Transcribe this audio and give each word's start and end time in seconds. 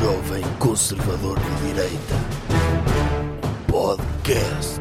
Jovem 0.00 0.42
Conservador 0.58 1.38
de 1.38 1.66
Direita. 1.68 2.14
Podcast. 3.70 4.80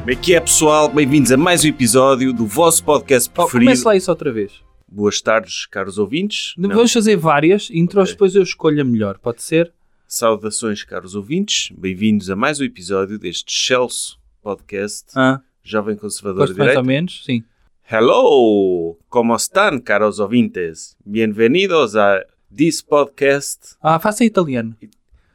Como 0.00 0.10
é 0.10 0.16
que 0.16 0.34
é, 0.34 0.40
pessoal? 0.40 0.88
Bem-vindos 0.88 1.32
a 1.32 1.36
mais 1.36 1.64
um 1.64 1.68
episódio 1.68 2.32
do 2.32 2.46
vosso 2.46 2.84
podcast 2.84 3.30
Oh, 3.30 3.42
preferido. 3.42 3.70
comece 3.70 3.84
lá 3.86 3.96
isso 3.96 4.10
outra 4.10 4.30
vez. 4.32 4.52
Boas 4.86 5.20
tardes, 5.20 5.66
caros 5.66 5.98
ouvintes. 5.98 6.52
Não. 6.58 6.68
Vamos 6.70 6.92
fazer 6.92 7.16
várias 7.16 7.70
intros, 7.70 8.02
Ok. 8.02 8.12
depois 8.12 8.34
eu 8.34 8.42
escolho 8.42 8.80
a 8.82 8.84
melhor. 8.84 9.18
Pode 9.18 9.42
ser? 9.42 9.72
Saudações, 10.06 10.84
caros 10.84 11.14
ouvintes. 11.14 11.72
Bem-vindos 11.76 12.28
a 12.30 12.36
mais 12.36 12.60
um 12.60 12.64
episódio 12.64 13.18
deste 13.18 13.50
Chelsea 13.50 14.16
Podcast, 14.42 15.06
Ah, 15.16 15.40
Jovem 15.62 15.96
Conservador 15.96 16.40
gosto 16.40 16.52
de 16.52 16.58
mais 16.58 16.70
Direita. 16.72 16.80
ou 16.80 16.86
menos, 16.86 17.22
sim. 17.24 17.42
Hello! 17.86 18.96
Como 19.10 19.36
estão, 19.36 19.78
caros 19.78 20.18
ouvintes? 20.18 20.96
Bem-vindos 21.04 21.94
a 21.94 22.24
this 22.50 22.80
podcast. 22.80 23.76
Ah, 23.82 23.98
faça 23.98 24.24
em 24.24 24.26
italiano. 24.26 24.74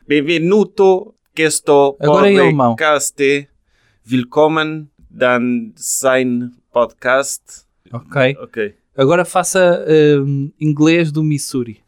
Benvenuto 0.08 1.14
questo 1.36 1.96
Agora 2.00 2.28
em 2.28 2.40
alemão. 2.40 2.76
podcast. 2.76 3.48
Willkommen 4.10 4.90
dan 5.12 5.72
sein 5.76 6.50
Podcast. 6.74 7.44
Ok. 7.94 8.36
Ok. 8.42 8.76
Agora 8.98 9.24
faça 9.26 9.86
hum, 10.26 10.52
inglês 10.60 11.12
do 11.12 11.24
Missouri. 11.24 11.82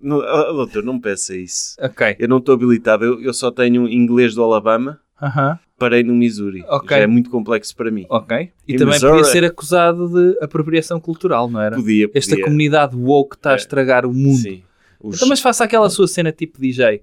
Não, 0.00 0.20
ah, 0.20 0.52
doutor, 0.52 0.84
não 0.84 0.94
me 0.94 1.00
peça 1.00 1.36
isso. 1.36 1.76
Ok. 1.80 2.14
Eu 2.20 2.28
não 2.28 2.38
estou 2.38 2.54
habilitado, 2.54 3.04
eu, 3.04 3.20
eu 3.20 3.34
só 3.34 3.50
tenho 3.50 3.88
inglês 3.88 4.36
do 4.36 4.42
Alabama, 4.44 5.00
Aham. 5.20 5.58
Parei 5.78 6.02
no 6.02 6.14
Missouri. 6.14 6.62
Ok. 6.68 6.88
Já 6.96 7.02
é 7.02 7.06
muito 7.06 7.30
complexo 7.30 7.74
para 7.76 7.90
mim. 7.90 8.06
Ok. 8.08 8.50
E 8.66 8.74
Em 8.74 8.76
também 8.76 8.94
Missouri. 8.94 9.16
podia 9.18 9.32
ser 9.32 9.44
acusado 9.44 10.08
de 10.08 10.38
apropriação 10.42 10.98
cultural, 11.00 11.48
não 11.50 11.60
era? 11.60 11.76
Podia, 11.76 12.08
podia. 12.08 12.18
Esta 12.18 12.40
comunidade 12.40 12.96
woke 12.96 13.36
está 13.36 13.50
a 13.50 13.54
É. 13.54 13.56
estragar 13.56 14.06
o 14.06 14.12
mundo. 14.12 14.38
Sim. 14.38 14.62
Os... 15.02 15.16
Então, 15.16 15.28
mas 15.28 15.40
faça 15.40 15.64
aquela 15.64 15.88
sua 15.90 16.08
cena 16.08 16.32
tipo 16.32 16.58
DJ. 16.60 17.02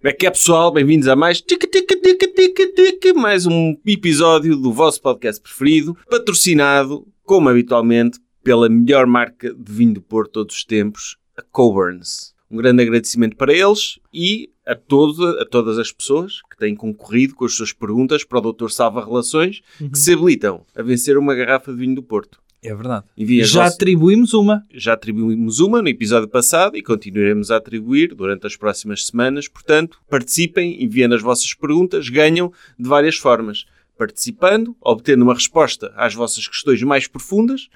Como 0.00 0.10
é 0.10 0.12
que 0.12 0.26
é, 0.26 0.30
pessoal? 0.30 0.70
Bem-vindos 0.72 1.08
a 1.08 1.16
mais 1.16 1.40
tica, 1.40 1.66
tica, 1.66 1.96
tica, 1.96 2.26
tica, 2.28 2.72
tica, 2.74 3.14
mais 3.14 3.46
um 3.46 3.74
episódio 3.86 4.54
do 4.56 4.70
vosso 4.72 5.00
podcast 5.00 5.40
preferido, 5.40 5.96
patrocinado, 6.10 7.06
como 7.24 7.48
habitualmente, 7.48 8.18
pela 8.42 8.68
melhor 8.68 9.06
marca 9.06 9.54
de 9.54 9.72
vinho 9.72 9.94
do 9.94 10.02
Porto 10.02 10.32
todos 10.32 10.56
os 10.56 10.64
tempos, 10.64 11.16
a 11.36 11.42
Coburns. 11.42 12.34
Um 12.50 12.56
grande 12.58 12.82
agradecimento 12.82 13.34
para 13.36 13.52
eles 13.54 13.98
e 14.12 14.50
a, 14.66 14.74
todo, 14.74 15.26
a 15.40 15.44
todas 15.46 15.78
as 15.78 15.92
pessoas 15.92 16.40
que 16.50 16.56
têm 16.56 16.74
concorrido 16.74 17.34
com 17.34 17.44
as 17.44 17.54
suas 17.54 17.72
perguntas 17.72 18.24
para 18.24 18.38
o 18.38 18.52
Dr. 18.52 18.68
Salva 18.70 19.04
Relações, 19.04 19.60
que 19.78 19.98
se 19.98 20.12
habilitam 20.12 20.64
a 20.74 20.82
vencer 20.82 21.16
uma 21.18 21.34
garrafa 21.34 21.72
de 21.72 21.78
vinho 21.78 21.94
do 21.94 22.02
Porto. 22.02 22.42
É 22.62 22.74
verdade. 22.74 23.04
Já 23.44 23.60
vossas- 23.64 23.74
atribuímos 23.74 24.32
uma. 24.32 24.64
já 24.72 24.94
atribuímos 24.94 25.60
uma 25.60 25.82
no 25.82 25.88
episódio 25.88 26.26
passado 26.26 26.78
e 26.78 26.82
continuaremos 26.82 27.50
a 27.50 27.56
atribuir 27.56 28.14
durante 28.14 28.46
as 28.46 28.56
próximas 28.56 29.04
semanas. 29.04 29.46
Portanto, 29.48 29.98
participem, 30.08 30.82
enviando 30.82 31.14
as 31.14 31.20
vossas 31.20 31.52
perguntas, 31.52 32.08
ganham 32.08 32.50
de 32.78 32.88
várias 32.88 33.16
formas. 33.16 33.66
Participando, 33.98 34.74
obtendo 34.80 35.24
uma 35.24 35.34
resposta 35.34 35.92
às 35.94 36.14
vossas 36.14 36.48
questões 36.48 36.82
mais 36.82 37.06
profundas 37.06 37.68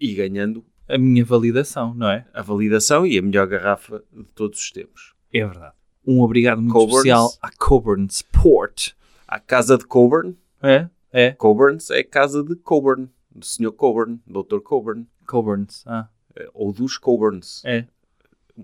e 0.00 0.12
ganhando 0.14 0.64
A 0.88 0.98
minha 0.98 1.24
validação, 1.24 1.94
não 1.94 2.08
é? 2.10 2.26
a 2.34 2.42
validação 2.42 3.06
e 3.06 3.16
a 3.16 3.22
melhor 3.22 3.46
garrafa 3.46 4.02
de 4.12 4.24
todos 4.34 4.60
os 4.60 4.70
tempos. 4.70 5.14
É 5.32 5.44
verdade. 5.46 5.72
Um 6.06 6.20
obrigado 6.20 6.60
muito 6.60 6.72
Coburn's. 6.72 6.94
especial 6.96 7.32
à 7.42 7.50
Coburn 7.50 8.06
Sport. 8.10 8.90
A 9.26 9.38
casa 9.40 9.76
de 9.78 9.84
Coburn, 9.86 10.36
É? 10.62 10.88
É. 11.12 11.30
Coburns 11.32 11.90
é 11.90 12.00
a 12.00 12.04
casa 12.04 12.42
de 12.42 12.56
Coburn, 12.56 13.08
do 13.34 13.44
Sr. 13.46 13.70
Coburn, 13.72 14.18
Dr. 14.26 14.58
Coburn, 14.62 15.06
Coburns. 15.26 15.82
Ah, 15.86 16.08
eh, 16.36 16.48
ou 16.52 16.72
dos 16.72 16.98
Coburns. 16.98 17.62
é. 17.64 17.84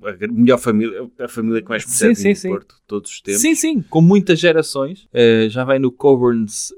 A 0.05 0.33
melhor 0.33 0.59
família, 0.59 1.11
a 1.19 1.27
família 1.27 1.61
que 1.63 1.69
mais 1.69 1.85
percebe 1.85 2.15
sim. 2.37 2.49
Porto 2.49 2.77
todos 2.87 3.11
os 3.11 3.21
tempos. 3.21 3.41
Sim, 3.41 3.57
sim, 3.57 3.83
com 3.83 4.01
muitas 4.01 4.39
gerações. 4.39 5.09
Eh, 5.13 5.49
já 5.49 5.65
vai 5.65 5.81
no 5.81 5.91
Coburn's 5.91 6.73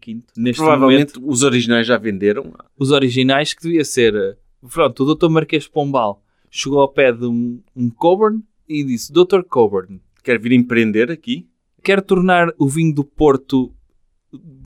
15 0.00 0.22
neste 0.36 0.58
Provavelmente 0.62 1.14
momento. 1.18 1.28
os 1.32 1.42
originais 1.42 1.88
já 1.88 1.96
venderam. 1.98 2.54
Os 2.78 2.92
originais 2.92 3.52
que 3.52 3.62
devia 3.62 3.84
ser. 3.84 4.14
eh, 4.14 4.36
Pronto, 4.72 5.02
o 5.02 5.14
Dr. 5.16 5.28
Marquês 5.28 5.66
Pombal 5.66 6.22
chegou 6.48 6.78
ao 6.78 6.88
pé 6.88 7.10
de 7.10 7.24
um, 7.26 7.60
um 7.74 7.90
Coburn 7.90 8.40
e 8.68 8.84
disse: 8.84 9.12
Dr. 9.12 9.42
Coburn, 9.48 10.00
Quer 10.22 10.38
vir 10.40 10.52
empreender 10.52 11.10
aqui? 11.10 11.46
quer 11.82 12.02
tornar 12.02 12.52
o 12.58 12.68
vinho 12.68 12.92
do 12.92 13.04
Porto, 13.04 13.72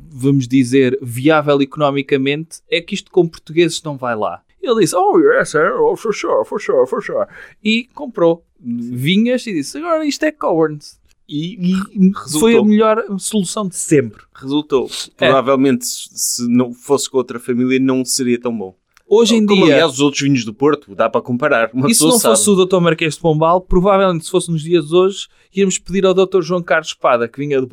vamos 0.09 0.49
dizer, 0.49 0.99
viável 1.03 1.61
economicamente, 1.61 2.61
é 2.71 2.81
que 2.81 2.95
isto 2.95 3.11
com 3.11 3.29
portugueses 3.29 3.83
não 3.83 3.99
vai 3.99 4.17
lá. 4.17 4.43
Ele 4.63 4.81
disse, 4.81 4.97
oh 4.97 5.19
yes, 5.19 5.55
oh, 5.55 5.97
for 5.97 6.15
sure, 6.15 6.45
for 6.47 6.59
sure, 6.61 6.87
for 6.87 7.03
sure. 7.03 7.27
E 7.63 7.89
comprou 7.95 8.45
vinhas 8.59 9.47
e 9.47 9.53
disse, 9.53 9.77
agora 9.77 10.05
isto 10.07 10.23
é 10.25 10.33
Coburns. 10.33 10.99
E, 11.29 11.75
E 11.95 12.13
foi 12.41 12.57
a 12.57 12.65
melhor 12.65 13.05
solução 13.19 13.69
de 13.69 13.77
sempre. 13.77 14.23
resultou. 14.35 14.91
É. 15.19 15.27
Provavelmente, 15.27 15.87
se 15.87 16.09
se 16.13 16.49
não 16.49 16.73
fosse 16.73 17.09
com 17.09 17.19
outra 17.19 17.39
família, 17.39 17.79
não 17.79 18.05
seria 18.05 18.41
tão 18.41 18.57
bom. 18.57 18.75
Hoje 19.13 19.35
em 19.35 19.45
Como, 19.45 19.65
dia, 19.65 19.75
aliás, 19.75 19.95
os 19.95 20.01
outros 20.01 20.23
vinhos 20.23 20.45
do 20.45 20.55
Porto, 20.55 20.95
dá 20.95 21.11
para 21.11 21.21
comparar. 21.21 21.69
Uma 21.75 21.91
e 21.91 21.95
se 21.95 22.03
não 22.05 22.13
sabe. 22.13 22.37
fosse 22.37 22.49
o 22.51 22.65
Dr. 22.65 22.79
Marquês 22.81 23.15
de 23.15 23.21
Pombal, 23.21 23.61
provavelmente 23.61 24.25
se 24.25 24.31
fosse 24.31 24.51
nos 24.53 24.63
dias 24.63 24.87
de 24.87 24.95
hoje, 24.95 25.27
íamos 25.53 25.79
pedir 25.79 26.07
ao 26.07 26.15
Dr. 26.15 26.41
João 26.43 26.63
Carlos 26.63 26.89
Espada, 26.89 27.27
que 27.27 27.41
vinha 27.41 27.61
de 27.61 27.67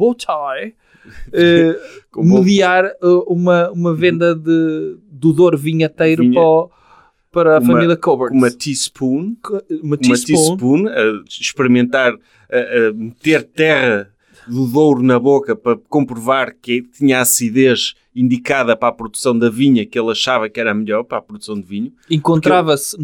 Com 2.12 2.28
bom- 2.28 2.40
mediar 2.40 2.86
eh, 2.86 2.96
uma, 3.28 3.70
uma 3.72 3.94
venda 3.94 4.34
de, 4.36 4.97
do 5.12 5.31
Douro 5.31 5.58
vinhateiro 5.58 6.24
Vinha. 6.24 6.34
para, 6.34 6.44
o- 6.44 6.72
para 7.31 7.56
a 7.58 7.59
Uma- 7.59 7.72
família 7.74 7.96
com 7.96 8.12
uma 8.36 8.50
teaspoon, 8.52 9.36
uma 9.52 9.62
uma 9.84 9.97
teaspoon. 9.97 10.36
teaspoon, 10.58 10.88
a 10.88 11.24
experimentar, 11.30 12.14
a, 12.52 12.58
a 12.90 12.94
meter 12.94 13.44
terra 13.44 14.09
do 14.47 14.66
Douro 14.68 15.03
na 15.03 15.19
boca 15.19 15.56
para 15.56 15.78
comprovar 15.90 16.56
que 16.62 16.81
tinha 16.81 17.19
a 17.19 17.22
acidez 17.22 17.94
indicada 18.16 18.75
para 18.75 18.90
a 18.90 18.91
produção 18.91 19.38
da 19.38 19.50
vinha 19.50 19.85
que 19.85 20.00
ele 20.00 20.12
achava 20.12 20.50
que 20.50 20.59
era 20.59 20.74
melhor 20.74 21.03
para 21.03 21.19
a 21.19 21.22
produção 21.22 21.56
de 21.56 21.68
vinho. 21.68 21.94
Encontrava-se 22.09 22.97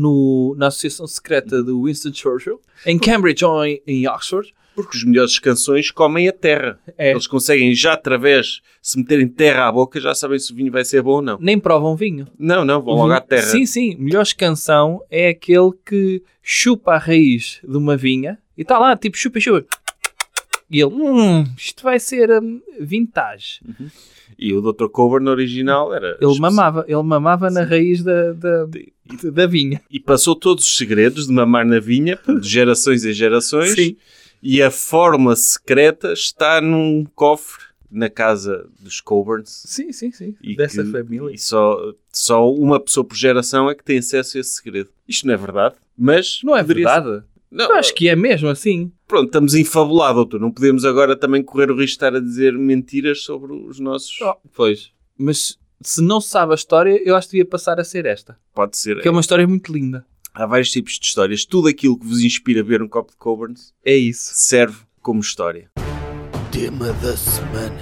na 0.57 0.67
associação 0.67 1.05
secreta 1.05 1.63
de 1.63 1.71
Winston 1.71 2.13
Churchill, 2.13 2.59
em 2.85 2.97
Cambridge 2.97 3.45
ou 3.45 3.63
em, 3.63 3.81
em 3.85 4.07
Oxford. 4.07 4.53
Porque 4.75 4.97
os 4.97 5.03
melhores 5.03 5.37
canções 5.37 5.91
comem 5.91 6.27
a 6.27 6.33
terra. 6.33 6.79
É. 6.97 7.11
Eles 7.11 7.27
conseguem 7.27 7.75
já 7.75 7.93
através, 7.93 8.59
se 8.81 8.97
meterem 8.97 9.27
terra 9.27 9.67
à 9.67 9.71
boca, 9.71 9.99
já 9.99 10.15
sabem 10.15 10.39
se 10.39 10.51
o 10.51 10.55
vinho 10.55 10.71
vai 10.71 10.83
ser 10.83 11.03
bom 11.03 11.11
ou 11.11 11.21
não. 11.21 11.37
Nem 11.39 11.59
provam 11.59 11.95
vinho. 11.95 12.27
Não, 12.39 12.65
não, 12.65 12.81
vão 12.81 12.95
logo 12.95 13.11
à 13.11 13.21
terra. 13.21 13.43
Sim, 13.43 13.67
sim. 13.67 13.95
Melhor 13.99 14.25
canção 14.35 14.99
é 15.11 15.29
aquele 15.29 15.71
que 15.85 16.23
chupa 16.41 16.93
a 16.93 16.97
raiz 16.97 17.59
de 17.63 17.77
uma 17.77 17.95
vinha 17.95 18.39
e 18.57 18.63
está 18.63 18.79
lá, 18.79 18.97
tipo, 18.97 19.15
chupa, 19.15 19.39
chupa. 19.39 19.63
E 20.73 20.81
ele, 20.81 20.91
hum, 20.93 21.43
isto 21.57 21.83
vai 21.83 21.99
ser 21.99 22.29
hum, 22.41 22.59
vintage. 22.79 23.61
E 24.37 24.53
o 24.53 24.61
Dr. 24.61 24.87
Coburn 24.87 25.29
original 25.29 25.93
era. 25.93 26.17
Ele 26.19 26.39
mamava, 26.39 26.83
ele 26.87 27.03
mamava 27.03 27.49
na 27.49 27.63
raiz 27.63 28.03
da, 28.03 28.33
da, 28.33 28.65
da 29.31 29.45
vinha. 29.45 29.81
E 29.91 29.99
passou 29.99 30.35
todos 30.35 30.67
os 30.67 30.75
segredos 30.75 31.27
de 31.27 31.33
mamar 31.33 31.65
na 31.65 31.79
vinha, 31.79 32.17
de 32.41 32.49
gerações 32.49 33.05
em 33.05 33.13
gerações. 33.13 33.73
Sim. 33.73 33.95
E 34.41 34.61
a 34.61 34.71
fórmula 34.71 35.35
secreta 35.35 36.11
está 36.11 36.59
num 36.59 37.05
cofre 37.15 37.63
na 37.89 38.09
casa 38.09 38.67
dos 38.79 38.99
Coburns. 38.99 39.49
Sim, 39.67 39.91
sim, 39.93 40.11
sim. 40.11 40.35
E 40.41 40.55
Dessa 40.57 40.83
que- 40.83 40.91
família. 40.91 41.33
E 41.33 41.37
só, 41.37 41.93
só 42.11 42.51
uma 42.51 42.79
pessoa 42.79 43.05
por 43.05 43.15
geração 43.15 43.69
é 43.69 43.75
que 43.75 43.83
tem 43.83 43.99
acesso 43.99 44.35
a 44.37 44.41
esse 44.41 44.55
segredo. 44.55 44.89
Isto 45.07 45.27
não 45.27 45.33
é 45.35 45.37
verdade, 45.37 45.75
mas. 45.97 46.39
Não 46.43 46.57
é 46.57 46.63
verdade? 46.63 47.05
ser- 47.07 47.23
Não, 47.53 47.69
Eu 47.69 47.75
acho 47.75 47.93
que 47.93 48.09
é 48.09 48.15
mesmo 48.15 48.49
assim. 48.49 48.91
Pronto, 49.07 49.27
estamos 49.27 49.53
infabulados, 49.53 50.15
doutor. 50.15 50.39
Não 50.41 50.51
podemos 50.51 50.83
agora 50.85 51.15
também 51.15 51.43
correr 51.43 51.69
o 51.69 51.75
risco 51.75 51.85
de 51.85 51.91
estar 51.91 52.15
a 52.15 52.19
dizer 52.19 52.57
mentiras 52.57 53.21
sobre 53.21 53.53
os 53.53 53.79
nossos. 53.79 54.19
Oh, 54.21 54.35
pois. 54.55 54.91
Mas 55.15 55.55
se 55.79 56.01
não 56.01 56.19
se 56.19 56.29
sabe 56.29 56.53
a 56.53 56.55
história, 56.55 56.99
eu 57.05 57.15
acho 57.15 57.27
que 57.27 57.33
devia 57.37 57.45
passar 57.49 57.79
a 57.79 57.83
ser 57.83 58.07
esta. 58.07 58.35
Pode 58.55 58.75
ser. 58.75 58.99
Que 59.01 59.07
é 59.07 59.11
uma 59.11 59.21
história 59.21 59.47
muito 59.47 59.71
linda. 59.71 60.03
Há 60.33 60.47
vários 60.47 60.71
tipos 60.71 60.93
de 60.93 61.05
histórias. 61.05 61.45
Tudo 61.45 61.67
aquilo 61.67 61.97
que 61.99 62.07
vos 62.07 62.21
inspira 62.21 62.61
a 62.61 62.63
ver 62.63 62.81
um 62.81 62.87
copo 62.87 63.11
de 63.11 63.17
Coburns 63.17 63.71
É 63.85 63.95
isso. 63.95 64.31
serve 64.33 64.77
como 64.99 65.19
história. 65.19 65.69
Tema 66.51 66.91
da 66.93 67.15
semana. 67.15 67.81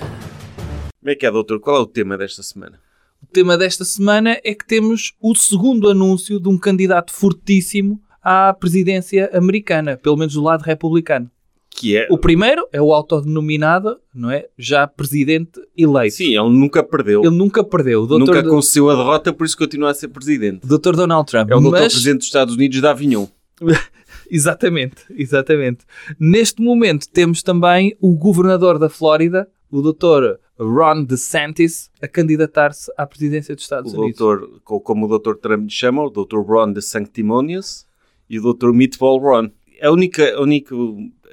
Como 1.00 1.10
é 1.10 1.16
que 1.16 1.26
é, 1.26 1.32
doutor? 1.32 1.62
Qual 1.62 1.78
é 1.78 1.80
o 1.80 1.86
tema 1.88 2.18
desta 2.18 2.44
semana? 2.44 2.78
O 3.24 3.28
tema 3.28 3.58
desta 3.58 3.86
semana 3.86 4.38
é 4.44 4.54
que 4.54 4.66
temos 4.68 5.14
o 5.22 5.34
segundo 5.34 5.90
anúncio 5.90 6.42
de 6.42 6.50
um 6.50 6.58
candidato 6.58 7.14
fortíssimo 7.14 8.02
à 8.22 8.54
presidência 8.54 9.30
americana, 9.34 9.98
pelo 9.98 10.18
menos 10.18 10.34
do 10.34 10.42
lado 10.42 10.62
republicano. 10.62 11.30
Que 11.74 11.96
é. 11.96 12.08
O 12.12 12.18
primeiro 12.18 12.68
é 12.74 12.82
o 12.82 12.94
autodenominado, 12.94 13.98
não 14.14 14.30
é? 14.30 14.46
Já 14.58 14.86
presidente 14.86 15.60
eleito. 15.78 16.16
Sim, 16.18 16.38
ele 16.38 16.50
nunca 16.50 16.84
perdeu. 16.84 17.22
Ele 17.22 17.36
nunca 17.36 17.64
perdeu. 17.64 18.06
Nunca 18.08 18.44
concedeu 18.44 18.90
a 18.90 18.96
derrota, 18.96 19.32
por 19.32 19.46
isso 19.46 19.58
continua 19.58 19.92
a 19.92 19.94
ser 19.94 20.10
presidente. 20.10 20.68
doutor 20.68 20.96
Donald 20.98 21.26
Trump. 21.32 21.50
É 21.50 21.56
o 21.56 21.62
doutor 21.62 21.80
Mas- 21.82 21.94
presidente 21.94 22.18
dos 22.20 22.28
Estados 22.28 22.56
Unidos 22.56 22.80
de 22.80 22.86
Avignon. 22.86 23.26
Exatamente, 24.30 24.96
exatamente. 25.10 25.80
Neste 26.20 26.62
momento 26.62 27.08
temos 27.10 27.44
também 27.44 27.96
o 28.00 28.16
governador 28.16 28.80
da 28.80 28.90
Flórida, 28.90 29.48
o 29.70 29.82
doutor 29.82 30.40
Ron 30.58 31.04
DeSantis, 31.04 31.90
a 32.02 32.08
candidatar-se 32.08 32.92
à 32.98 33.06
presidência 33.06 33.54
dos 33.56 33.64
Estados 33.66 33.94
O 33.94 34.02
Unidos. 34.02 34.18
doutor, 34.20 34.62
co- 34.64 34.80
como 34.80 35.06
o 35.06 35.10
doutor 35.10 35.38
Trump 35.38 35.64
lhe 35.64 35.70
chama, 35.70 36.04
o 36.06 36.10
doutor 36.10 36.46
Ron 36.46 36.72
de 36.72 36.82
Sanctimonious. 36.82 37.86
E 38.32 38.40
o 38.40 38.54
Dr. 38.54 38.72
Meatball 38.72 39.20
Ron. 39.20 39.50
A 39.82 39.92
única, 39.92 40.36
a 40.36 40.42
única 40.42 40.74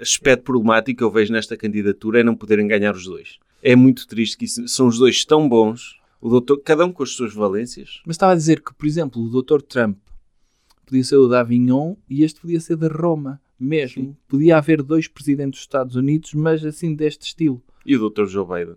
aspecto 0.00 0.42
problemático 0.42 0.98
que 0.98 1.04
eu 1.04 1.10
vejo 1.10 1.32
nesta 1.32 1.56
candidatura 1.56 2.20
é 2.20 2.22
não 2.24 2.34
poderem 2.34 2.66
ganhar 2.66 2.94
os 2.94 3.04
dois. 3.04 3.38
É 3.62 3.76
muito 3.76 4.06
triste 4.08 4.36
que 4.36 4.44
isso- 4.46 4.66
são 4.66 4.88
os 4.88 4.98
dois 4.98 5.24
tão 5.24 5.48
bons, 5.48 5.96
o 6.20 6.28
doutor, 6.28 6.60
cada 6.64 6.84
um 6.84 6.92
com 6.92 7.02
as 7.04 7.10
suas 7.10 7.32
valências. 7.32 8.00
Mas 8.04 8.14
estava 8.16 8.32
a 8.32 8.36
dizer 8.36 8.60
que, 8.62 8.74
por 8.74 8.86
exemplo, 8.86 9.22
o 9.22 9.42
Dr. 9.42 9.60
Trump 9.62 9.98
podia 10.86 11.04
ser 11.04 11.16
o 11.16 11.28
d'Avignon 11.28 11.94
e 12.08 12.24
este 12.24 12.40
podia 12.40 12.58
ser 12.60 12.76
de 12.76 12.88
Roma 12.88 13.40
mesmo. 13.60 14.16
Podia 14.26 14.56
haver 14.56 14.82
dois 14.82 15.06
presidentes 15.06 15.58
dos 15.58 15.64
Estados 15.64 15.94
Unidos, 15.96 16.34
mas 16.34 16.64
assim 16.64 16.94
deste 16.94 17.26
estilo. 17.26 17.62
E 17.86 17.96
o 17.96 18.08
Dr. 18.10 18.26
Joe 18.26 18.44
Biden. 18.46 18.76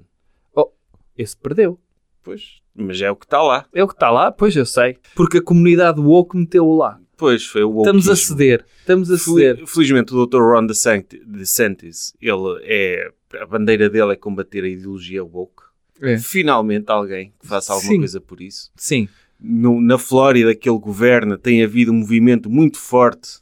Esse 1.18 1.36
perdeu. 1.38 1.80
Pois, 2.24 2.62
mas 2.74 3.02
é 3.02 3.12
o 3.12 3.16
que 3.16 3.26
está 3.26 3.42
lá. 3.44 3.66
É 3.74 3.84
o 3.84 3.88
que 3.88 3.94
está 3.94 4.10
lá? 4.10 4.32
Pois 4.32 4.56
eu 4.56 4.66
sei. 4.66 4.98
Porque 5.16 5.38
a 5.40 5.42
comunidade 5.44 6.00
woke 6.00 6.38
meteu-o 6.38 6.78
lá. 6.78 7.00
Pois, 7.22 7.46
foi 7.46 7.64
o 7.64 7.78
Estamos 7.82 8.10
a 8.10 8.16
ceder. 8.16 8.66
Estamos 8.80 9.12
a 9.12 9.18
ceder. 9.20 9.58
Fel- 9.58 9.68
Felizmente 9.68 10.12
o 10.12 10.26
Dr. 10.26 10.40
Ron 10.40 10.66
DeSanti- 10.66 11.22
DeSantis, 11.24 12.16
ele 12.20 12.60
é, 12.64 13.12
a 13.40 13.46
bandeira 13.46 13.88
dele 13.92 14.14
é 14.14 14.16
combater 14.16 14.64
a 14.64 14.68
ideologia 14.68 15.24
woke. 15.24 15.62
É. 16.02 16.18
Finalmente 16.18 16.90
alguém 16.90 17.32
que 17.40 17.46
faça 17.48 17.74
alguma 17.74 17.92
Sim. 17.94 18.00
coisa 18.00 18.20
por 18.20 18.42
isso. 18.42 18.72
Sim. 18.76 19.08
No- 19.40 19.80
na 19.80 20.00
Flórida 20.00 20.56
que 20.56 20.68
ele 20.68 20.80
governa 20.80 21.38
tem 21.38 21.64
havido 21.64 21.92
um 21.92 21.96
movimento 22.00 22.50
muito 22.50 22.80
forte 22.80 23.40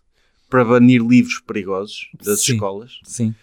para 0.50 0.66
banir 0.66 1.02
livros 1.02 1.40
perigosos 1.40 2.10
das 2.22 2.42
Sim. 2.42 2.56
escolas. 2.56 3.00
Sim. 3.06 3.34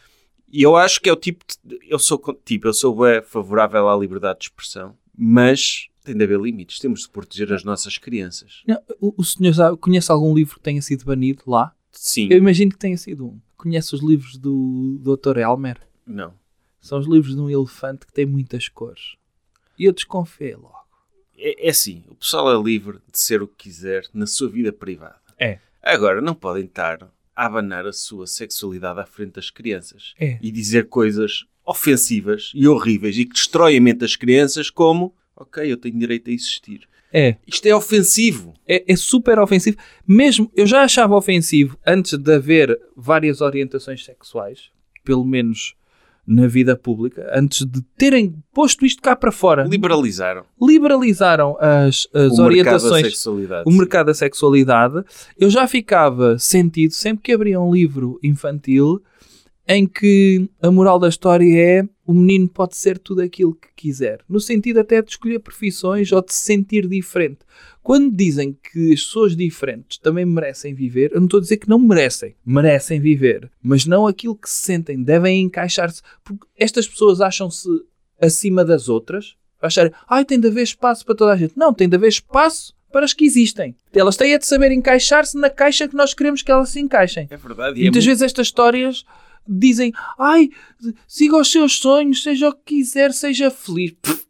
E 0.53 0.63
eu 0.63 0.77
acho 0.77 1.01
que 1.01 1.09
é 1.09 1.13
o 1.15 1.17
tipo 1.17 1.47
de, 1.65 1.79
eu 1.89 1.99
sou 1.99 2.21
tipo, 2.45 2.69
eu 2.69 2.75
sou 2.75 2.95
bué 2.95 3.23
favorável 3.23 3.89
à 3.89 3.97
liberdade 3.97 4.41
de 4.41 4.45
expressão, 4.47 4.95
mas 5.17 5.87
tem 6.07 6.17
de 6.17 6.25
haver 6.25 6.41
limites, 6.41 6.79
temos 6.79 7.01
de 7.03 7.09
proteger 7.11 7.53
as 7.53 7.63
nossas 7.65 7.99
crianças. 7.99 8.63
Não, 8.67 8.81
o, 9.01 9.15
o 9.19 9.25
senhor 9.25 9.53
sabe- 9.55 9.77
conhece 9.77 10.11
algum 10.11 10.35
livro 10.35 10.55
que 10.57 10.63
tenha 10.63 10.81
sido 10.83 11.05
banido 11.05 11.43
lá? 11.47 11.75
Sim. 11.93 12.29
Eu 12.31 12.39
imagino 12.39 12.71
que 12.71 12.79
tenha 12.79 12.97
sido 12.97 13.27
um. 13.27 13.41
Conhece 13.57 13.95
os 13.95 14.03
livros 14.03 14.37
do 14.37 14.99
Dr. 15.01 15.39
Elmer? 15.39 15.79
Não. 16.07 16.33
São 16.81 16.99
os 16.99 17.07
livros 17.07 17.35
de 17.35 17.41
um 17.41 17.51
elefante 17.51 18.07
que 18.07 18.13
tem 18.13 18.25
muitas 18.27 18.69
cores. 18.69 19.17
E 19.79 19.85
eu 19.85 19.93
desconfiei 19.93 20.55
logo. 20.55 20.77
É, 21.37 21.67
é 21.67 21.71
assim, 21.71 22.05
o 22.09 22.15
pessoal 22.15 22.51
é 22.59 22.63
livre 22.63 22.99
de 23.13 23.19
ser 23.19 23.43
o 23.43 23.49
que 23.49 23.65
quiser 23.65 24.07
na 24.15 24.27
sua 24.27 24.49
vida 24.49 24.73
privada. 24.73 25.17
É. 25.39 25.59
Agora, 25.83 26.21
não 26.21 26.35
podem 26.35 26.65
estar 26.65 27.03
a 27.35 27.47
abanar 27.47 27.87
a 27.87 27.93
sua 27.93 28.27
sexualidade 28.27 29.01
à 29.01 29.05
frente 29.07 29.33
das 29.33 29.51
crianças 29.51 30.15
É. 30.19 30.39
e 30.41 30.51
dizer 30.51 30.89
coisas 30.89 31.45
ofensivas 31.65 32.53
e 32.55 32.67
horríveis 32.67 33.17
e 33.19 33.25
que 33.25 33.33
destroem 33.35 33.77
a 33.77 33.81
mente 33.81 33.99
das 33.99 34.17
crianças 34.17 34.71
como 34.71 35.15
ok, 35.37 35.71
eu 35.71 35.77
tenho 35.77 35.99
direito 35.99 36.31
a 36.31 36.33
existir. 36.33 36.89
É. 37.13 37.37
Isto 37.47 37.67
é 37.67 37.75
ofensivo. 37.75 38.55
É, 38.67 38.85
é 38.93 38.97
super 38.97 39.39
ofensivo. 39.39 39.77
Mesmo, 40.07 40.51
eu 40.55 40.67
já 40.67 40.83
achava 40.83 41.15
ofensivo 41.15 41.79
antes 41.87 42.19
de 42.19 42.35
haver 42.35 42.79
várias 42.97 43.41
orientações 43.41 44.05
sexuais, 44.05 44.71
pelo 45.05 45.25
menos 45.25 45.75
na 46.27 46.49
vida 46.49 46.77
pública, 46.77 47.31
antes 47.33 47.65
de 47.65 47.81
terem 47.97 48.35
posto 48.53 48.85
isto 48.85 49.01
cá 49.01 49.15
para 49.15 49.31
fora. 49.31 49.63
Liberalizaram 49.63 50.45
Liberalizaram 50.61 51.57
as, 51.61 52.09
as 52.13 52.33
o 52.33 52.43
mercado 52.43 52.43
da 52.43 52.45
orientações 52.45 53.07
sexualidade. 53.07 53.63
o 53.65 53.73
mercado 53.73 54.07
da 54.07 54.15
sexualidade, 54.15 55.05
eu 55.39 55.49
já 55.49 55.69
ficava 55.69 56.37
sentido 56.37 56.93
sempre 56.93 57.23
que 57.23 57.33
abria 57.33 57.61
um 57.61 57.73
livro 57.73 58.19
infantil 58.25 59.01
em 59.69 59.87
que 59.87 60.49
a 60.63 60.71
moral 60.71 60.99
da 60.99 61.09
história 61.09 61.59
é 61.59 61.89
o 62.07 62.15
menino 62.15 62.49
pode 62.49 62.77
ser 62.77 62.99
tudo 62.99 63.21
aquilo 63.21 63.53
que 63.55 63.69
quiser, 63.75 64.21
no 64.29 64.39
sentido 64.39 64.79
até 64.79 65.03
de 65.03 65.11
escolher 65.11 65.41
profissões 65.41 66.13
ou 66.13 66.23
de 66.23 66.33
se 66.33 66.45
sentir 66.45 66.87
diferente. 66.87 67.39
Quando 67.83 68.15
dizem 68.15 68.53
que 68.53 68.93
as 68.93 69.01
pessoas 69.03 69.37
diferentes 69.37 69.99
também 69.99 70.25
merecem 70.25 70.73
viver, 70.73 71.11
eu 71.13 71.19
não 71.19 71.27
estou 71.27 71.39
a 71.39 71.41
dizer 71.43 71.57
que 71.57 71.69
não 71.69 71.79
merecem, 71.81 72.35
merecem 72.45 73.01
viver, 73.01 73.51
mas 73.61 73.87
não 73.87 74.07
aquilo 74.07 74.37
que 74.37 74.49
se 74.49 74.63
sentem, 74.63 75.03
devem 75.03 75.43
encaixar-se, 75.43 76.01
porque 76.25 76.47
estas 76.57 76.87
pessoas 76.87 77.21
acham-se 77.21 77.69
acima 78.21 78.65
das 78.65 78.89
outras, 78.89 79.35
acharem, 79.61 79.93
ai, 80.09 80.25
tem 80.25 80.39
de 80.39 80.47
haver 80.47 80.63
espaço 80.63 81.05
para 81.05 81.15
toda 81.15 81.33
a 81.33 81.37
gente. 81.37 81.55
Não, 81.57 81.73
tem 81.75 81.89
de 81.89 81.97
haver 81.97 82.09
espaço 82.09 82.73
para 82.93 83.05
as 83.05 83.13
que 83.13 83.25
existem. 83.25 83.75
Elas 83.93 84.17
têm 84.17 84.33
é 84.33 84.39
de 84.39 84.47
saber 84.47 84.71
encaixar-se 84.71 85.37
na 85.37 85.51
caixa 85.51 85.89
que 85.89 85.97
nós 85.97 86.15
queremos 86.15 86.41
que 86.41 86.51
elas 86.53 86.69
se 86.71 86.81
encaixem. 86.81 87.27
É 87.31 87.37
verdade. 87.37 87.81
É 87.81 87.83
muitas 87.83 88.05
muito- 88.05 88.07
vezes 88.07 88.23
estas 88.23 88.47
histórias 88.47 89.05
dizem, 89.49 89.93
ai, 90.19 90.49
siga 91.07 91.37
os 91.37 91.51
seus 91.51 91.79
sonhos, 91.79 92.23
seja 92.23 92.49
o 92.49 92.53
que 92.55 92.77
quiser, 92.77 93.13
seja 93.13 93.51
feliz. 93.51 93.93
Pff, 94.03 94.25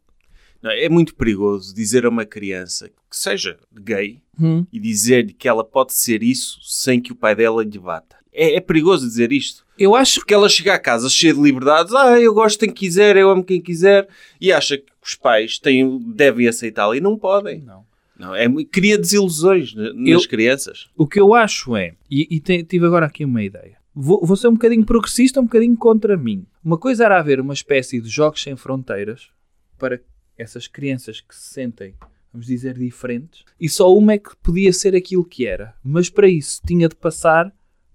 Não, 0.63 0.71
é 0.71 0.89
muito 0.89 1.15
perigoso 1.15 1.75
dizer 1.75 2.05
a 2.05 2.09
uma 2.09 2.25
criança 2.25 2.89
que 2.89 3.17
seja 3.17 3.59
gay 3.73 4.21
hum, 4.41 4.67
e 4.73 4.81
dizer-lhe 4.81 5.33
que 5.33 5.49
ela 5.49 5.63
pode 5.65 5.95
ser 5.95 6.23
isso 6.23 6.59
sem 6.63 7.01
que 7.01 7.13
o 7.13 7.17
pai 7.17 7.35
dela 7.35 7.63
lhe 7.65 7.79
bata. 7.79 8.17
É, 8.33 8.57
é 8.57 8.61
perigoso 8.61 9.07
dizer 9.07 9.33
isto. 9.33 9.65
Eu 9.79 9.95
acho 9.95 10.21
Porque 10.21 10.35
ela 10.35 10.49
chega 10.49 10.75
a 10.75 10.79
casa 10.79 11.09
cheia 11.09 11.33
de 11.35 11.41
liberdades, 11.41 11.95
ah, 11.95 12.19
eu 12.21 12.35
gosto 12.35 12.59
de 12.61 12.67
quem 12.67 12.75
quiser, 12.75 13.17
eu 13.17 13.31
amo 13.31 13.45
quem 13.45 13.61
quiser, 13.61 14.09
e 14.41 14.53
acha 14.53 14.77
que 14.79 14.85
os 15.03 15.15
pais 15.15 15.59
têm, 15.59 15.99
devem 16.15 16.49
aceitá-la 16.49 16.97
e 16.97 17.01
não 17.01 17.17
podem. 17.19 17.61
Não. 17.63 17.85
Não, 18.19 18.35
é, 18.35 18.47
cria 18.73 18.97
desilusões 18.97 19.75
na- 19.75 19.93
nas 19.93 20.23
Eu- 20.25 20.29
crianças. 20.29 20.89
O 20.97 21.07
que 21.07 21.21
eu 21.21 21.35
acho 21.35 21.77
é, 21.77 21.93
e, 22.11 22.27
e 22.31 22.41
te- 22.41 22.65
tive 22.65 22.87
agora 22.87 23.05
aqui 23.07 23.25
uma 23.27 23.43
ideia. 23.45 23.76
Vou, 23.99 24.21
vou 24.23 24.37
ser 24.37 24.49
um 24.49 24.53
bocadinho 24.53 24.85
progressista, 24.85 25.41
um 25.41 25.45
bocadinho 25.45 25.75
contra 25.75 26.19
mim. 26.19 26.45
Uma 26.63 26.77
coisa 26.77 27.07
era 27.07 27.19
haver 27.19 27.41
uma 27.41 27.55
espécie 27.55 27.99
de 27.99 28.11
jogos 28.11 28.43
sem 28.43 28.55
fronteiras 28.55 29.31
para 29.79 29.99
essas 30.37 30.69
crianças 30.69 31.23
que 31.23 31.35
se 31.35 31.55
sentem, 31.55 31.95
vamos 32.31 32.47
dizer, 32.47 32.75
diferentes, 32.75 33.43
e 33.59 33.71
só 33.71 33.91
uma 33.95 34.13
é 34.13 34.19
que 34.19 34.37
podia 34.37 34.71
ser 34.71 34.95
aquilo 34.95 35.25
que 35.25 35.47
era. 35.47 35.75
Mas 35.83 36.11
para 36.11 36.29
isso 36.29 36.61
tinha 36.67 36.91
de 36.91 36.95
passar 36.95 37.51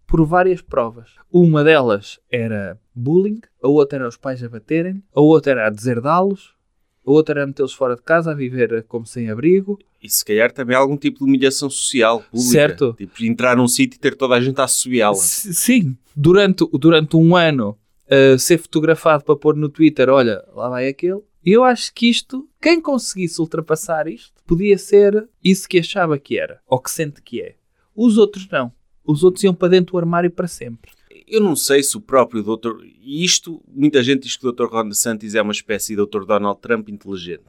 por 0.07 0.25
várias 0.25 0.59
provas. 0.59 1.11
Uma 1.31 1.63
delas 1.63 2.19
era 2.31 2.81
bullying, 2.95 3.39
a 3.61 3.67
outra 3.67 3.99
era 3.99 4.07
os 4.07 4.17
pais 4.17 4.43
a 4.43 4.49
baterem, 4.49 5.03
a 5.13 5.21
outra 5.21 5.51
era 5.51 5.67
a 5.67 5.69
deserdá-los, 5.69 6.55
outra 7.03 7.39
era 7.39 7.47
metê-los 7.47 7.73
fora 7.73 7.95
de 7.95 8.01
casa 8.01 8.31
a 8.31 8.35
viver 8.35 8.83
como 8.87 9.05
sem 9.05 9.29
abrigo. 9.29 9.79
E 10.01 10.09
se 10.09 10.23
calhar 10.25 10.51
também 10.51 10.75
algum 10.75 10.97
tipo 10.97 11.19
de 11.19 11.23
humilhação 11.25 11.69
social, 11.69 12.23
pública. 12.31 12.51
Certo. 12.51 12.93
Tipo, 12.97 13.23
entrar 13.23 13.55
num 13.55 13.67
sítio 13.67 13.97
e 13.97 13.99
ter 13.99 14.15
toda 14.15 14.35
a 14.35 14.41
gente 14.41 14.59
a 14.59 14.63
assobiá-la. 14.63 15.15
Sim, 15.15 15.95
durante, 16.15 16.65
durante 16.73 17.15
um 17.15 17.35
ano 17.35 17.77
uh, 18.07 18.37
ser 18.37 18.57
fotografado 18.57 19.23
para 19.23 19.35
pôr 19.35 19.55
no 19.55 19.69
Twitter, 19.69 20.09
olha, 20.09 20.43
lá 20.53 20.69
vai 20.69 20.87
aquele. 20.87 21.21
E 21.43 21.51
eu 21.51 21.63
acho 21.63 21.91
que 21.93 22.07
isto, 22.07 22.47
quem 22.61 22.79
conseguisse 22.79 23.41
ultrapassar 23.41 24.07
isto, 24.07 24.33
podia 24.45 24.77
ser 24.77 25.27
isso 25.43 25.67
que 25.67 25.79
achava 25.79 26.17
que 26.19 26.37
era, 26.37 26.59
ou 26.67 26.79
que 26.79 26.91
sente 26.91 27.21
que 27.21 27.41
é. 27.41 27.55
Os 27.95 28.17
outros 28.17 28.47
não. 28.49 28.71
Os 29.03 29.23
outros 29.23 29.43
iam 29.43 29.53
para 29.53 29.69
dentro 29.69 29.93
do 29.93 29.97
armário 29.97 30.29
para 30.29 30.47
sempre. 30.47 30.91
Eu 31.31 31.41
não 31.41 31.55
sei 31.55 31.81
se 31.81 31.95
o 31.95 32.01
próprio 32.01 32.43
doutor... 32.43 32.83
E 32.83 33.23
isto, 33.23 33.63
muita 33.73 34.03
gente 34.03 34.23
diz 34.23 34.35
que 34.35 34.45
o 34.45 34.51
Dr. 34.51 34.65
Ron 34.65 34.89
DeSantis 34.89 35.33
é 35.33 35.41
uma 35.41 35.53
espécie 35.53 35.95
de 35.95 36.05
Dr. 36.05 36.25
Donald 36.25 36.59
Trump 36.59 36.89
inteligente. 36.89 37.45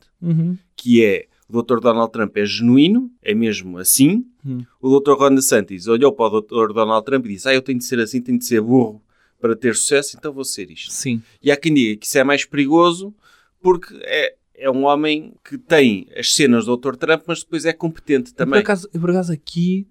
Que 0.76 1.04
é, 1.04 1.26
o 1.48 1.62
Dr. 1.62 1.80
Donald 1.80 2.12
Trump 2.12 2.36
é 2.36 2.46
genuíno, 2.46 3.10
é 3.20 3.34
mesmo 3.34 3.78
assim. 3.78 4.24
Hum. 4.46 4.64
O 4.80 5.00
Dr. 5.00 5.12
Ron 5.12 5.34
DeSantis 5.34 5.86
olhou 5.88 6.12
para 6.12 6.36
o 6.36 6.40
Dr. 6.40 6.72
Donald 6.72 7.04
Trump 7.04 7.26
e 7.26 7.30
disse, 7.30 7.48
ah, 7.48 7.54
eu 7.54 7.60
tenho 7.60 7.78
de 7.78 7.84
ser 7.84 7.98
assim, 7.98 8.22
tenho 8.22 8.38
de 8.38 8.44
ser 8.44 8.60
burro 8.60 9.02
para 9.40 9.56
ter 9.56 9.74
sucesso, 9.74 10.16
então 10.16 10.32
vou 10.32 10.44
ser 10.44 10.70
isto. 10.70 10.92
Sim. 10.92 11.20
E 11.42 11.50
há 11.50 11.56
quem 11.56 11.74
diga 11.74 11.98
que 11.98 12.06
isso 12.06 12.16
é 12.16 12.22
mais 12.22 12.44
perigoso 12.44 13.12
porque 13.60 13.92
é, 14.02 14.34
é 14.54 14.70
um 14.70 14.84
homem 14.84 15.34
que 15.44 15.58
tem 15.58 16.06
as 16.16 16.34
cenas 16.34 16.66
do 16.66 16.76
Dr. 16.76 16.94
Trump, 16.94 17.24
mas 17.26 17.42
depois 17.42 17.64
é 17.64 17.72
competente 17.72 18.30
Por 18.30 18.36
também. 18.36 18.60
acaso, 18.60 18.88
por 18.88 19.10
acaso 19.10 19.32
aqui, 19.32 19.86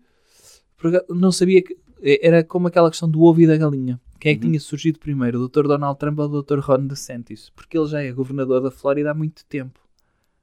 por 0.78 0.88
acaso, 0.88 1.06
não 1.10 1.32
sabia 1.32 1.62
que... 1.62 1.78
Era 2.02 2.44
como 2.44 2.68
aquela 2.68 2.90
questão 2.90 3.10
do 3.10 3.22
ovo 3.22 3.42
e 3.42 3.48
da 3.48 3.58
galinha. 3.58 4.00
Quem 4.20 4.34
é 4.34 4.36
que 4.36 4.44
Uhum. 4.46 4.50
tinha 4.52 4.60
surgido 4.60 5.00
primeiro, 5.00 5.40
o 5.40 5.48
Dr. 5.48 5.64
Donald 5.68 5.98
Trump 6.00 6.20
ou 6.20 6.30
o 6.30 6.42
Dr. 6.44 6.60
Ron 6.60 6.86
DeSantis? 6.88 7.50
Porque 7.56 7.78
ele 7.78 7.88
já 7.88 8.02
é 8.04 8.12
governador 8.12 8.62
da 8.62 8.70
Flórida 8.72 9.12
há 9.12 9.14
muito 9.14 9.44
tempo. 9.46 9.80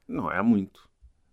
Não 0.07 0.31
é 0.31 0.37
há 0.37 0.43
muito. 0.43 0.81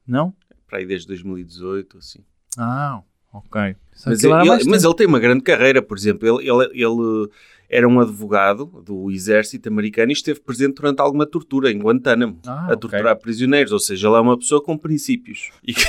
Não? 0.06 0.32
Para 0.68 0.78
aí 0.78 0.86
desde 0.86 1.08
2018, 1.08 1.98
assim. 1.98 2.20
Ah, 2.58 3.02
ok. 3.32 3.76
Mas 4.04 4.06
Aquilo 4.18 4.32
era 4.34 4.42
ele, 4.42 4.48
mais 4.50 4.66
mas 4.66 4.84
ele 4.84 4.94
tem 4.94 5.06
uma 5.06 5.18
grande 5.18 5.42
carreira, 5.42 5.82
por 5.82 5.96
exemplo, 5.96 6.28
ele, 6.28 6.48
ele, 6.48 6.70
ele 6.84 7.28
era 7.68 7.88
um 7.88 7.98
advogado 7.98 8.66
do 8.84 9.10
exército 9.10 9.68
americano 9.68 10.10
e 10.10 10.14
esteve 10.14 10.38
presente 10.40 10.74
durante 10.76 11.00
alguma 11.00 11.26
tortura 11.26 11.70
em 11.72 11.78
Guantánamo, 11.78 12.38
Ah, 12.46 12.72
a 12.72 12.76
torturar 12.76 13.16
prisioneiros, 13.18 13.72
ou 13.72 13.80
seja, 13.80 14.06
ele 14.08 14.16
é 14.16 14.20
uma 14.20 14.38
pessoa 14.38 14.62
com 14.62 14.76
princípios 14.78 15.50
e 15.66 15.74
que, 15.74 15.82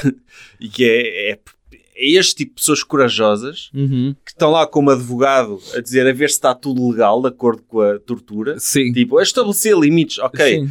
e 0.59 0.69
que 0.69 0.83
é, 0.85 1.31
é, 1.33 1.39
é 1.99 2.09
este 2.11 2.35
tipo 2.35 2.51
de 2.51 2.61
pessoas 2.61 2.83
corajosas 2.83 3.69
Uhum. 3.73 4.15
que 4.23 4.31
estão 4.31 4.51
lá 4.51 4.67
como 4.67 4.89
advogado 4.91 5.59
a 5.75 5.81
dizer 5.81 6.05
a 6.07 6.13
ver 6.13 6.29
se 6.29 6.35
está 6.35 6.53
tudo 6.53 6.87
legal 6.89 7.21
de 7.21 7.27
acordo 7.29 7.63
com 7.63 7.81
a 7.81 7.97
tortura. 7.99 8.59
Sim. 8.59 8.91
Tipo, 8.93 9.17
a 9.17 9.23
estabelecer 9.23 9.75
limites, 9.77 10.19
ok, 10.19 10.59
Sim. 10.61 10.69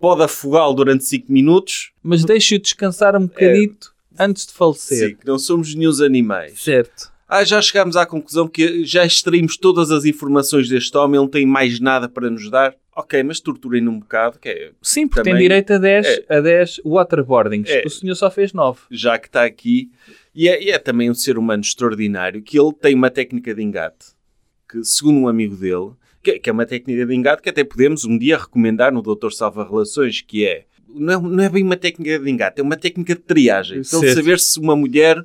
pode 0.00 0.22
afogá-lo 0.22 0.74
durante 0.74 1.04
5 1.04 1.32
minutos, 1.32 1.90
Mas 2.02 2.24
deixe-o 2.24 2.58
descansar 2.60 3.16
um 3.16 3.26
bocadito 3.26 3.92
antes 4.18 4.46
de 4.46 4.52
falecer. 4.52 5.08
sim, 5.10 5.16
que 5.16 5.26
não 5.26 5.38
somos 5.38 5.74
nenhum 5.74 5.92
animais. 6.04 6.62
Certo. 6.62 7.10
Ah, 7.28 7.44
já 7.44 7.60
chegámos 7.60 7.94
à 7.96 8.06
conclusão 8.06 8.48
que 8.48 8.84
já 8.86 9.04
extraímos 9.04 9.56
todas 9.58 9.90
as 9.90 10.04
informações 10.06 10.68
deste 10.68 10.96
homem, 10.96 11.16
ele 11.16 11.24
não 11.24 11.28
tem 11.28 11.44
mais 11.44 11.78
nada 11.78 12.08
para 12.08 12.30
nos 12.30 12.48
dar. 12.50 12.74
Ok, 13.00 13.22
mas 13.22 13.38
torturem-no 13.38 13.92
um 13.92 14.00
bocado, 14.00 14.40
que 14.40 14.48
é, 14.48 14.70
Sim, 14.82 15.06
porque 15.06 15.20
Também- 15.20 15.34
tem 15.34 15.42
direito 15.42 15.72
a 15.72 15.78
10, 15.78 16.06
é. 16.06 16.24
a 16.36 16.40
10 16.40 16.80
waterboardings. 16.84 17.70
É. 17.70 17.84
O 17.86 17.90
senhor 17.90 18.16
só 18.16 18.28
fez 18.28 18.52
9. 18.52 18.80
já 18.90 19.16
que 19.16 19.28
está 19.28 19.44
aqui, 19.44 19.88
e 20.34 20.48
é, 20.48 20.60
e 20.62 20.70
é 20.70 20.78
também 20.78 21.08
um 21.08 21.14
ser 21.14 21.38
humano 21.38 21.62
extraordinário, 21.62 22.42
que 22.42 22.58
ele 22.58 22.72
tem 22.72 22.96
uma 22.96 23.08
técnica 23.08 23.54
de 23.54 23.62
engate, 23.62 24.06
que 24.68 24.82
segundo 24.82 25.20
um 25.20 25.28
amigo 25.28 25.54
dele, 25.54 25.92
que, 26.20 26.40
que 26.40 26.50
é 26.50 26.52
uma 26.52 26.66
técnica 26.66 27.06
de 27.06 27.14
engate 27.14 27.40
que 27.40 27.48
até 27.48 27.62
podemos 27.62 28.04
um 28.04 28.18
dia 28.18 28.36
recomendar 28.36 28.92
no 28.92 29.00
Doutor 29.00 29.32
Salva 29.32 29.64
Relações, 29.64 30.20
que 30.20 30.44
é, 30.44 30.64
não 30.92 31.12
é, 31.12 31.20
não 31.36 31.44
é 31.44 31.48
bem 31.48 31.62
uma 31.62 31.76
técnica 31.76 32.18
de 32.18 32.28
engate, 32.28 32.60
é 32.60 32.64
uma 32.64 32.76
técnica 32.76 33.14
de 33.14 33.20
triagem. 33.20 33.78
Então, 33.78 34.00
Certo. 34.00 34.16
saber 34.16 34.40
se 34.40 34.58
uma 34.58 34.74
mulher 34.74 35.24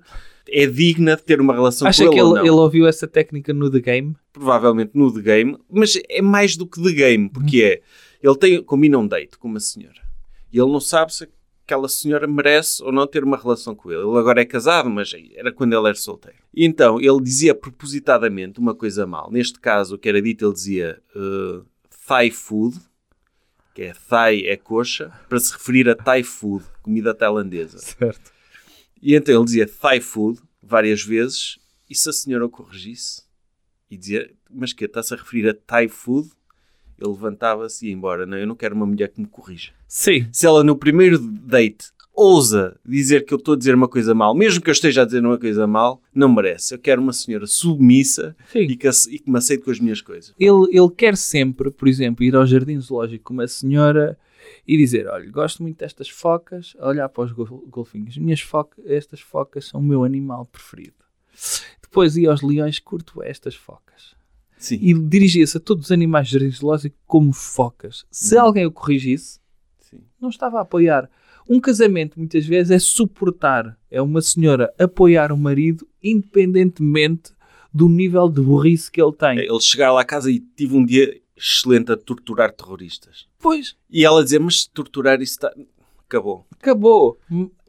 é 0.54 0.68
digna 0.68 1.16
de 1.16 1.24
ter 1.24 1.42
uma 1.42 1.54
relação 1.54 1.88
Acha 1.88 2.06
com 2.06 2.12
que 2.12 2.16
ele, 2.16 2.22
ou 2.22 2.30
ele, 2.30 2.40
não. 2.40 2.46
ele 2.46 2.62
ouviu 2.62 2.88
essa 2.88 3.08
técnica 3.08 3.54
no 3.54 3.70
The 3.70 3.80
Game? 3.80 4.16
provavelmente 4.32 4.92
no 4.94 5.14
The 5.14 5.22
Game, 5.22 5.58
mas 5.70 6.00
é 6.10 6.22
mais 6.22 6.56
do 6.56 6.68
que 6.68 6.82
The 6.82 6.92
Game, 6.92 7.30
porque 7.30 7.62
Uhum. 7.64 7.68
é, 7.68 7.82
ele 8.22 8.38
tem, 8.38 8.64
combina 8.64 8.98
um 8.98 9.08
date 9.08 9.38
com 9.38 9.48
uma 9.48 9.60
senhora, 9.60 10.02
e 10.52 10.58
ele 10.60 10.72
não 10.72 10.80
sabe 10.80 11.14
se 11.14 11.28
aquela 11.66 11.88
senhora 11.88 12.28
merece 12.28 12.84
ou 12.84 12.92
não 12.92 13.08
ter 13.08 13.24
uma 13.24 13.38
relação 13.38 13.74
com 13.74 13.90
ele. 13.92 14.02
Ele 14.02 14.18
agora 14.18 14.42
é 14.42 14.46
casado, 14.46 14.90
mas 14.90 15.12
era 15.36 15.52
quando 15.52 15.74
ele 15.74 15.86
era 15.88 15.96
solteiro. 15.96 16.38
E 16.54 16.66
então, 16.66 17.00
ele 17.00 17.22
dizia 17.22 17.56
propositadamente 17.56 18.60
uma 18.60 18.76
coisa 18.76 19.08
mal. 19.08 19.32
Neste 19.32 19.60
caso, 19.60 19.96
o 19.96 19.98
que 19.98 20.10
era 20.10 20.22
dito, 20.22 20.46
ele 20.46 20.54
dizia 20.54 21.02
uh, 21.16 21.66
Thai 22.06 22.32
food, 22.32 22.78
que 23.74 23.82
é 23.84 23.94
Thai 24.10 24.46
é 24.46 24.58
coxa, 24.58 25.12
para 25.30 25.40
se 25.40 25.54
referir 25.54 25.90
a 25.90 25.96
Thai 25.96 26.22
food, 26.22 26.66
comida 26.82 27.14
tailandesa. 27.14 27.78
Certo. 27.80 28.32
E 29.02 29.16
então 29.16 29.34
ele 29.34 29.46
dizia 29.46 29.68
Thai 29.68 30.00
food 30.02 30.40
várias 30.64 31.04
vezes, 31.04 31.60
e 31.90 31.96
se 31.96 32.10
a 32.10 32.14
senhora 32.14 32.46
o 32.46 32.50
corrigisse 32.50 33.24
e 33.90 33.98
dizia, 33.98 34.32
mas 34.50 34.74
que 34.74 34.86
está-se 34.86 35.14
a 35.14 35.18
referir 35.18 35.48
a 35.48 35.54
Thai 35.54 35.88
food, 35.88 36.30
ele 37.00 37.12
levantava-se 37.12 37.86
e 37.86 37.90
ia 37.90 37.94
embora. 37.94 38.26
Não, 38.26 38.38
eu 38.38 38.48
não 38.48 38.56
quero 38.56 38.76
uma 38.76 38.86
mulher 38.86 39.10
que 39.10 39.20
me 39.20 39.28
corrija. 39.28 39.72
Sim. 39.88 40.28
Se 40.32 40.46
ela 40.46 40.64
no 40.64 40.76
primeiro 40.76 41.20
date 41.20 41.92
ousa 42.14 42.80
dizer 42.86 43.26
que 43.26 43.34
eu 43.34 43.38
estou 43.38 43.56
a 43.56 43.58
dizer 43.58 43.74
uma 43.74 43.88
coisa 43.88 44.14
mal, 44.14 44.36
mesmo 44.36 44.62
que 44.62 44.70
eu 44.70 44.74
esteja 44.74 45.02
a 45.02 45.06
dizer 45.06 45.26
uma 45.26 45.38
coisa 45.38 45.66
mal, 45.66 46.02
não 46.14 46.32
merece. 46.32 46.74
Eu 46.74 46.80
quero 46.80 47.02
uma 47.02 47.12
senhora 47.12 47.48
submissa 47.48 48.36
e 48.54 48.76
que, 48.76 48.88
e 48.88 49.20
que 49.20 49.30
me 49.30 49.38
aceite 49.38 49.64
com 49.64 49.72
as 49.72 49.80
minhas 49.80 50.02
coisas. 50.02 50.34
Ele, 50.40 50.68
ele 50.72 50.90
quer 50.96 51.18
sempre, 51.18 51.72
por 51.72 51.88
exemplo, 51.88 52.24
ir 52.24 52.36
ao 52.36 52.46
jardim 52.46 52.80
zoológico 52.80 53.26
com 53.26 53.34
uma 53.34 53.48
senhora 53.48 54.18
e 54.68 54.78
dizer: 54.78 55.08
Olha, 55.08 55.30
gosto 55.30 55.62
muito 55.64 55.78
destas 55.80 56.10
focas, 56.10 56.76
olhar 56.80 57.10
para 57.10 57.24
os 57.24 57.32
gol- 57.32 57.66
golfinhos. 57.70 58.18
Minhas 58.18 58.42
focas, 58.42 58.84
estas 58.86 59.20
focas 59.22 59.68
são 59.68 59.80
o 59.80 59.84
meu 59.84 60.04
animal 60.04 60.46
preferido. 60.46 60.94
Depois 61.82 62.16
ia 62.18 62.32
aos 62.32 62.42
leões, 62.42 62.80
curto 62.80 63.22
estas 63.24 63.56
focas. 63.56 64.16
Sim. 64.58 64.80
E 64.82 64.94
dirigia-se 64.94 65.58
a 65.58 65.60
todos 65.60 65.86
os 65.86 65.92
animais 65.92 66.28
jardim 66.28 66.50
zoológico 66.50 66.96
como 67.06 67.34
focas. 67.34 68.06
Se 68.10 68.38
alguém 68.38 68.66
o 68.66 68.72
corrigisse, 68.72 69.40
Sim. 69.80 70.02
não 70.22 70.30
estava 70.30 70.60
a 70.60 70.62
apoiar. 70.62 71.10
Um 71.50 71.60
casamento, 71.60 72.18
muitas 72.18 72.46
vezes, 72.46 72.72
é 72.72 72.80
suportar. 72.80 73.78
É 73.92 74.02
uma 74.02 74.22
senhora 74.22 74.74
apoiar 74.80 75.32
o 75.34 75.38
marido, 75.38 75.86
independentemente 76.02 77.34
do 77.74 77.90
nível 77.90 78.30
de 78.30 78.42
burrice 78.42 78.92
que 78.92 79.02
ele 79.02 79.14
tem. 79.14 79.40
Ele 79.40 79.60
chegar 79.60 79.92
lá 79.92 80.02
a 80.02 80.06
casa 80.06 80.32
e 80.32 80.40
tive 80.40 80.76
um 80.76 80.86
dia 80.86 81.20
excelente 81.44 81.92
a 81.92 81.98
torturar 81.98 82.54
terroristas. 82.54 83.28
Pois, 83.38 83.76
E 83.90 84.06
ela 84.06 84.24
dizer, 84.24 84.40
mas 84.40 84.66
torturar 84.66 85.22
isso 85.22 85.34
está... 85.34 85.54
Acabou. 86.08 86.48
acabou. 86.52 87.18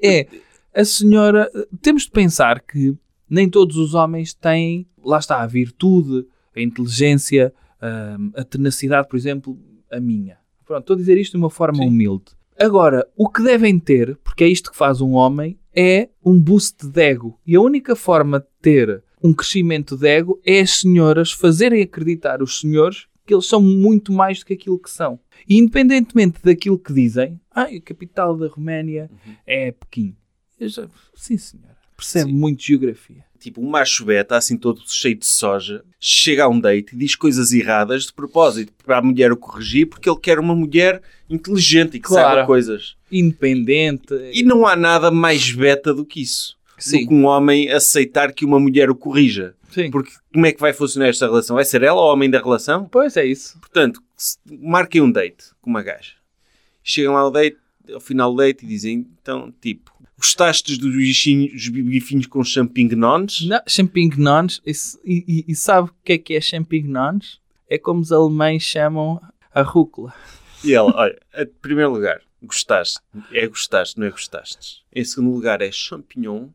É, 0.01 0.29
a 0.73 0.85
senhora... 0.85 1.51
Temos 1.83 2.05
de 2.05 2.11
pensar 2.11 2.61
que 2.61 2.97
nem 3.29 3.49
todos 3.49 3.77
os 3.77 3.95
homens 3.95 4.33
têm, 4.33 4.87
lá 5.03 5.19
está, 5.19 5.43
a 5.43 5.47
virtude, 5.47 6.25
a 6.55 6.61
inteligência, 6.61 7.53
hum, 8.19 8.31
a 8.37 8.45
tenacidade, 8.45 9.09
por 9.09 9.17
exemplo, 9.17 9.59
a 9.91 9.99
minha. 9.99 10.39
Pronto, 10.65 10.81
estou 10.83 10.95
a 10.95 10.99
dizer 10.99 11.19
isto 11.19 11.33
de 11.33 11.39
uma 11.39 11.51
forma 11.51 11.79
Sim. 11.79 11.89
humilde. 11.89 12.27
Agora, 12.57 13.09
o 13.17 13.29
que 13.29 13.43
devem 13.43 13.79
ter, 13.81 14.17
porque 14.23 14.45
é 14.45 14.49
isto 14.49 14.71
que 14.71 14.77
faz 14.77 15.01
um 15.01 15.15
homem, 15.15 15.59
é 15.75 16.09
um 16.25 16.39
boost 16.39 16.87
de 16.87 17.03
ego. 17.03 17.41
E 17.45 17.57
a 17.57 17.61
única 17.61 17.97
forma 17.97 18.39
de 18.39 18.47
ter 18.63 19.03
um 19.21 19.35
crescimento 19.35 19.97
de 19.97 20.07
ego 20.07 20.41
é 20.45 20.61
as 20.61 20.81
senhoras 20.81 21.33
fazerem 21.33 21.83
acreditar 21.83 22.41
os 22.41 22.61
senhores 22.61 23.09
que 23.27 23.35
eles 23.35 23.47
são 23.47 23.61
muito 23.63 24.13
mais 24.13 24.39
do 24.41 24.47
que 24.47 24.53
aquilo 24.55 24.79
que 24.79 24.91
são. 24.91 25.19
E 25.49 25.57
independentemente 25.57 26.39
daquilo 26.43 26.79
que 26.79 26.93
dizem, 26.93 27.41
ah, 27.51 27.63
a 27.63 27.81
capital 27.81 28.37
da 28.37 28.49
Roménia 28.49 29.11
é 29.47 29.73
Pequim. 29.73 30.15
Eu 30.59 30.69
já- 30.69 30.89
sim, 31.15 31.37
senhora. 31.39 31.75
Percebe 31.97 32.31
Sim. 32.31 32.37
muito 32.37 32.63
geografia. 32.63 33.25
Tipo, 33.39 33.61
um 33.61 33.69
macho 33.69 34.05
beta, 34.07 34.37
assim 34.37 34.57
todo 34.57 34.81
cheio 34.87 35.15
de 35.15 35.27
soja, 35.27 35.85
chega 36.01 36.45
a 36.45 36.49
um 36.49 36.59
date 36.59 36.95
e 36.95 36.99
diz 36.99 37.15
coisas 37.15 37.53
erradas 37.53 38.05
de 38.07 38.13
propósito 38.13 38.73
para 38.85 38.99
a 38.99 39.03
mulher 39.03 39.31
o 39.31 39.37
corrigir, 39.37 39.87
porque 39.87 40.09
ele 40.09 40.19
quer 40.19 40.39
uma 40.39 40.55
mulher 40.57 41.01
inteligente 41.31 41.97
e 41.97 42.01
que 42.01 42.09
Claro. 42.09 42.29
saiba 42.31 42.47
coisas. 42.47 42.97
Independente. 43.13 44.15
E 44.33 44.43
não 44.43 44.67
há 44.67 44.75
nada 44.75 45.11
mais 45.11 45.51
beta 45.53 45.93
do 45.93 46.05
que 46.05 46.23
isso. 46.23 46.57
Sim. 46.79 47.03
Do 47.03 47.09
que 47.09 47.15
um 47.15 47.25
homem 47.27 47.71
aceitar 47.71 48.33
que 48.33 48.45
uma 48.45 48.59
mulher 48.59 48.91
o 48.91 48.95
corrija. 48.95 49.55
Sim. 49.75 49.91
Porque 49.91 50.13
como 50.33 50.47
é 50.47 50.53
que 50.53 50.61
vai 50.61 50.73
funcionar 50.73 51.09
esta 51.09 51.27
relação? 51.27 51.57
Vai 51.57 51.65
ser 51.65 51.83
ela 51.83 52.01
o 52.01 52.13
homem 52.13 52.31
da 52.31 52.39
relação? 52.39 52.87
Pois 52.89 53.17
é 53.17 53.25
isso. 53.27 53.59
Portanto, 53.61 54.01
marquem 54.61 55.01
um 55.03 55.11
date 55.11 55.47
com 55.61 55.69
uma 55.71 55.83
gaja. 55.83 56.13
Chegam 56.83 57.15
lá 57.15 57.21
ao 57.21 57.31
date, 57.31 57.57
ao 57.93 58.01
final 58.01 58.31
do 58.31 58.37
date 58.39 58.65
e 58.65 58.69
dizem, 58.69 59.07
então, 59.21 59.53
tipo, 59.61 59.93
gostaste 60.17 60.77
dos 60.79 60.95
bichinhos, 60.95 61.53
dos 61.53 61.69
bifinhos 61.69 62.27
com 62.27 62.43
champignons? 62.45 63.47
Não, 63.47 63.61
champignons. 63.67 64.61
E, 64.65 64.73
e- 65.05 65.25
e- 65.27 65.45
e 65.49 65.55
sabe 65.57 65.89
o 65.91 65.95
que 66.05 66.13
é 66.13 66.19
que 66.19 66.35
é 66.35 66.41
champignons? 66.41 67.41
É 67.69 67.79
como 67.79 68.01
os 68.01 68.13
alemães 68.13 68.63
chamam 68.63 69.21
a 69.53 69.63
rúcula. 69.63 70.15
E 70.63 70.73
ela, 70.75 70.93
olha, 70.95 71.19
em 71.37 71.47
primeiro 71.61 71.91
lugar, 71.93 72.21
gostaste. 72.43 72.99
É 73.33 73.47
gostaste, 73.47 73.99
não 73.99 74.07
é 74.07 74.11
gostaste. 74.11 74.83
Em 74.95 75.05
segundo 75.05 75.33
lugar, 75.35 75.61
é 75.63 75.71
champignon, 75.73 76.49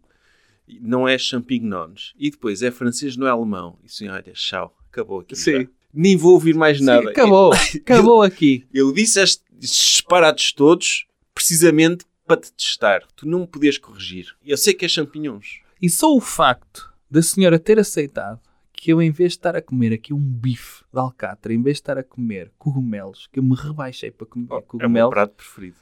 não 0.82 1.08
é 1.08 1.18
champignons. 1.18 2.14
E 2.18 2.30
depois, 2.30 2.62
é 2.62 2.70
francês, 2.70 3.16
não 3.18 3.26
é 3.26 3.30
alemão. 3.30 3.78
E 3.82 3.88
assim, 3.88 4.08
olha, 4.08 4.32
tchau, 4.34 4.76
acabou 4.92 5.22
aqui. 5.22 5.36
Sim. 5.36 5.62
já. 5.64 5.68
Nem 5.94 6.16
vou 6.16 6.34
ouvir 6.34 6.54
mais 6.54 6.80
nada. 6.80 7.02
Sim, 7.02 7.10
acabou. 7.10 7.52
acabou 7.82 8.22
aqui. 8.22 8.68
Eu 8.74 8.92
disse 8.94 9.20
estes 9.20 9.44
disparados 9.58 10.52
todos 10.54 11.08
precisamente 11.34 12.06
para 12.28 12.42
te 12.42 12.52
testar. 12.54 13.02
Tu 13.16 13.28
não 13.28 13.40
me 13.40 13.48
podias 13.48 13.78
corrigir. 13.78 14.36
Eu 14.46 14.58
sei 14.58 14.74
que 14.74 14.86
é 14.86 14.88
champignons. 14.88 15.62
E 15.82 15.90
só 15.90 16.14
o 16.16 16.22
facto 16.22 16.94
da 17.10 17.22
senhora 17.24 17.58
ter 17.58 17.80
aceitado 17.80 18.40
que 18.72 18.92
eu, 18.94 19.02
em 19.02 19.12
vez 19.12 19.32
de 19.34 19.40
estar 19.40 19.56
a 19.58 19.62
comer 19.62 19.92
aqui 19.94 20.14
um 20.14 20.20
bife 20.20 20.84
de 20.94 21.00
alcatra, 21.00 21.54
em 21.54 21.62
vez 21.62 21.78
de 21.78 21.82
estar 21.82 21.98
a 21.98 22.04
comer 22.04 22.52
cogumelos, 22.58 23.28
que 23.28 23.40
eu 23.40 23.44
me 23.44 23.54
rebaixei 23.56 24.10
para 24.10 24.26
comer 24.26 24.46
É 24.46 24.54
o 24.54 24.56
meu 24.56 24.62
cogumelos, 24.62 25.10
prato 25.10 25.34
preferido. 25.34 25.78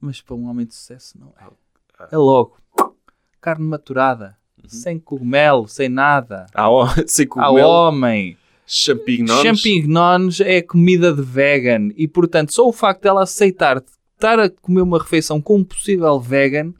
mas 0.00 0.20
para 0.22 0.34
um 0.34 0.46
homem 0.48 0.64
de 0.64 0.74
sucesso 0.74 1.18
não 1.18 1.34
é. 1.38 1.50
Ah. 1.98 2.08
É 2.12 2.16
logo. 2.16 2.56
Carne 3.40 3.64
maturada, 3.66 4.36
sem 4.66 4.98
cogumelo, 4.98 5.66
sem 5.68 5.88
nada. 5.88 6.46
Ah, 6.54 6.70
ó, 6.70 6.88
sei 7.06 7.26
que 7.26 7.38
o 7.38 7.40
Ao 7.42 7.54
homem. 7.56 8.36
champignons. 8.66 9.42
Champignons 9.42 10.40
é 10.40 10.60
comida 10.62 11.12
de 11.12 11.22
vegan 11.22 11.88
e, 11.96 12.06
portanto, 12.08 12.52
só 12.52 12.66
o 12.68 12.72
facto 12.72 13.02
dela 13.02 13.22
aceitar 13.22 13.82
estar 14.14 14.38
a 14.40 14.50
comer 14.50 14.82
uma 14.82 14.98
refeição 14.98 15.40
com 15.40 15.56
um 15.58 15.64
possível 15.64 16.18
vegan 16.20 16.72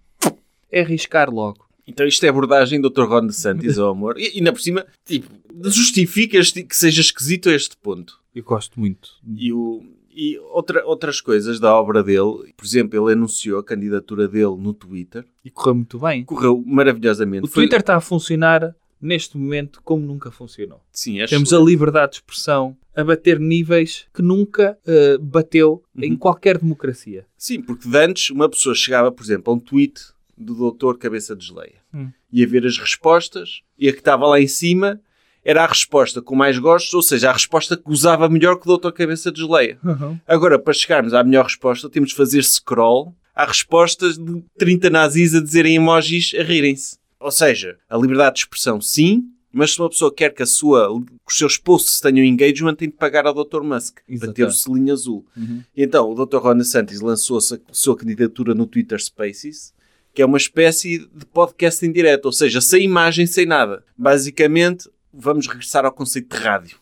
é 0.71 0.81
arriscar 0.81 1.31
logo. 1.31 1.67
Então 1.87 2.07
isto 2.07 2.27
é 2.27 2.29
abordagem 2.29 2.81
do 2.81 2.91
Dr. 2.91 3.05
Ron 3.05 3.27
DeSantis 3.29 3.79
ao 3.79 3.91
amor. 3.93 4.19
E 4.19 4.27
ainda 4.37 4.53
por 4.53 4.61
cima, 4.61 4.85
tipo, 5.07 5.29
justificas 5.65 6.51
que 6.51 6.77
seja 6.77 7.01
esquisito 7.01 7.49
a 7.49 7.55
este 7.55 7.77
ponto. 7.77 8.19
Eu 8.35 8.43
gosto 8.45 8.79
muito. 8.79 9.09
E, 9.37 9.53
o, 9.53 9.83
e 10.21 10.37
outra, 10.51 10.85
outras 10.85 11.21
coisas 11.21 11.61
da 11.61 11.73
obra 11.73 12.03
dele, 12.03 12.53
por 12.57 12.67
exemplo, 12.67 12.99
ele 12.99 13.13
anunciou 13.13 13.61
a 13.61 13.63
candidatura 13.65 14.27
dele 14.27 14.57
no 14.59 14.75
Twitter. 14.75 15.25
E 15.45 15.51
correu 15.51 15.77
muito 15.77 15.97
bem. 16.01 16.25
Correu 16.25 16.61
maravilhosamente. 16.67 17.45
O 17.45 17.47
Foi- 17.47 17.63
Twitter 17.63 17.79
está 17.79 17.95
a 17.95 18.01
funcionar 18.01 18.75
neste 19.01 19.39
momento 19.39 19.81
como 19.85 20.05
nunca 20.05 20.33
funcionou. 20.33 20.81
Sim, 20.91 21.21
é 21.21 21.27
Temos 21.29 21.53
a 21.53 21.59
liberdade 21.61 22.11
de 22.11 22.17
expressão 22.17 22.77
a 22.97 23.05
bater 23.05 23.39
níveis 23.39 24.07
que 24.13 24.21
nunca 24.21 24.77
eh, 24.85 25.17
bateu 25.19 25.85
em 25.97 26.17
qualquer 26.17 26.59
democracia. 26.59 27.25
Sim, 27.37 27.63
porque 27.63 27.89
de 27.89 27.97
antes 27.97 28.31
uma 28.31 28.49
pessoa 28.49 28.75
chegava, 28.75 29.13
por 29.13 29.23
exemplo, 29.23 29.53
a 29.53 29.57
um 29.57 29.61
tweet 29.61 30.03
do 30.37 30.53
doutor 30.57 30.99
Cabeça 30.99 31.37
de 31.37 31.47
Geleia. 31.47 31.77
Hum. 31.95 32.11
Ia 32.33 32.47
ver 32.49 32.67
as 32.67 32.77
respostas 32.77 33.61
e 33.79 33.89
a 33.89 33.93
que 33.93 34.01
estava 34.01 34.27
lá 34.27 34.41
em 34.41 34.49
cima 34.49 35.01
era 35.51 35.65
a 35.65 35.67
resposta 35.67 36.21
com 36.21 36.37
mais 36.37 36.59
gostos, 36.59 36.93
ou 36.93 37.01
seja, 37.01 37.31
a 37.31 37.33
resposta 37.33 37.75
que 37.75 37.83
gozava 37.83 38.29
melhor 38.29 38.57
que 38.57 38.65
o 38.65 38.67
doutor 38.67 38.93
Cabeça 38.93 39.33
de 39.33 39.41
Geleia. 39.41 39.79
Agora, 40.27 40.59
para 40.59 40.75
chegarmos 40.75 41.15
à 41.15 41.25
melhor 41.25 41.45
resposta, 41.47 41.89
temos 41.89 42.11
de 42.11 42.15
fazer 42.17 42.45
scroll 42.45 43.15
a 43.35 43.47
respostas 43.47 44.19
de 44.19 44.43
30 44.59 44.91
nazis 44.91 45.35
a 45.35 45.41
dizerem 45.41 45.77
emojis 45.77 46.33
a 46.39 46.43
rirem-se. 46.43 46.99
Ou 47.19 47.31
seja, 47.31 47.79
a 47.89 47.97
liberdade 47.97 48.35
de 48.35 48.41
expressão 48.43 48.79
sim, 48.79 49.25
mas 49.51 49.73
se 49.73 49.81
uma 49.81 49.89
pessoa 49.89 50.13
quer 50.15 50.35
que, 50.35 50.43
a 50.43 50.47
sua, 50.47 50.87
que 51.01 51.33
os 51.33 51.39
seus 51.39 51.57
posts 51.57 51.99
tenham 51.99 52.23
engagement, 52.27 52.75
tem 52.75 52.91
de 52.91 52.95
pagar 52.97 53.27
ao 53.27 53.33
Dr. 53.33 53.63
Musk 53.63 53.95
para 54.05 54.15
Exatamente. 54.15 54.37
ter 54.37 54.45
o 54.45 54.53
selinho 54.53 54.93
azul. 54.93 55.25
Uhum. 55.35 55.63
E 55.75 55.83
então, 55.83 56.11
o 56.13 56.27
Dr. 56.27 56.37
Ron 56.37 56.59
DeSantis 56.59 57.01
lançou 57.01 57.39
a 57.39 57.41
sua- 57.41 57.61
a 57.71 57.73
sua 57.75 57.97
candidatura 57.97 58.55
no 58.55 58.67
Twitter 58.67 59.01
Spaces, 59.03 59.73
que 60.13 60.21
é 60.21 60.27
uma 60.27 60.37
espécie 60.37 60.99
de 61.15 61.25
podcast 61.25 61.87
em 61.87 61.91
direto, 61.93 62.27
ou 62.27 62.33
seja, 62.33 62.61
sem 62.61 62.83
imagem, 62.85 63.27
sem 63.27 63.47
nada. 63.47 63.83
Basicamente, 63.97 64.89
vamos 65.19 65.47
regressar 65.47 65.85
ao 65.85 65.93
conceito 65.93 66.37
de 66.37 66.43
rádio. 66.43 66.79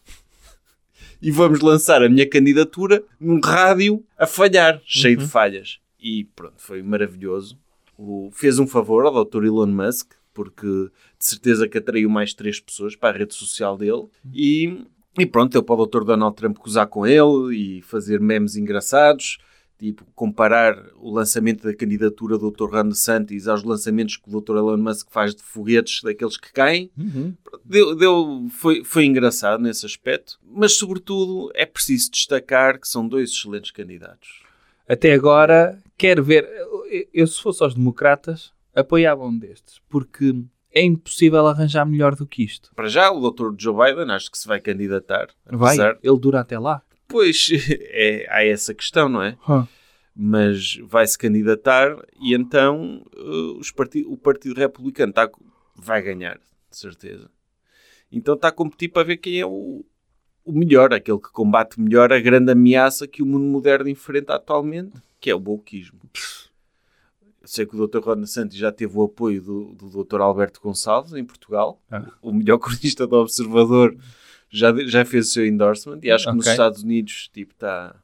e 1.20 1.30
vamos 1.30 1.60
lançar 1.60 2.02
a 2.02 2.08
minha 2.08 2.28
candidatura 2.28 3.02
num 3.18 3.40
rádio 3.40 4.04
a 4.18 4.26
falhar, 4.26 4.80
cheio 4.84 5.16
de 5.16 5.26
falhas. 5.26 5.78
E 6.00 6.24
pronto, 6.36 6.54
foi 6.58 6.82
maravilhoso. 6.82 7.58
O- 7.98 8.30
fez 8.32 8.58
um 8.58 8.66
favor 8.66 9.04
ao 9.06 9.24
Dr. 9.24 9.44
Elon 9.44 9.66
Musk, 9.66 10.12
porque 10.34 10.66
de 10.66 11.24
certeza 11.24 11.66
que 11.66 11.78
atraiu 11.78 12.10
mais 12.10 12.34
três 12.34 12.60
pessoas 12.60 12.94
para 12.94 13.14
a 13.16 13.18
rede 13.18 13.34
social 13.34 13.76
dele. 13.78 14.04
E, 14.34 14.84
e 15.18 15.24
pronto, 15.24 15.52
deu 15.52 15.62
para 15.62 15.74
o 15.80 15.86
Dr. 15.86 16.04
Donald 16.04 16.36
Trump 16.36 16.58
gozar 16.58 16.86
com 16.86 17.06
ele 17.06 17.56
e 17.78 17.82
fazer 17.82 18.20
memes 18.20 18.54
engraçados. 18.54 19.38
Tipo, 19.78 20.06
comparar 20.14 20.82
o 20.96 21.12
lançamento 21.12 21.64
da 21.64 21.74
candidatura 21.76 22.38
do 22.38 22.50
Dr. 22.50 22.70
Ron 22.70 22.88
DeSantis 22.88 23.46
aos 23.46 23.62
lançamentos 23.62 24.16
que 24.16 24.22
o 24.34 24.40
Dr. 24.40 24.56
Elon 24.56 24.78
Musk 24.78 25.08
faz 25.10 25.34
de 25.34 25.42
foguetes 25.42 26.00
daqueles 26.02 26.38
que 26.38 26.50
caem. 26.50 26.90
Deu, 27.64 27.94
deu- 27.94 28.46
foi, 28.50 28.82
foi 28.84 29.04
engraçado 29.04 29.62
nesse 29.62 29.84
aspecto, 29.84 30.38
mas 30.42 30.72
sobretudo 30.78 31.50
é 31.54 31.66
preciso 31.66 32.10
destacar 32.10 32.80
que 32.80 32.88
são 32.88 33.06
dois 33.06 33.30
excelentes 33.30 33.70
candidatos. 33.70 34.40
Até 34.88 35.12
agora, 35.12 35.78
quero 35.98 36.24
ver. 36.24 36.44
Eu, 36.44 37.08
eu, 37.12 37.26
se 37.26 37.42
fosse 37.42 37.62
aos 37.62 37.74
democratas, 37.74 38.52
apoiava 38.74 39.24
um 39.26 39.36
destes, 39.38 39.80
porque 39.90 40.34
é 40.72 40.82
impossível 40.82 41.46
arranjar 41.46 41.84
melhor 41.84 42.14
do 42.14 42.26
que 42.26 42.42
isto. 42.44 42.70
Para 42.74 42.88
já, 42.88 43.10
o 43.10 43.30
Dr. 43.30 43.52
Joe 43.58 43.74
Biden 43.74 44.10
acho 44.14 44.30
que 44.30 44.38
se 44.38 44.46
vai 44.48 44.60
candidatar. 44.60 45.28
Vai, 45.44 45.76
ele 46.02 46.18
dura 46.18 46.40
até 46.40 46.58
lá. 46.58 46.80
Pois 47.08 47.48
é, 47.70 48.26
há 48.30 48.44
essa 48.44 48.74
questão, 48.74 49.08
não 49.08 49.22
é? 49.22 49.36
Mas 50.14 50.76
vai-se 50.84 51.16
candidatar 51.18 51.94
e 52.20 52.34
então 52.34 53.04
uh, 53.16 53.58
os 53.58 53.70
parti- 53.70 54.04
o 54.08 54.16
Partido 54.16 54.54
Republicano 54.58 55.12
tá, 55.12 55.30
vai 55.74 56.00
ganhar, 56.02 56.36
de 56.70 56.76
certeza. 56.76 57.30
Então 58.10 58.34
está 58.34 58.48
a 58.48 58.52
competir 58.52 58.88
para 58.90 59.02
ver 59.06 59.18
quem 59.18 59.38
é 59.40 59.44
o, 59.46 59.84
o 60.44 60.52
melhor, 60.52 60.94
aquele 60.94 61.18
que 61.18 61.30
combate 61.30 61.78
melhor 61.80 62.12
a 62.12 62.18
grande 62.20 62.50
ameaça 62.52 63.06
que 63.06 63.22
o 63.22 63.26
mundo 63.26 63.44
moderno 63.44 63.88
enfrenta 63.90 64.34
atualmente, 64.36 64.92
que 65.20 65.28
é 65.28 65.34
o 65.34 65.40
bolquismo. 65.40 66.00
Eu 67.42 67.48
sei 67.48 67.66
que 67.66 67.76
o 67.76 67.86
Dr. 67.86 67.98
Ron 68.00 68.24
Santos 68.26 68.56
já 68.56 68.72
teve 68.72 68.96
o 68.96 69.02
apoio 69.04 69.42
do, 69.42 69.74
do 69.74 70.02
Dr. 70.04 70.20
Alberto 70.20 70.60
Gonçalves 70.62 71.12
em 71.12 71.24
Portugal, 71.24 71.80
Ah. 71.90 72.10
o 72.22 72.32
melhor 72.32 72.56
cronista 72.58 73.06
do 73.06 73.16
Observador 73.16 73.94
já, 74.48 74.72
já 74.86 75.04
fez 75.04 75.28
o 75.28 75.30
seu 75.30 75.46
endorsement 75.46 76.00
e 76.02 76.10
acho 76.10 76.24
que 76.26 76.32
nos 76.36 76.44
Ok. 76.46 76.52
Estados 76.52 76.82
Unidos 76.82 77.28
tipo 77.32 77.52
está 77.52 77.94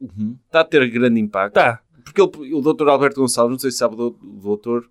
Uhum. 0.00 0.36
está 0.46 0.60
a 0.60 0.64
ter 0.64 0.88
grande 0.90 1.18
impacto. 1.20 1.54
Tá. 1.54 1.80
Porque 2.04 2.20
ele- 2.20 2.54
o 2.54 2.60
Dr. 2.60 2.88
Alberto 2.88 3.20
Gonçalves, 3.20 3.52
não 3.52 3.58
sei 3.58 3.70
se 3.70 3.78
sabe 3.78 3.94
o 3.96 4.10
doutor, 4.10 4.88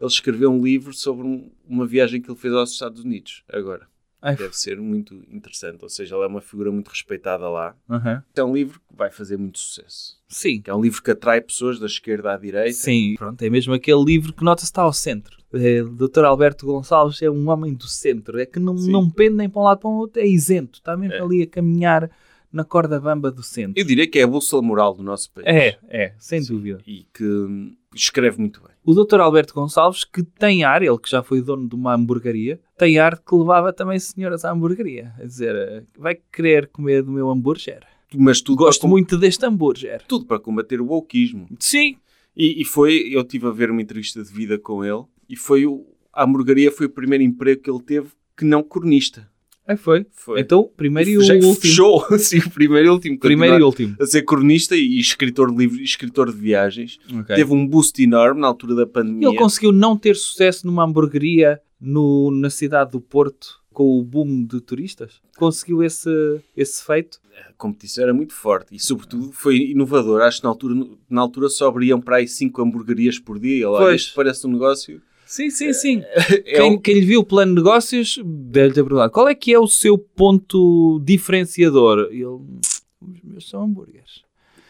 ele 0.00 0.08
escreveu 0.10 0.50
um 0.52 0.62
livro 0.62 0.92
sobre 0.92 1.26
um- 1.26 1.50
uma 1.68 1.86
viagem 1.86 2.20
que 2.20 2.30
ele 2.30 2.38
fez 2.38 2.52
aos 2.52 2.72
Estados 2.72 3.02
Unidos 3.04 3.42
agora. 3.48 3.86
Ai, 4.24 4.36
Deve 4.36 4.56
ser 4.56 4.80
muito 4.80 5.14
interessante, 5.32 5.82
ou 5.82 5.88
seja, 5.88 6.14
ele 6.14 6.22
é 6.24 6.26
uma 6.28 6.40
figura 6.40 6.70
muito 6.70 6.88
respeitada 6.88 7.48
lá. 7.48 7.74
Uhum. 7.88 8.22
É 8.36 8.44
um 8.44 8.54
livro 8.54 8.78
que 8.78 8.96
vai 8.96 9.10
fazer 9.10 9.36
muito 9.36 9.58
sucesso. 9.58 10.16
Sim. 10.28 10.60
Que 10.62 10.70
é 10.70 10.74
um 10.74 10.80
livro 10.80 11.02
que 11.02 11.10
atrai 11.10 11.40
pessoas 11.40 11.80
da 11.80 11.86
esquerda 11.86 12.32
à 12.32 12.36
direita. 12.36 12.72
Sim, 12.72 13.16
pronto, 13.18 13.42
é 13.42 13.50
mesmo 13.50 13.74
aquele 13.74 14.04
livro 14.04 14.32
que 14.32 14.44
nota-se 14.44 14.66
está 14.66 14.82
ao 14.82 14.92
centro. 14.92 15.41
É, 15.54 15.82
o 15.82 15.90
Dr. 15.90 16.24
Alberto 16.24 16.66
Gonçalves 16.66 17.20
é 17.22 17.30
um 17.30 17.48
homem 17.48 17.74
do 17.74 17.86
centro, 17.86 18.38
é 18.40 18.46
que 18.46 18.58
não, 18.58 18.76
Sim. 18.76 18.90
não 18.90 19.08
pende 19.10 19.36
nem 19.36 19.48
para 19.48 19.60
um 19.60 19.64
lado 19.64 19.78
para 19.80 19.90
o 19.90 19.94
outro, 19.98 20.20
é 20.20 20.26
isento, 20.26 20.78
está 20.78 20.96
mesmo 20.96 21.14
É. 21.14 21.20
ali 21.20 21.42
a 21.42 21.46
caminhar 21.46 22.10
na 22.52 22.64
corda 22.64 23.00
bamba 23.00 23.30
do 23.30 23.42
centro. 23.42 23.74
Eu 23.80 23.84
diria 23.86 24.06
que 24.06 24.18
é 24.18 24.22
a 24.24 24.26
bússola 24.26 24.62
moral 24.62 24.94
do 24.94 25.02
nosso 25.02 25.30
país. 25.32 25.46
É, 25.46 25.78
é, 25.88 26.14
sem 26.18 26.42
Sim. 26.42 26.52
dúvida. 26.54 26.80
E 26.86 27.06
que 27.14 27.72
escreve 27.94 28.38
muito 28.38 28.60
bem. 28.60 28.70
O 28.84 28.92
Dr. 28.94 29.20
Alberto 29.20 29.54
Gonçalves, 29.54 30.04
que 30.04 30.22
tem 30.22 30.62
ar, 30.64 30.82
ele 30.82 30.98
que 30.98 31.10
já 31.10 31.22
foi 31.22 31.40
dono 31.40 31.68
de 31.68 31.74
uma 31.74 31.94
hamburgueria, 31.94 32.60
tem 32.76 32.98
ar 32.98 33.18
que 33.18 33.34
levava 33.34 33.72
também 33.72 33.98
senhoras 33.98 34.44
à 34.44 34.50
hamburgueria. 34.50 35.12
A 35.18 35.24
dizer, 35.24 35.54
eh, 35.54 35.82
vai 35.98 36.16
querer 36.32 36.66
comer 36.68 37.02
do 37.02 37.10
meu 37.12 37.30
hambúrguer? 37.30 37.80
Mas 38.14 38.40
tudo 38.42 38.58
Gosto 38.58 38.82
com- 38.82 38.88
muito 38.88 39.16
deste 39.16 39.46
hambúrguer. 39.46 40.02
tudo 40.06 40.26
para 40.26 40.38
combater 40.38 40.80
o 40.80 40.86
wokeismo. 40.86 41.46
Sim. 41.58 41.96
E, 42.36 42.60
e 42.60 42.64
foi, 42.64 43.08
eu 43.10 43.24
tive 43.24 43.46
a 43.46 43.50
ver 43.50 43.70
uma 43.70 43.80
entrevista 43.80 44.22
de 44.22 44.30
vida 44.30 44.58
com 44.58 44.84
ele 44.84 45.04
e 45.32 45.36
foi 45.36 45.64
o, 45.64 45.86
a 46.12 46.24
hamburgueria 46.24 46.70
foi 46.70 46.84
o 46.84 46.90
primeiro 46.90 47.24
emprego 47.24 47.62
que 47.62 47.70
ele 47.70 47.82
teve 47.82 48.08
que 48.36 48.44
não 48.44 48.62
cronista. 48.62 49.26
Aí 49.66 49.76
foi. 49.76 50.04
Foi. 50.10 50.40
Então, 50.40 50.70
primeiro 50.76 51.08
e 51.08 51.16
o 51.16 51.22
Já 51.22 51.34
último. 51.34 51.54
Fechou, 51.54 52.04
sim, 52.18 52.38
o 52.38 52.50
primeiro 52.50 52.88
e 52.88 52.90
último. 52.90 53.18
Primeiro 53.18 53.58
e 53.58 53.62
último. 53.62 53.96
A 53.98 54.04
ser 54.04 54.22
cronista 54.22 54.76
e 54.76 54.98
escritor 54.98 55.50
de 55.50 55.56
livros, 55.56 55.80
escritor 55.80 56.30
de 56.30 56.36
viagens. 56.36 56.98
Ok. 57.08 57.34
Teve 57.34 57.52
um 57.54 57.66
boost 57.66 58.02
enorme 58.02 58.42
na 58.42 58.46
altura 58.48 58.74
da 58.74 58.86
pandemia. 58.86 59.28
Ele 59.28 59.38
conseguiu 59.38 59.72
não 59.72 59.96
ter 59.96 60.16
sucesso 60.16 60.66
numa 60.66 60.84
hamburgueria 60.84 61.60
no, 61.80 62.30
na 62.30 62.50
cidade 62.50 62.90
do 62.90 63.00
Porto 63.00 63.62
com 63.72 63.98
o 63.98 64.02
boom 64.02 64.44
de 64.44 64.60
turistas? 64.60 65.20
Conseguiu 65.36 65.82
esse, 65.82 66.10
esse 66.56 66.84
feito? 66.84 67.18
A 67.48 67.52
competição 67.54 68.04
era 68.04 68.12
muito 68.12 68.34
forte 68.34 68.74
e, 68.74 68.78
sobretudo, 68.78 69.32
foi 69.32 69.56
inovador. 69.70 70.20
Acho 70.20 70.38
que 70.38 70.44
na 70.44 70.50
altura, 70.50 70.86
na 71.08 71.20
altura 71.20 71.48
só 71.48 71.68
abriam 71.68 72.00
para 72.00 72.16
aí 72.16 72.28
5 72.28 72.60
hamburguerias 72.60 73.18
por 73.18 73.38
dia. 73.38 73.56
Ele, 73.56 73.64
olha, 73.64 73.86
Pois. 73.86 74.02
isto 74.02 74.14
parece 74.14 74.46
um 74.46 74.52
negócio. 74.52 75.00
Sim, 75.32 75.48
sim, 75.48 75.72
sim. 75.72 76.02
É 76.04 76.56
quem, 76.56 76.78
quem 76.78 76.94
lhe 76.96 77.06
viu 77.06 77.20
o 77.20 77.24
plano 77.24 77.52
de 77.54 77.62
negócios 77.62 78.18
deve 78.22 78.74
ter 78.74 78.82
perguntado 78.84 79.10
qual 79.10 79.26
é 79.26 79.34
que 79.34 79.50
é 79.50 79.58
o 79.58 79.66
seu 79.66 79.96
ponto 79.96 81.00
diferenciador? 81.02 82.10
E 82.12 82.16
ele, 82.16 82.26
os 83.00 83.22
meus 83.24 83.48
são 83.48 83.62
hambúrgueres. 83.62 84.22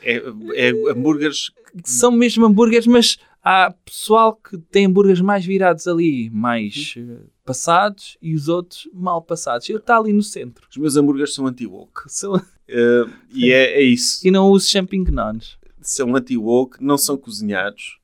é, 0.05 0.23
é 0.55 0.71
hambúrgueres 0.93 1.51
São 1.85 2.13
mesmo 2.13 2.47
hambúrgueres, 2.47 2.87
mas 2.87 3.19
há 3.43 3.75
pessoal 3.85 4.37
que 4.37 4.57
tem 4.57 4.87
hambúrgueres 4.87 5.21
mais 5.21 5.45
virados 5.45 5.89
ali, 5.89 6.31
mais 6.31 6.95
eh, 6.97 7.23
passados, 7.45 8.17
e 8.23 8.33
os 8.33 8.47
outros 8.47 8.89
mal 8.95 9.21
passados. 9.21 9.69
Ele 9.69 9.79
está 9.79 9.99
ali 9.99 10.13
no 10.13 10.23
centro. 10.23 10.69
Os 10.71 10.77
meus 10.77 10.97
hambúrgueres 10.97 11.35
são 11.35 11.45
anti-woke. 11.45 12.03
São- 12.07 12.41
Eh, 12.69 13.05
e 13.35 13.51
é, 13.53 13.81
é 13.81 13.83
isso. 13.83 14.25
E 14.25 14.31
não 14.31 14.49
uso 14.49 14.71
champignons. 14.71 15.59
São 15.81 16.15
anti-woke, 16.15 16.77
não 16.81 16.97
são 16.97 17.17
cozinhados. 17.17 17.99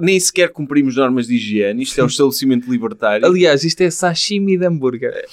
Nem 0.00 0.18
sequer 0.18 0.50
cumprimos 0.50 0.96
normas 0.96 1.26
de 1.26 1.34
higiene. 1.36 1.82
Isto 1.82 2.00
é 2.00 2.04
um 2.04 2.08
estabelecimento 2.08 2.70
libertário. 2.70 3.24
Aliás, 3.26 3.64
isto 3.64 3.80
é 3.82 3.90
sashimi 3.90 4.56
de 4.58 4.66
hambúrguer. 4.66 5.24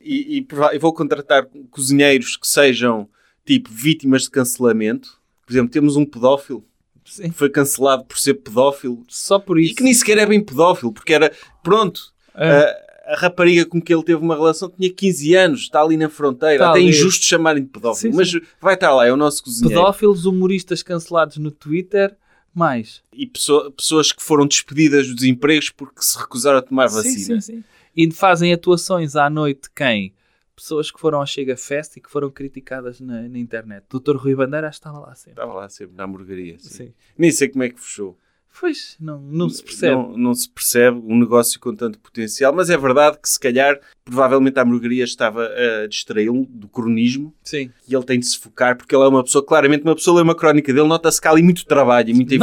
E, 0.00 0.36
e 0.38 0.42
prova- 0.42 0.74
eu 0.74 0.80
vou 0.80 0.92
contratar 0.92 1.46
cozinheiros 1.70 2.36
que 2.36 2.46
sejam, 2.46 3.08
tipo, 3.44 3.70
vítimas 3.70 4.22
de 4.22 4.30
cancelamento. 4.30 5.20
Por 5.46 5.52
exemplo, 5.52 5.70
temos 5.70 5.96
um 5.96 6.04
pedófilo 6.04 6.64
Sim. 7.04 7.30
que 7.30 7.36
foi 7.36 7.50
cancelado 7.50 8.04
por 8.04 8.18
ser 8.18 8.34
pedófilo. 8.34 9.04
Só 9.08 9.38
por 9.38 9.58
E 9.58 9.66
isso. 9.66 9.74
que 9.76 9.82
nem 9.82 9.94
sequer 9.94 10.18
é 10.18 10.26
bem 10.26 10.42
pedófilo, 10.42 10.92
porque 10.92 11.12
era, 11.12 11.32
pronto, 11.62 12.12
É. 12.34 12.48
a, 12.48 13.12
a 13.14 13.16
rapariga 13.16 13.66
com 13.66 13.80
que 13.82 13.92
ele 13.92 14.04
teve 14.04 14.20
uma 14.22 14.34
relação 14.36 14.70
tinha 14.70 14.90
15 14.92 15.34
anos, 15.34 15.60
está 15.62 15.82
ali 15.82 15.96
na 15.96 16.08
fronteira. 16.08 16.54
Está 16.54 16.70
Até 16.70 16.78
é 16.78 16.82
ali. 16.82 16.90
injusto 16.90 17.24
chamarem 17.24 17.62
de 17.64 17.68
pedófilo, 17.68 18.12
Sim, 18.12 18.16
mas 18.16 18.32
vai 18.60 18.74
estar 18.74 18.94
lá, 18.94 19.06
é 19.06 19.12
o 19.12 19.16
nosso 19.16 19.42
cozinheiro. 19.42 19.80
Pedófilos, 19.80 20.24
humoristas 20.24 20.82
cancelados 20.82 21.36
no 21.38 21.50
Twitter, 21.50 22.16
mais. 22.54 23.02
E 23.12 23.26
pessoa- 23.26 23.70
pessoas 23.70 24.12
que 24.12 24.22
foram 24.22 24.46
despedidas 24.46 25.06
dos 25.12 25.24
empregos 25.24 25.70
porque 25.70 26.02
se 26.02 26.18
recusaram 26.18 26.58
a 26.58 26.62
tomar 26.62 26.88
vacina. 26.88 27.14
Sim, 27.14 27.40
sim, 27.40 27.56
sim. 27.56 27.64
E 27.96 28.10
fazem 28.10 28.52
atuações 28.52 29.16
à 29.16 29.28
noite 29.28 29.68
quem? 29.74 30.14
Pessoas 30.54 30.90
que 30.90 31.00
foram 31.00 31.18
ao 31.18 31.26
Chega 31.26 31.56
Fest 31.56 31.96
e 31.96 32.00
que 32.00 32.10
foram 32.10 32.30
criticadas 32.30 33.00
na, 33.00 33.22
na 33.28 33.38
internet. 33.38 33.84
Dr. 33.90 34.16
Rui 34.16 34.34
Bandeira 34.34 34.68
estava 34.68 34.98
lá 34.98 35.14
sempre. 35.14 35.32
Estava 35.32 35.52
lá 35.54 35.68
sempre 35.68 35.96
na 35.96 36.04
hamburgueria. 36.04 36.58
Sim. 36.58 36.92
Nem 37.16 37.30
sei 37.30 37.48
como 37.48 37.64
é 37.64 37.70
que 37.70 37.80
fechou. 37.80 38.16
Pois, 38.60 38.96
não, 39.00 39.20
não 39.20 39.48
se 39.48 39.62
percebe. 39.62 39.94
Não, 39.94 40.16
não 40.16 40.34
se 40.34 40.48
percebe 40.48 41.00
um 41.04 41.18
negócio 41.18 41.58
com 41.58 41.74
tanto 41.74 41.98
potencial, 41.98 42.52
mas 42.54 42.70
é 42.70 42.76
verdade 42.76 43.18
que 43.20 43.28
se 43.28 43.40
calhar, 43.40 43.80
provavelmente 44.04 44.58
a 44.58 44.62
hamburgueria 44.62 45.04
estava 45.04 45.46
a 45.46 45.86
distraí-lo 45.88 46.46
do 46.48 46.68
cronismo 46.68 47.34
Sim. 47.42 47.70
e 47.88 47.94
ele 47.94 48.04
tem 48.04 48.18
de 48.18 48.26
se 48.26 48.38
focar 48.38 48.76
porque 48.76 48.94
ele 48.94 49.04
é 49.04 49.08
uma 49.08 49.24
pessoa, 49.24 49.44
claramente 49.44 49.82
uma 49.82 49.94
pessoa 49.94 50.18
lê 50.18 50.22
uma 50.22 50.34
crónica 50.34 50.72
dele, 50.72 50.86
nota-se 50.86 51.20
que 51.20 51.26
há 51.26 51.30
ali 51.30 51.42
muito 51.42 51.64
trabalho 51.64 52.10
e 52.10 52.14
muita 52.14 52.34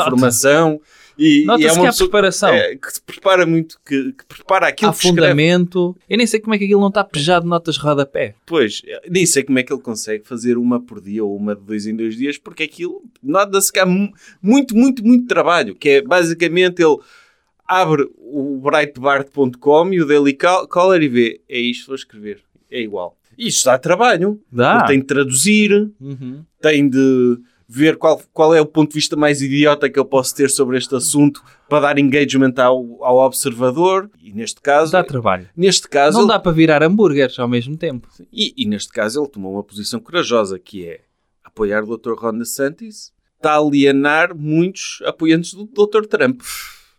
Nota. 0.76 0.82
E, 1.19 1.39
e 1.41 1.43
é 1.43 1.45
Nota-se 1.45 1.67
que 1.73 1.79
uma 1.79 1.88
há 1.88 1.91
pessoa 1.91 2.10
preparação. 2.10 2.49
é, 2.49 2.75
que 2.75 2.91
se 2.93 3.01
prepara 3.01 3.45
muito, 3.45 3.77
que, 3.86 4.13
que 4.13 4.25
prepara 4.25 4.67
aquilo 4.69 4.89
Há 4.89 4.93
que 4.93 4.97
escreve. 4.99 5.15
fundamento. 5.21 5.95
Eu 6.10 6.17
nem 6.17 6.25
sei 6.25 6.39
como 6.39 6.55
é 6.55 6.58
que 6.58 6.63
aquilo 6.63 6.79
não 6.82 6.88
está 6.88 7.03
pejado 7.03 7.43
de 7.43 7.49
notas 7.49 7.75
de 7.75 7.82
rodapé. 7.82 8.36
Pois, 8.45 8.82
nem 9.10 9.25
sei 9.25 9.43
como 9.43 9.60
é 9.60 9.63
que 9.63 9.73
ele 9.73 9.82
consegue 9.82 10.25
fazer 10.27 10.58
uma 10.58 10.82
por 10.82 11.01
dia 11.01 11.23
ou 11.23 11.36
uma 11.36 11.55
de 11.55 11.62
dois 11.62 11.86
em 11.86 11.95
dois 11.95 12.15
dias, 12.15 12.38
porque 12.38 12.63
aquilo 12.63 13.03
nota-se 13.21 13.71
que 13.71 13.79
há 13.79 13.86
mu- 13.86 14.12
muito, 14.41 14.75
muito, 14.75 15.05
muito 15.05 15.27
trabalho, 15.27 15.75
que 15.75 15.89
é 15.89 16.01
basicamente 16.01 16.82
ele 16.82 16.97
abre 17.67 18.10
o 18.17 18.58
breitbart.com 18.60 19.93
e 19.93 20.01
o 20.01 20.05
Daily 20.08 20.34
Cal- 20.34 20.67
Caller 20.67 21.01
e 21.03 21.08
vê, 21.08 21.41
é 21.49 21.60
isto, 21.60 21.88
vou 21.88 21.95
escrever, 21.95 22.39
é 22.71 22.82
igual. 22.82 23.15
Isto 23.38 23.65
dá 23.65 23.77
trabalho, 23.77 24.41
Dá. 24.51 24.84
Tem 24.86 24.99
de 24.99 25.05
traduzir, 25.05 25.71
Uhum. 25.99 26.43
tem 26.62 26.89
de 26.89 27.38
ver 27.71 27.97
qual, 27.97 28.19
qual 28.34 28.55
é 28.55 28.60
o 28.60 28.65
ponto 28.65 28.89
de 28.89 28.95
vista 28.95 29.15
mais 29.15 29.43
idiota 29.43 29.88
que 29.89 29.99
eu 29.99 30.03
posso 30.05 30.34
ter 30.36 30.49
sobre 30.49 30.75
este 30.79 30.95
assunto 30.95 31.43
para 31.69 31.82
dar 31.82 31.99
engagement 31.99 32.53
ao, 32.58 33.03
ao 33.03 33.17
observador, 33.19 34.10
e 34.19 34.34
neste 34.34 34.60
caso... 34.60 34.91
Dá 34.91 35.03
trabalho. 35.03 35.47
Neste 35.55 35.88
caso, 35.88 36.17
Não 36.17 36.23
ele- 36.23 36.34
dá 36.34 36.39
para 36.39 36.51
virar 36.51 36.82
hambúrgueres 36.82 37.38
ao 37.38 37.47
mesmo 37.47 37.77
tempo. 37.77 38.08
e, 38.34 38.53
e 38.58 38.65
neste 38.65 38.91
caso 38.91 39.21
ele 39.21 39.29
tomou 39.29 39.53
uma 39.53 39.63
posição 39.63 39.99
corajosa, 39.99 40.58
que 40.58 40.84
é 40.88 41.01
apoiar 41.43 41.84
o 41.84 41.95
Dr. 41.95 42.13
Ron 42.17 42.39
DeSantis, 42.39 43.12
está 43.38 43.53
a 43.53 43.58
alienar 43.60 44.36
muitos 44.36 45.01
apoiantes 45.05 45.53
do 45.53 45.65
Dr. 45.65 46.08
Trump. 46.08 46.41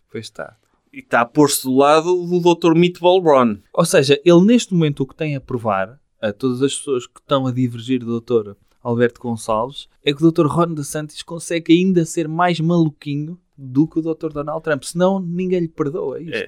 Pois 0.09 0.25
está. 0.25 0.55
E 0.93 0.99
está 0.99 1.19
a 1.21 1.25
pôr-se 1.25 1.63
do 1.63 1.75
lado 1.75 2.25
do 2.25 2.39
Dr. 2.55 2.73
Meatball 2.75 3.21
Ron. 3.21 3.57
Ou 3.73 3.83
seja, 3.85 4.19
ele 4.25 4.41
neste 4.45 4.73
momento 4.73 5.01
o 5.03 5.07
que 5.07 5.15
tem 5.15 5.35
a 5.35 5.41
provar, 5.41 5.99
a 6.21 6.31
todas 6.31 6.61
as 6.61 6.75
pessoas 6.75 7.05
que 7.07 7.19
estão 7.19 7.45
a 7.45 7.51
divergir 7.51 7.99
do 8.03 8.19
Dr. 8.21 8.53
Alberto 8.83 9.21
Gonçalves 9.21 9.87
é 10.03 10.13
que 10.13 10.23
o 10.23 10.31
Dr. 10.31 10.45
Ron 10.47 10.73
DeSantis 10.73 11.21
consegue 11.23 11.73
ainda 11.73 12.03
ser 12.05 12.27
mais 12.27 12.59
maluquinho 12.59 13.39
do 13.57 13.87
que 13.87 13.99
o 13.99 14.01
Dr. 14.01 14.29
Donald 14.33 14.63
Trump. 14.63 14.83
Senão 14.83 15.19
ninguém 15.19 15.59
lhe 15.61 15.67
perdoa 15.67 16.19
isto. 16.19 16.35
É, 16.35 16.47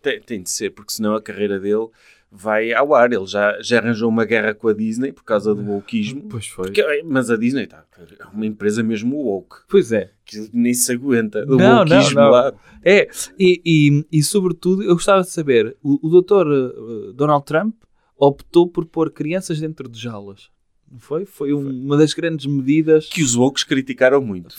tem, 0.00 0.20
tem 0.20 0.42
de 0.42 0.50
ser, 0.50 0.70
porque 0.70 0.92
senão 0.92 1.14
a 1.14 1.22
carreira 1.22 1.58
dele 1.58 1.88
vai 2.30 2.72
ao 2.72 2.94
ar. 2.94 3.12
Ele 3.12 3.26
já, 3.26 3.60
já 3.60 3.78
arranjou 3.78 4.08
uma 4.08 4.24
guerra 4.24 4.54
com 4.54 4.68
a 4.68 4.72
Disney 4.72 5.12
por 5.12 5.24
causa 5.24 5.54
do 5.54 5.62
wokeismo. 5.70 6.22
Pois 6.30 6.46
foi. 6.46 6.66
Porque, 6.66 6.80
é, 6.80 7.02
mas 7.02 7.30
a 7.30 7.36
Disney 7.36 7.66
tá, 7.66 7.84
é 8.18 8.24
uma 8.32 8.46
empresa 8.46 8.82
mesmo 8.82 9.16
woke, 9.16 9.56
Pois 9.68 9.90
é. 9.92 10.10
que 10.24 10.48
nem 10.52 10.72
se 10.72 10.92
aguenta. 10.92 11.44
O 11.44 11.56
Não, 11.56 11.84
não, 11.84 11.96
wokeismo 11.96 12.20
não. 12.20 12.30
lá. 12.30 12.52
É, 12.84 13.08
e, 13.38 13.60
e, 13.64 14.06
e 14.18 14.22
sobretudo, 14.22 14.82
eu 14.82 14.94
gostava 14.94 15.22
de 15.22 15.30
saber, 15.30 15.76
o, 15.82 15.98
o 16.06 16.20
Dr. 16.22 16.46
eh, 16.46 17.12
Donald 17.14 17.44
Trump 17.44 17.74
optou 18.16 18.68
por 18.68 18.86
pôr 18.86 19.10
crianças 19.10 19.60
dentro 19.60 19.88
de 19.88 20.00
jaulas. 20.00 20.48
Não 20.92 20.98
foi? 21.00 21.24
Foi 21.24 21.52
um- 21.54 21.84
uma 21.86 21.96
das 21.96 22.12
grandes 22.12 22.44
medidas. 22.46 23.06
Que 23.08 23.22
os 23.22 23.34
wokes 23.34 23.64
criticaram 23.64 24.20
muito. 24.20 24.54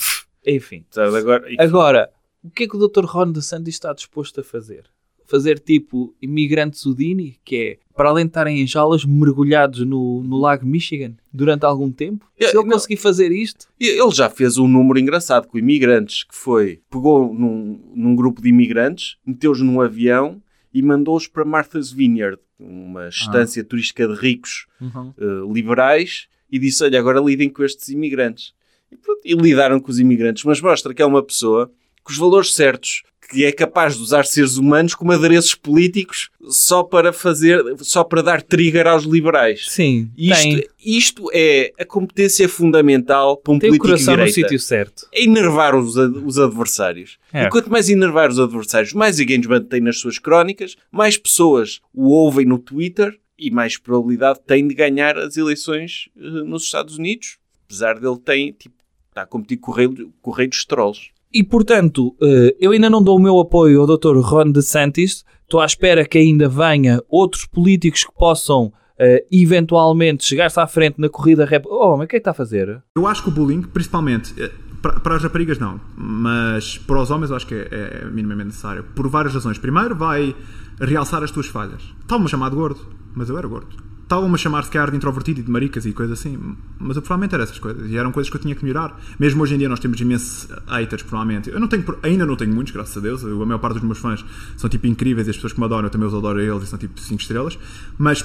Enfim. 0.46 0.84
Sabe, 0.90 1.16
agora, 1.16 1.46
Agora, 1.60 2.10
o 2.44 2.50
que 2.50 2.64
é 2.64 2.68
que 2.68 2.76
o 2.76 2.88
Dr. 2.88 3.06
Ron 3.06 3.32
DeSantis 3.32 3.76
está 3.76 3.94
disposto 3.94 4.42
a 4.42 4.44
fazer? 4.44 4.86
Fazer 5.26 5.58
tipo 5.60 6.14
imigrantes 6.22 6.86
Houdini, 6.86 7.38
que 7.46 7.56
é, 7.56 7.78
para 7.96 8.10
além 8.10 8.26
de 8.26 8.32
estarem 8.32 8.60
em 8.62 8.68
jaulas, 8.68 9.06
mergulhados 9.06 9.80
no, 9.86 10.22
no 10.22 10.38
lago 10.38 10.66
Michigan 10.66 11.14
durante 11.32 11.64
algum 11.66 11.90
tempo? 11.90 12.26
É, 12.38 12.48
Se 12.48 12.58
ele 12.58 12.66
não. 12.66 12.74
conseguir 12.74 12.98
fazer 12.98 13.32
isto, 13.32 13.68
Ele 13.80 14.12
já 14.12 14.30
fez 14.30 14.58
um 14.58 14.68
número 14.68 15.00
engraçado 15.00 15.48
com 15.48 15.58
imigrantes, 15.58 16.24
que 16.26 16.36
foi, 16.36 16.82
pegou 16.92 17.34
num, 17.34 17.80
num 17.96 18.16
grupo 18.16 18.42
de 18.42 18.50
imigrantes, 18.50 19.16
meteu-os 19.26 19.62
num 19.62 19.80
avião 19.80 20.42
e 20.74 20.82
mandou-os 20.82 21.26
para 21.28 21.46
Martha's 21.46 21.90
Vineyard, 21.92 22.38
uma 22.64 23.08
estância 23.10 23.64
turística 23.64 24.08
de 24.08 24.14
ricos 24.16 24.68
eh, 24.82 25.52
liberais, 25.52 26.28
e 26.52 26.60
disse, 26.60 26.84
olha, 26.84 27.00
agora 27.00 27.20
lidem 27.20 27.50
com 27.50 27.64
estes 27.64 27.90
imigrantes. 27.90 28.54
E, 28.92 28.96
pronto, 28.96 29.22
e 29.26 29.34
lidaram 29.34 29.80
com 29.80 29.90
os 29.90 30.00
imigrantes, 30.00 30.44
mas 30.44 30.62
mostra 30.62 30.94
que 30.94 31.02
é 31.02 31.06
uma 31.06 31.24
pessoa 31.24 31.72
com 32.04 32.12
os 32.12 32.18
valores 32.18 32.54
certos, 32.54 33.04
que 33.30 33.46
é 33.46 33.52
capaz 33.52 33.96
de 33.96 34.02
usar 34.02 34.26
seres 34.26 34.58
humanos 34.58 34.96
como 34.96 35.12
adereços 35.12 35.56
políticos 35.56 36.30
só 36.50 36.84
para 36.84 37.12
fazer, 37.14 37.62
só 37.80 38.04
para 38.04 38.22
dar 38.22 38.42
trigger 38.42 38.88
aos 38.88 39.04
liberais. 39.04 39.66
sim, 39.70 40.12
Isto, 40.18 40.42
tem, 40.42 40.64
isto 40.86 41.30
é 41.34 41.72
a 41.80 41.86
competência 41.86 42.48
fundamental 42.50 43.38
para 43.38 43.54
um 43.54 43.60
tem 43.60 43.70
o 43.70 43.72
político 43.72 43.88
de 43.88 43.92
coração 43.92 44.14
no 44.18 44.26
direita. 44.26 44.50
sítio 44.50 44.60
certo. 44.60 45.08
É 45.12 45.24
enervar 45.24 45.76
os, 45.76 45.96
os 45.96 46.38
adversários. 46.38 47.18
É. 47.32 47.46
E 47.46 47.50
quanto 47.50 47.72
mais 47.72 47.90
enervar 47.90 48.30
os 48.30 48.40
adversários, 48.40 48.94
mais 48.94 49.20
engagement 49.20 49.64
tem 49.64 49.82
nas 49.82 50.00
suas 50.00 50.20
crónicas, 50.20 50.76
mais 50.92 51.18
pessoas 51.18 51.80
o 51.94 52.10
ouvem 52.10 52.46
no 52.46 52.60
Twitter 52.60 53.18
e 53.38 53.50
mais 53.50 53.78
probabilidade 53.78 54.40
tem 54.46 54.68
de 54.68 54.74
ganhar 54.76 55.18
as 55.18 55.38
eleições 55.38 56.10
eh, 56.18 56.22
nos 56.22 56.64
Estados 56.64 56.98
Unidos. 56.98 57.38
Apesar 57.66 58.00
dele 58.00 58.18
tem, 58.24 58.52
tipo, 58.52 58.76
está 59.10 59.24
a 59.24 59.26
competir 59.26 59.58
com 59.58 59.72
o 59.72 59.74
rei, 59.74 59.88
com 60.22 60.32
o 60.32 60.34
rei 60.34 60.48
dos 60.48 60.66
trolls. 60.66 61.10
E 61.34 61.44
portanto, 61.44 62.16
eh, 62.22 62.56
eu 62.60 62.72
ainda 62.72 62.90
não 62.90 63.02
dou 63.02 63.18
o 63.18 63.22
meu 63.22 63.40
apoio 63.40 63.82
ao 63.82 63.88
Dr. 63.88 64.18
Ron 64.20 64.52
DeSantis. 64.52 65.26
Estou 65.42 65.60
à 65.60 65.66
espera 65.66 66.06
que 66.06 66.20
ainda 66.20 66.48
venha 66.48 67.02
outros 67.10 67.46
políticos 67.46 68.06
que 68.06 68.14
possam 68.14 68.72
eh, 69.00 69.26
eventualmente 69.32 70.24
chegar-se 70.24 70.60
à 70.60 70.68
frente 70.68 71.02
na 71.02 71.10
corrida 71.10 71.44
rap. 71.44 71.66
Oh, 71.68 71.98
mas 71.98 72.06
o 72.06 72.08
que 72.08 72.18
é 72.18 72.20
que 72.20 72.22
está 72.22 72.32
a 72.32 72.36
fazer? 72.36 72.84
Eu 72.96 73.08
acho 73.08 73.24
que 73.24 73.30
o 73.30 73.32
bullying, 73.32 73.64
principalmente, 73.64 74.32
eh, 74.40 74.52
para, 74.80 75.16
as 75.16 75.24
raparigas 75.24 75.58
não, 75.58 75.82
mas 75.98 76.78
para 76.78 77.02
os 77.02 77.10
homens 77.10 77.32
eu 77.32 77.36
acho 77.36 77.48
que 77.48 77.56
é, 77.56 78.04
é 78.04 78.06
minimamente 78.06 78.48
necessário. 78.48 78.84
Por 78.96 79.08
várias 79.08 79.34
razões. 79.34 79.58
Primeiro, 79.58 79.96
vai 79.96 80.36
realçar 80.80 81.24
as 81.24 81.32
tuas 81.32 81.48
falhas. 81.48 81.82
Chamar 82.28 82.50
de 82.50 82.56
gordo, 82.56 82.80
mas 83.16 83.28
eu 83.28 83.38
era 83.40 83.48
gordo. 83.48 83.93
Estavam-me 84.14 84.36
a 84.36 84.38
chamar 84.38 84.64
se 84.64 84.70
de 84.70 84.96
introvertido 84.96 85.40
e 85.40 85.44
de 85.44 85.50
maricas 85.50 85.88
e 85.88 85.92
coisas 85.92 86.20
assim, 86.20 86.38
mas 86.80 86.96
eu 86.96 87.02
provavelmente 87.02 87.34
era 87.34 87.44
essas 87.46 87.58
coisas 87.58 87.90
e 87.90 87.98
eram 87.98 88.12
coisas 88.12 88.30
que 88.30 88.38
eu 88.38 88.42
tinha 88.42 88.54
que 88.54 88.64
melhorar. 88.64 88.96
Mesmo 89.20 89.42
hoje 89.42 89.56
em 89.56 89.58
dia 89.58 89.68
nós 89.68 89.80
temos 89.80 90.00
imensos 90.00 90.48
haters, 90.68 91.02
provavelmente. 91.02 91.50
Eu 91.50 91.60
não 91.60 91.68
tenho, 91.68 91.84
ainda 92.04 92.24
não 92.24 92.36
tenho 92.36 92.54
muitos, 92.54 92.72
graças 92.72 92.96
a 92.96 93.00
Deus. 93.00 93.24
Eu- 93.24 93.42
a 93.42 93.46
maior 93.48 93.58
parte 93.58 93.74
dos 93.74 93.84
meus 93.84 93.98
fãs 93.98 94.24
são 94.56 94.70
tipo 94.70 94.86
incríveis 94.86 95.26
e 95.26 95.32
as 95.32 95.36
pessoas 95.36 95.54
que 95.54 95.60
me 95.60 95.66
adoram, 95.66 95.86
eu 95.88 95.90
também 95.90 96.08
os 96.08 96.14
adoro 96.14 96.38
a 96.38 96.44
eles 96.44 96.62
e 96.62 96.68
são 96.68 96.78
tipo 96.78 97.00
5 97.02 97.22
estrelas. 97.22 97.58
Mas 97.98 98.24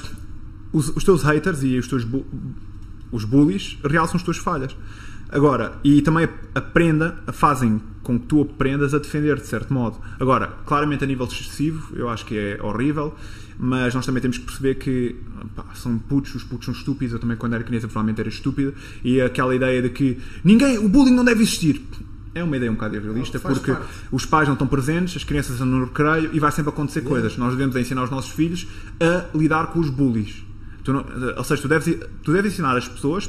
os, 0.75 0.95
os 0.95 1.03
teus 1.05 1.23
haters 1.23 1.63
e 1.63 1.79
os 1.79 1.89
teus 1.89 2.05
bu- 2.05 2.27
os 3.11 3.25
bullies 3.25 3.79
realçam 3.83 4.17
as 4.17 4.23
tuas 4.23 4.37
falhas. 4.37 4.77
Agora, 5.31 5.73
e 5.83 6.03
também 6.03 6.29
aprenda, 6.55 7.19
fazem 7.33 7.81
com 8.09 8.19
que 8.19 8.25
tu 8.25 8.41
aprendas 8.41 8.95
a 8.95 8.99
defender 8.99 9.37
de 9.37 9.47
certo 9.47 9.71
modo. 9.75 9.99
Agora, 10.19 10.47
claramente 10.65 11.05
a 11.05 11.07
nível 11.07 11.27
excessivo, 11.27 11.95
eu 11.95 12.09
acho 12.09 12.25
que 12.25 12.39
é 12.39 12.59
horrível, 12.63 13.15
mas 13.59 13.95
nós 13.95 14.07
também 14.07 14.23
temos 14.23 14.39
que 14.39 14.47
perceber 14.47 14.77
que 14.77 15.15
pá, 15.55 15.67
são 15.75 15.99
putos, 15.99 16.35
os 16.35 16.43
putos 16.43 16.65
são 16.65 16.73
estúpidos. 16.73 17.13
Eu 17.13 17.19
também, 17.19 17.37
quando 17.37 17.53
era 17.53 17.63
criança, 17.63 17.87
provavelmente 17.87 18.19
era 18.19 18.31
estúpido. 18.31 18.73
E 19.05 19.21
aquela 19.21 19.55
ideia 19.55 19.83
de 19.83 19.91
que 19.91 20.17
ninguém, 20.43 20.79
o 20.79 20.89
bullying 20.89 21.15
não 21.15 21.23
deve 21.23 21.43
existir. 21.43 21.83
É 22.35 22.43
uma 22.43 22.57
ideia 22.57 22.71
um 22.71 22.77
bocado 22.77 22.97
irrealista, 22.97 23.39
porque 23.39 23.73
parte. 23.73 23.87
os 24.11 24.25
pais 24.25 24.49
não 24.49 24.55
estão 24.55 24.67
presentes, 24.67 25.15
as 25.15 25.25
crianças 25.25 25.61
andam 25.61 25.81
no 25.81 25.85
recreio 25.85 26.31
e 26.33 26.41
vai 26.41 26.51
sempre 26.51 26.71
acontecer 26.71 27.03
coisas. 27.03 27.37
Nós 27.37 27.51
devemos 27.51 27.77
ensinar 27.77 28.05
os 28.05 28.11
nossos 28.11 28.31
filhos 28.31 28.67
a 28.99 29.37
lidar 29.37 29.67
com 29.67 29.81
os 29.81 29.91
bullies. 29.91 30.43
Tu 30.83 30.95
não- 30.95 31.05
ou 31.37 31.45
seja, 31.45 31.61
tu 31.61 31.69
deves, 31.69 31.95
tu 32.23 32.33
deves 32.33 32.55
ensinar 32.55 32.75
as 32.75 32.89
pessoas 32.89 33.29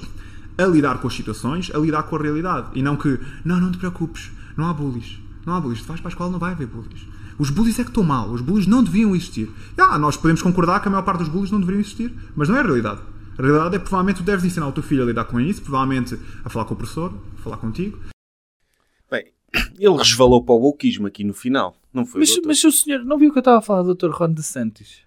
a 0.57 0.65
lidar 0.65 0.99
com 0.99 1.07
as 1.07 1.13
situações, 1.13 1.69
a 1.73 1.77
lidar 1.79 2.03
com 2.03 2.15
a 2.15 2.21
realidade. 2.21 2.67
E 2.75 2.81
não 2.81 2.95
que, 2.95 3.19
não, 3.43 3.59
não 3.59 3.71
te 3.71 3.77
preocupes, 3.77 4.29
não 4.59 4.67
há 4.67 4.73
bullies. 4.73 5.19
Não 5.45 5.55
há 5.55 5.61
bullies. 5.61 5.81
Tu 5.81 5.87
vais 5.87 5.99
para 6.01 6.09
a 6.09 6.13
escola, 6.13 6.31
não 6.31 6.39
vai 6.39 6.51
haver 6.51 6.67
bullies. 6.67 7.07
Os 7.39 7.49
bullies 7.49 7.79
é 7.79 7.83
que 7.83 7.89
estão 7.89 8.03
mal. 8.03 8.29
Os 8.29 8.41
bullies 8.41 8.67
não 8.67 8.83
deviam 8.83 9.15
existir. 9.15 9.49
Ah, 9.77 9.97
nós 9.97 10.17
podemos 10.17 10.41
concordar 10.41 10.81
que 10.81 10.87
a 10.87 10.91
maior 10.91 11.03
parte 11.03 11.19
dos 11.19 11.29
bullies 11.29 11.51
não 11.51 11.59
deveriam 11.59 11.79
existir, 11.79 12.13
mas 12.35 12.49
não 12.49 12.57
é 12.57 12.59
a 12.59 12.63
realidade. 12.63 13.01
A 13.37 13.41
realidade 13.41 13.75
é 13.75 13.79
que 13.79 13.85
provavelmente 13.85 14.17
tu 14.17 14.23
deves 14.23 14.43
ensinar 14.43 14.67
o 14.67 14.71
teu 14.73 14.83
filho 14.83 15.03
a 15.03 15.05
lidar 15.05 15.23
com 15.23 15.39
isso, 15.39 15.61
provavelmente 15.61 16.19
a 16.43 16.49
falar 16.49 16.65
com 16.65 16.73
o 16.73 16.77
professor, 16.77 17.13
a 17.37 17.41
falar 17.41 17.57
contigo. 17.57 17.97
Bem, 19.09 19.31
ele 19.79 19.97
resvalou 19.97 20.43
para 20.43 20.53
o 20.55 20.59
wokeismo 20.59 21.07
aqui 21.07 21.23
no 21.23 21.33
final. 21.33 21.75
Não 21.93 22.05
foi, 22.05 22.19
Mas, 22.19 22.29
doutor? 22.31 22.47
mas 22.49 22.63
o 22.65 22.71
senhor 22.71 23.05
não 23.05 23.17
viu 23.17 23.31
que 23.31 23.37
eu 23.37 23.41
estava 23.41 23.59
a 23.59 23.61
falar 23.61 23.83
do 23.83 23.95
Dr. 23.95 24.09
Ron 24.11 24.33
DeSantis? 24.33 24.99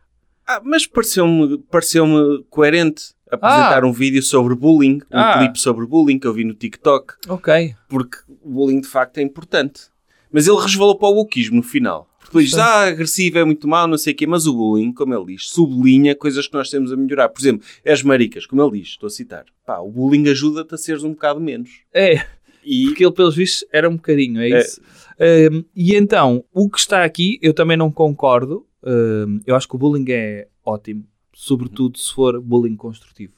Ah, 0.46 0.60
mas 0.64 0.86
pareceu-me 0.86 1.58
pareceu 1.70 2.06
coerente 2.50 3.14
apresentar 3.32 3.82
Ah. 3.82 3.86
um 3.86 3.92
vídeo 3.92 4.22
sobre 4.22 4.54
bullying, 4.54 4.96
um 5.10 5.18
Ah. 5.18 5.38
clipe 5.38 5.58
sobre 5.58 5.86
bullying 5.86 6.18
que 6.18 6.26
eu 6.26 6.32
vi 6.34 6.44
no 6.44 6.54
TikTok, 6.54 7.14
Ok. 7.28 7.74
porque 7.88 8.18
o 8.42 8.50
bullying 8.50 8.80
de 8.80 8.88
facto 8.88 9.18
é 9.18 9.22
importante. 9.22 9.82
Mas 10.30 10.46
ele 10.46 10.60
resvalou 10.60 10.96
para 10.98 11.08
o 11.08 11.14
wokeismo 11.16 11.56
no 11.56 11.62
final. 11.62 12.08
Depois 12.24 12.46
diz, 12.50 12.58
ah, 12.58 12.86
agressivo 12.86 13.38
é 13.38 13.44
muito 13.44 13.68
mau, 13.68 13.86
não 13.86 13.98
sei 13.98 14.14
o 14.14 14.16
quê, 14.16 14.26
mas 14.26 14.46
o 14.46 14.54
bullying, 14.54 14.90
como 14.92 15.14
ele 15.14 15.34
diz, 15.34 15.48
sublinha 15.50 16.14
coisas 16.14 16.46
que 16.48 16.54
nós 16.54 16.70
temos 16.70 16.90
a 16.90 16.96
melhorar. 16.96 17.28
Por 17.28 17.40
exemplo, 17.42 17.66
as 17.86 18.02
maricas, 18.02 18.46
como 18.46 18.62
ele 18.62 18.78
diz, 18.80 18.88
estou 18.88 19.06
a 19.06 19.10
citar. 19.10 19.44
Pá, 19.66 19.78
o 19.80 19.90
bullying 19.90 20.26
ajuda-te 20.30 20.74
a 20.74 20.78
seres 20.78 21.02
um 21.04 21.10
bocado 21.10 21.40
menos. 21.40 21.70
É, 21.92 22.24
E 22.64 22.86
porque 22.86 23.04
ele, 23.04 23.12
pelos 23.12 23.34
vistos, 23.34 23.68
era 23.72 23.90
um 23.90 23.96
bocadinho, 23.96 24.40
é 24.40 24.48
É. 24.50 24.60
isso. 24.60 24.80
Um, 25.20 25.64
e 25.76 25.94
então, 25.96 26.44
o 26.54 26.70
que 26.70 26.78
está 26.78 27.02
aqui, 27.04 27.36
eu 27.42 27.52
também 27.52 27.76
não 27.76 27.90
concordo. 27.90 28.64
Um, 28.82 29.40
eu 29.44 29.54
acho 29.56 29.68
que 29.68 29.74
o 29.74 29.78
bullying 29.78 30.04
é 30.08 30.46
ótimo, 30.64 31.04
sobretudo 31.32 31.98
se 31.98 32.12
for 32.12 32.40
bullying 32.40 32.76
construtivo. 32.76 33.32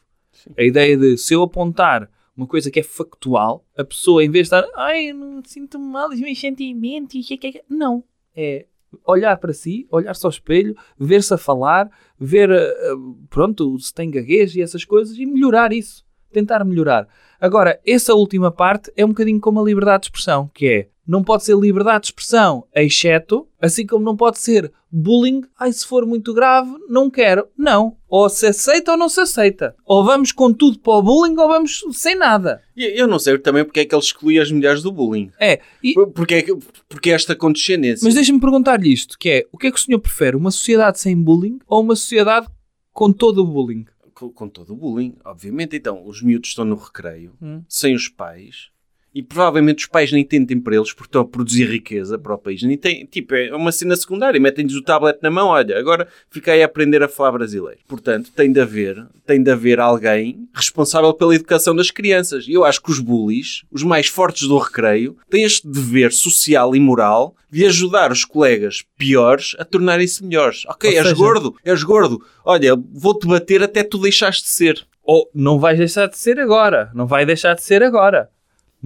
A 0.58 0.62
ideia 0.62 0.96
de 0.96 1.16
se 1.16 1.34
eu 1.34 1.42
apontar 1.42 2.10
uma 2.36 2.46
coisa 2.46 2.70
que 2.70 2.80
é 2.80 2.82
factual, 2.82 3.64
a 3.76 3.84
pessoa, 3.84 4.24
em 4.24 4.30
vez 4.30 4.48
de 4.48 4.56
estar, 4.56 4.68
ai, 4.76 5.10
eu 5.10 5.14
não 5.14 5.42
sinto 5.44 5.78
mal 5.78 6.08
os 6.08 6.18
meus 6.20 6.38
sentimentos, 6.40 7.26
que- 7.26 7.36
que- 7.36 7.52
que-" 7.52 7.64
não. 7.68 8.02
É 8.34 8.66
olhar 9.04 9.36
para 9.38 9.52
si, 9.52 9.86
olhar-se 9.90 10.24
ao 10.26 10.30
espelho, 10.30 10.76
ver-se 10.98 11.32
a 11.34 11.38
falar, 11.38 11.90
ver, 12.18 12.50
eh, 12.50 12.56
eh, 12.56 12.94
pronto, 13.30 13.78
se 13.78 13.92
tem 13.92 14.10
gaguez 14.10 14.54
e 14.54 14.62
essas 14.62 14.84
coisas 14.84 15.16
e 15.18 15.26
melhorar 15.26 15.72
isso. 15.72 16.04
Tentar 16.32 16.64
melhorar. 16.64 17.08
Agora, 17.44 17.78
essa 17.86 18.14
última 18.14 18.50
parte 18.50 18.90
é 18.96 19.04
um 19.04 19.08
bocadinho 19.08 19.38
como 19.38 19.60
a 19.60 19.64
liberdade 19.64 20.02
de 20.02 20.06
expressão, 20.06 20.50
que 20.54 20.66
é, 20.66 20.88
não 21.06 21.22
pode 21.22 21.44
ser 21.44 21.54
liberdade 21.58 22.00
de 22.00 22.06
expressão, 22.06 22.64
exceto, 22.74 23.46
assim 23.60 23.86
como 23.86 24.02
não 24.02 24.16
pode 24.16 24.38
ser 24.38 24.72
bullying, 24.90 25.42
ai, 25.60 25.70
se 25.70 25.86
for 25.86 26.06
muito 26.06 26.32
grave, 26.32 26.70
não 26.88 27.10
quero. 27.10 27.46
Não. 27.58 27.96
Ou 28.08 28.30
se 28.30 28.46
aceita 28.46 28.92
ou 28.92 28.96
não 28.96 29.10
se 29.10 29.20
aceita. 29.20 29.74
Ou 29.84 30.02
vamos 30.02 30.32
com 30.32 30.52
tudo 30.54 30.78
para 30.78 30.94
o 30.94 31.02
bullying 31.02 31.36
ou 31.36 31.46
vamos 31.48 31.82
sem 31.92 32.16
nada. 32.16 32.62
e 32.74 32.98
eu 32.98 33.06
não 33.06 33.18
sei 33.18 33.36
também 33.36 33.62
porque 33.62 33.80
é 33.80 33.84
que 33.84 33.94
ele 33.94 34.00
exclui 34.02 34.38
as 34.38 34.50
mulheres 34.50 34.82
do 34.82 34.90
bullying. 34.90 35.30
É. 35.38 35.60
E, 35.82 35.92
Porque, 36.14 36.34
é 36.36 36.42
que- 36.42 36.56
porque 36.88 37.10
esta 37.10 37.36
condescendência. 37.36 38.06
mas 38.06 38.14
deixa-me 38.14 38.40
perguntar-lhe 38.40 38.90
isto, 38.90 39.18
que 39.18 39.28
é, 39.28 39.44
o 39.52 39.58
que 39.58 39.66
é 39.66 39.70
que 39.70 39.76
o 39.78 39.82
senhor 39.82 39.98
prefere? 39.98 40.34
Uma 40.36 40.50
sociedade 40.50 40.98
sem 40.98 41.14
bullying 41.20 41.58
ou 41.66 41.82
uma 41.82 41.94
sociedade 41.96 42.46
com 42.92 43.12
todo 43.12 43.42
o 43.42 43.46
bullying? 43.46 43.84
Com, 44.14 44.30
com 44.30 44.48
todo 44.48 44.72
o 44.72 44.76
bullying, 44.76 45.16
obviamente. 45.24 45.76
Então, 45.76 46.06
os 46.06 46.22
miúdos 46.22 46.50
estão 46.50 46.64
no 46.64 46.76
recreio, 46.76 47.36
Hum. 47.42 47.62
sem 47.68 47.94
os 47.94 48.08
pais, 48.08 48.70
e 49.14 49.22
provavelmente 49.22 49.84
os 49.84 49.86
pais 49.86 50.10
nem 50.10 50.24
tentem 50.24 50.58
para 50.58 50.74
eles 50.74 50.92
porque 50.92 51.08
estão 51.08 51.22
a 51.22 51.24
produzir 51.24 51.66
riqueza 51.70 52.18
para 52.18 52.34
o 52.34 52.38
país. 52.38 52.62
Nem 52.62 52.76
tem, 52.76 53.06
tipo, 53.06 53.34
é 53.34 53.54
uma 53.54 53.70
cena 53.70 53.94
secundária. 53.94 54.40
Metem-lhes 54.40 54.74
o 54.74 54.82
tablet 54.82 55.18
na 55.22 55.30
mão, 55.30 55.48
olha, 55.48 55.78
agora 55.78 56.08
fica 56.30 56.52
aí 56.52 56.62
a 56.62 56.66
aprender 56.66 57.02
a 57.02 57.08
falar 57.08 57.32
brasileiro. 57.32 57.78
Portanto, 57.86 58.30
tem 58.34 58.50
de 58.52 58.60
haver, 58.60 59.06
tem 59.24 59.42
de 59.42 59.50
haver 59.50 59.78
alguém 59.78 60.48
responsável 60.52 61.14
pela 61.14 61.34
educação 61.34 61.76
das 61.76 61.90
crianças. 61.90 62.46
E 62.48 62.52
eu 62.52 62.64
acho 62.64 62.82
que 62.82 62.90
os 62.90 62.98
bullies, 62.98 63.62
os 63.70 63.82
mais 63.84 64.08
fortes 64.08 64.48
do 64.48 64.58
recreio, 64.58 65.16
têm 65.30 65.44
este 65.44 65.66
dever 65.68 66.12
social 66.12 66.74
e 66.74 66.80
moral 66.80 67.36
de 67.50 67.64
ajudar 67.66 68.10
os 68.10 68.24
colegas 68.24 68.82
piores 68.98 69.54
a 69.60 69.64
tornarem-se 69.64 70.24
melhores. 70.24 70.64
Ok, 70.66 70.90
Ou 70.90 70.96
és 70.96 71.02
seja- 71.04 71.14
gordo, 71.16 71.54
és 71.64 71.82
gordo. 71.84 72.20
Olha, 72.44 72.74
vou-te 72.92 73.28
bater 73.28 73.62
até 73.62 73.84
tu 73.84 73.98
deixares 73.98 74.38
de 74.42 74.48
ser. 74.48 74.84
Ou 75.04 75.30
não 75.34 75.58
vais 75.58 75.78
deixar 75.78 76.08
de 76.08 76.18
ser 76.18 76.40
agora. 76.40 76.90
Não 76.94 77.06
vai 77.06 77.24
deixar 77.26 77.54
de 77.54 77.62
ser 77.62 77.82
agora. 77.82 78.28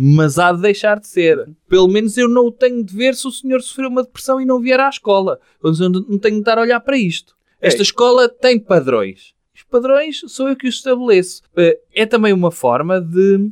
Mas 0.01 0.39
há 0.39 0.53
de 0.53 0.63
deixar 0.63 1.01
de 1.01 1.09
ser. 1.09 1.51
Pelo 1.69 1.89
menos 1.89 2.17
eu 2.17 2.29
não 2.29 2.47
o 2.47 2.53
tenho 2.53 2.85
de 2.85 2.95
ver 2.95 3.17
se 3.17 3.27
o 3.27 3.33
senhor 3.33 3.61
sofreu 3.61 3.89
uma 3.89 4.05
depressão 4.05 4.41
e 4.41 4.45
não 4.45 4.61
vier 4.61 4.79
à 4.79 4.89
escola. 4.89 5.41
Eu 5.61 5.73
não 5.91 6.19
tenho 6.19 6.37
de 6.37 6.41
estar 6.41 6.57
a 6.57 6.61
olhar 6.61 6.79
para 6.79 6.97
isto. 6.97 7.37
Esta 7.61 7.81
Ei. 7.81 7.83
escola 7.83 8.29
tem 8.29 8.61
padrões. 8.61 9.35
Os 9.53 9.65
padrões 9.65 10.21
sou 10.29 10.49
eu 10.49 10.55
que 10.55 10.69
os 10.69 10.77
estabeleço. 10.77 11.43
Eh, 11.57 11.81
É 11.93 12.07
também 12.07 12.33
uma 12.33 12.53
forma 12.53 13.01
de... 13.01 13.51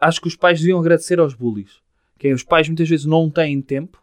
Acho 0.00 0.20
que 0.20 0.28
os 0.28 0.36
pais 0.36 0.60
deviam 0.60 0.78
agradecer 0.78 1.18
aos 1.18 1.34
bullies. 1.34 1.80
Que 2.16 2.28
é, 2.28 2.32
os 2.32 2.44
pais 2.44 2.68
muitas 2.68 2.88
vezes 2.88 3.04
não 3.04 3.28
têm 3.28 3.60
tempo 3.60 4.00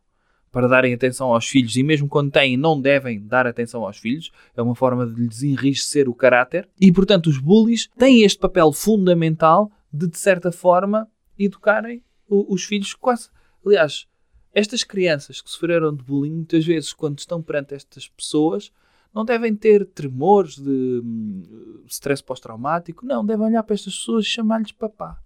para 0.51 0.67
darem 0.67 0.93
atenção 0.93 1.33
aos 1.33 1.47
filhos 1.47 1.77
e 1.77 1.83
mesmo 1.83 2.09
quando 2.09 2.31
têm 2.31 2.57
não 2.57 2.81
devem 2.81 3.25
dar 3.25 3.47
atenção 3.47 3.85
aos 3.85 3.97
filhos. 3.97 4.29
É 4.57 4.61
uma 4.61 4.75
forma 4.75 5.07
de 5.07 5.21
lhes 5.21 5.41
enriquecer 5.41 6.09
o 6.09 6.13
caráter. 6.13 6.67
E, 6.81 6.91
portanto, 6.91 7.27
os 7.27 7.37
bullies 7.37 7.87
têm 7.97 8.23
este 8.23 8.39
papel 8.39 8.73
fundamental 8.73 9.71
de, 9.93 10.05
de 10.07 10.17
certa 10.17 10.51
forma, 10.51 11.07
educarem 11.37 12.01
os 12.29 12.63
filhos 12.63 12.93
quase... 12.93 13.29
Aliás, 13.65 14.05
estas 14.53 14.83
crianças 14.83 15.41
que 15.41 15.49
sofreram 15.49 15.93
de 15.95 16.03
bullying, 16.03 16.31
muitas 16.35 16.65
vezes, 16.65 16.93
quando 16.93 17.19
estão 17.19 17.41
perante 17.41 17.73
estas 17.73 18.07
pessoas, 18.07 18.71
não 19.13 19.23
devem 19.25 19.55
ter 19.55 19.85
tremores 19.85 20.57
de 20.57 21.01
hum, 21.03 21.83
stress 21.87 22.23
pós-traumático. 22.23 23.05
Não, 23.05 23.25
devem 23.25 23.45
olhar 23.47 23.63
para 23.63 23.73
estas 23.75 23.95
pessoas 23.95 24.25
e 24.25 24.29
chamar-lhes 24.29 24.71
papá. 24.71 25.17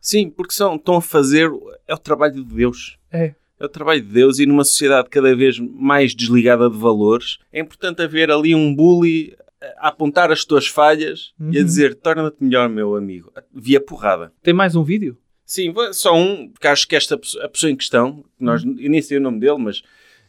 Sim, 0.00 0.30
porque 0.30 0.52
são, 0.52 0.76
estão 0.76 0.96
a 0.96 1.02
fazer. 1.02 1.50
É 1.86 1.94
o 1.94 1.98
trabalho 1.98 2.34
de 2.34 2.44
Deus. 2.44 2.96
É. 3.10 3.34
É 3.58 3.64
o 3.64 3.68
trabalho 3.68 4.02
de 4.02 4.08
Deus 4.12 4.38
e 4.38 4.46
numa 4.46 4.64
sociedade 4.64 5.08
cada 5.08 5.34
vez 5.34 5.58
mais 5.58 6.14
desligada 6.14 6.68
de 6.68 6.76
valores, 6.76 7.38
é 7.52 7.58
importante 7.60 8.02
haver 8.02 8.30
ali 8.30 8.54
um 8.54 8.74
bully 8.74 9.34
a 9.78 9.88
apontar 9.88 10.30
as 10.30 10.44
tuas 10.44 10.66
falhas 10.66 11.32
e 11.40 11.56
a 11.56 11.60
Uhum. 11.60 11.64
dizer 11.64 11.94
torna-te 11.94 12.36
melhor, 12.44 12.68
meu 12.68 12.94
amigo. 12.94 13.32
Via 13.52 13.80
porrada. 13.80 14.32
Tem 14.42 14.52
mais 14.52 14.76
um 14.76 14.84
vídeo? 14.84 15.16
Sim, 15.46 15.72
só 15.92 16.14
um, 16.16 16.48
porque 16.48 16.66
acho 16.66 16.88
que 16.88 16.96
esta 16.96 17.16
pessoa- 17.16 17.44
a 17.44 17.48
pessoa 17.48 17.70
em 17.70 17.76
questão, 17.76 18.24
que 18.36 18.44
nós, 18.44 18.64
eu 18.64 18.90
nem 18.90 19.00
sei 19.00 19.18
o 19.18 19.20
nome 19.20 19.38
dele, 19.38 19.58
mas 19.58 19.80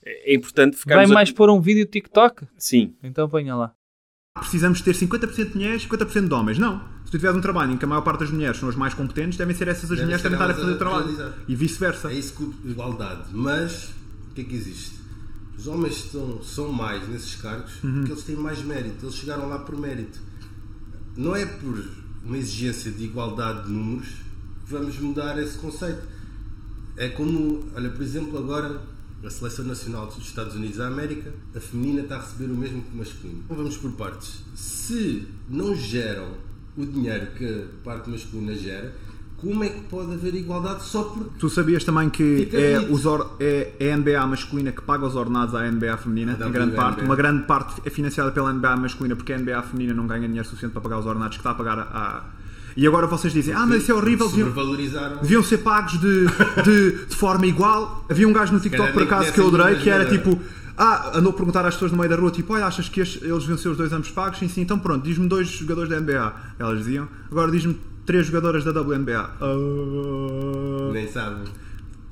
é 0.05 0.33
importante 0.35 0.73
Vai 0.73 0.79
ficarmos... 0.81 1.11
a- 1.11 1.13
mais 1.13 1.31
pôr 1.31 1.49
um 1.49 1.59
vídeo 1.59 1.85
TikTok? 1.85 2.45
Sim. 2.57 2.93
Então 3.03 3.27
venha 3.27 3.55
lá. 3.55 3.73
Precisamos 4.39 4.79
ter 4.81 4.93
50% 4.93 5.49
de 5.49 5.55
mulheres 5.55 5.81
e 5.81 5.87
50% 5.87 6.27
de 6.27 6.33
homens. 6.35 6.59
Não. 6.59 6.79
Se 7.05 7.11
tu 7.11 7.17
tiveres 7.17 7.35
um 7.35 7.41
trabalho 7.41 7.71
em 7.73 7.77
que 7.77 7.85
a 7.85 7.87
maior 7.87 8.01
parte 8.01 8.19
das 8.19 8.29
mulheres 8.29 8.57
são 8.57 8.69
as 8.69 8.75
mais 8.75 8.93
competentes, 8.93 9.35
devem 9.37 9.55
ser 9.55 9.67
essas 9.67 9.85
as 9.85 9.89
Devem 9.97 10.05
mulheres 10.05 10.21
que 10.21 10.29
ser 10.29 10.37
devem 10.37 10.45
estar 10.51 10.59
a 10.59 10.63
fazer 10.63 10.75
o 10.75 10.77
trabalho. 10.77 11.05
realizar. 11.05 11.33
E 11.47 11.55
vice-versa. 11.55 12.11
É 12.11 12.13
isso 12.13 12.35
que 12.35 12.69
igualdade. 12.69 13.29
Mas 13.33 13.89
o 14.29 14.33
que 14.35 14.41
é 14.41 14.43
que 14.43 14.55
existe? 14.55 14.95
Os 15.57 15.65
homens 15.65 15.95
são, 15.95 16.43
são 16.43 16.71
mais 16.71 17.07
nesses 17.09 17.33
cargos 17.37 17.73
porque 17.81 18.11
eles 18.11 18.23
têm 18.23 18.35
mais 18.35 18.61
mérito. 18.61 19.03
Eles 19.05 19.15
chegaram 19.15 19.49
lá 19.49 19.57
por 19.57 19.75
mérito. 19.75 20.19
Não 21.15 21.35
é 21.35 21.43
por 21.47 21.83
uma 22.23 22.37
exigência 22.37 22.91
de 22.91 23.05
igualdade 23.05 23.63
de 23.65 23.71
números 23.71 24.09
vamos 24.69 24.97
mudar 24.99 25.37
esse 25.41 25.57
conceito. 25.57 26.01
É 26.95 27.09
como, 27.09 27.63
olha, 27.75 27.89
por 27.89 28.01
exemplo, 28.01 28.37
agora 28.37 28.81
a 29.23 29.29
Seleção 29.29 29.65
Nacional 29.65 30.07
dos 30.07 30.17
Estados 30.19 30.55
Unidos 30.55 30.77
da 30.77 30.87
América, 30.87 31.31
a 31.55 31.59
feminina 31.59 32.01
está 32.01 32.15
a 32.17 32.21
receber 32.21 32.45
o 32.51 32.55
mesmo 32.55 32.81
que 32.81 32.93
o 32.93 32.97
masculino. 32.97 33.39
Então 33.45 33.57
vamos 33.57 33.77
por 33.77 33.91
partes. 33.93 34.43
Se 34.55 35.27
não 35.49 35.75
geram 35.75 36.29
o 36.77 36.85
dinheiro 36.85 37.27
que 37.37 37.45
a 37.45 37.83
parte 37.83 38.09
masculina 38.09 38.53
gera, 38.55 38.93
como 39.37 39.63
é 39.63 39.69
que 39.69 39.81
pode 39.81 40.11
haver 40.13 40.33
igualdade 40.33 40.83
só 40.83 41.03
porque 41.03 41.29
Tu 41.39 41.47
sabias 41.49 41.83
também 41.83 42.09
que 42.09 42.49
é, 42.53 42.79
os 42.91 43.05
or- 43.05 43.35
é, 43.39 43.73
é 43.79 43.93
a 43.93 43.97
NBA 43.97 44.25
masculina 44.25 44.71
que 44.71 44.81
paga 44.81 45.05
os 45.05 45.15
ordenados 45.15 45.53
à 45.53 45.69
NBA 45.71 45.95
feminina, 45.97 46.33
em 46.33 46.51
grande 46.51 46.71
WNBA. 46.71 46.75
parte. 46.75 47.03
Uma 47.03 47.15
grande 47.15 47.43
parte 47.45 47.81
é 47.85 47.89
financiada 47.91 48.31
pela 48.31 48.51
NBA 48.51 48.75
masculina 48.77 49.15
porque 49.15 49.33
a 49.33 49.37
NBA 49.37 49.61
feminina 49.63 49.93
não 49.93 50.07
ganha 50.07 50.27
dinheiro 50.27 50.47
suficiente 50.47 50.71
para 50.71 50.81
pagar 50.81 50.99
os 50.99 51.05
ordenados 51.05 51.37
que 51.37 51.41
está 51.41 51.51
a 51.51 51.55
pagar 51.55 51.79
a. 51.79 52.23
E 52.77 52.85
agora 52.85 53.07
vocês 53.07 53.33
dizem, 53.33 53.55
ah, 53.55 53.65
mas 53.65 53.81
isso 53.81 53.91
é 53.91 53.95
horrível, 53.95 54.29
deviam, 54.29 54.53
deviam 55.19 55.41
ser 55.41 55.57
pagos 55.57 55.99
de, 55.99 56.25
de, 56.63 57.05
de 57.07 57.15
forma 57.15 57.47
igual. 57.47 58.05
Havia 58.07 58.27
um 58.27 58.31
gajo 58.31 58.53
no 58.53 58.59
TikTok, 58.59 58.93
por 58.93 59.01
acaso, 59.01 59.33
que 59.33 59.39
eu 59.39 59.47
adorei, 59.47 59.77
que 59.77 59.89
era 59.89 60.05
tipo. 60.05 60.39
Ah, 60.77 61.17
andou 61.17 61.31
a 61.31 61.35
perguntar 61.35 61.65
às 61.65 61.73
pessoas 61.73 61.91
no 61.91 61.97
meio 61.97 62.07
da 62.07 62.15
rua, 62.15 62.29
tipo, 62.29 62.53
olha, 62.53 62.67
achas 62.67 62.87
que 62.87 62.99
eles 62.99 63.19
deviam 63.19 63.57
ser 63.57 63.69
os 63.69 63.77
dois 63.77 63.91
ambos 63.91 64.11
pagos? 64.11 64.37
Sim, 64.37 64.47
sim, 64.47 64.61
então 64.61 64.77
pronto, 64.77 65.03
diz-me 65.03 65.27
dois 65.27 65.47
jogadores 65.47 65.89
da 65.89 65.99
NBA. 65.99 66.35
Elas 66.59 66.77
diziam, 66.77 67.07
agora 67.31 67.51
diz-me 67.51 67.81
três 68.05 68.27
jogadoras 68.27 68.63
da 68.63 68.79
WNBA. 68.79 69.31
Ah, 69.41 70.91
Nem 70.93 71.11
sabem. 71.11 71.45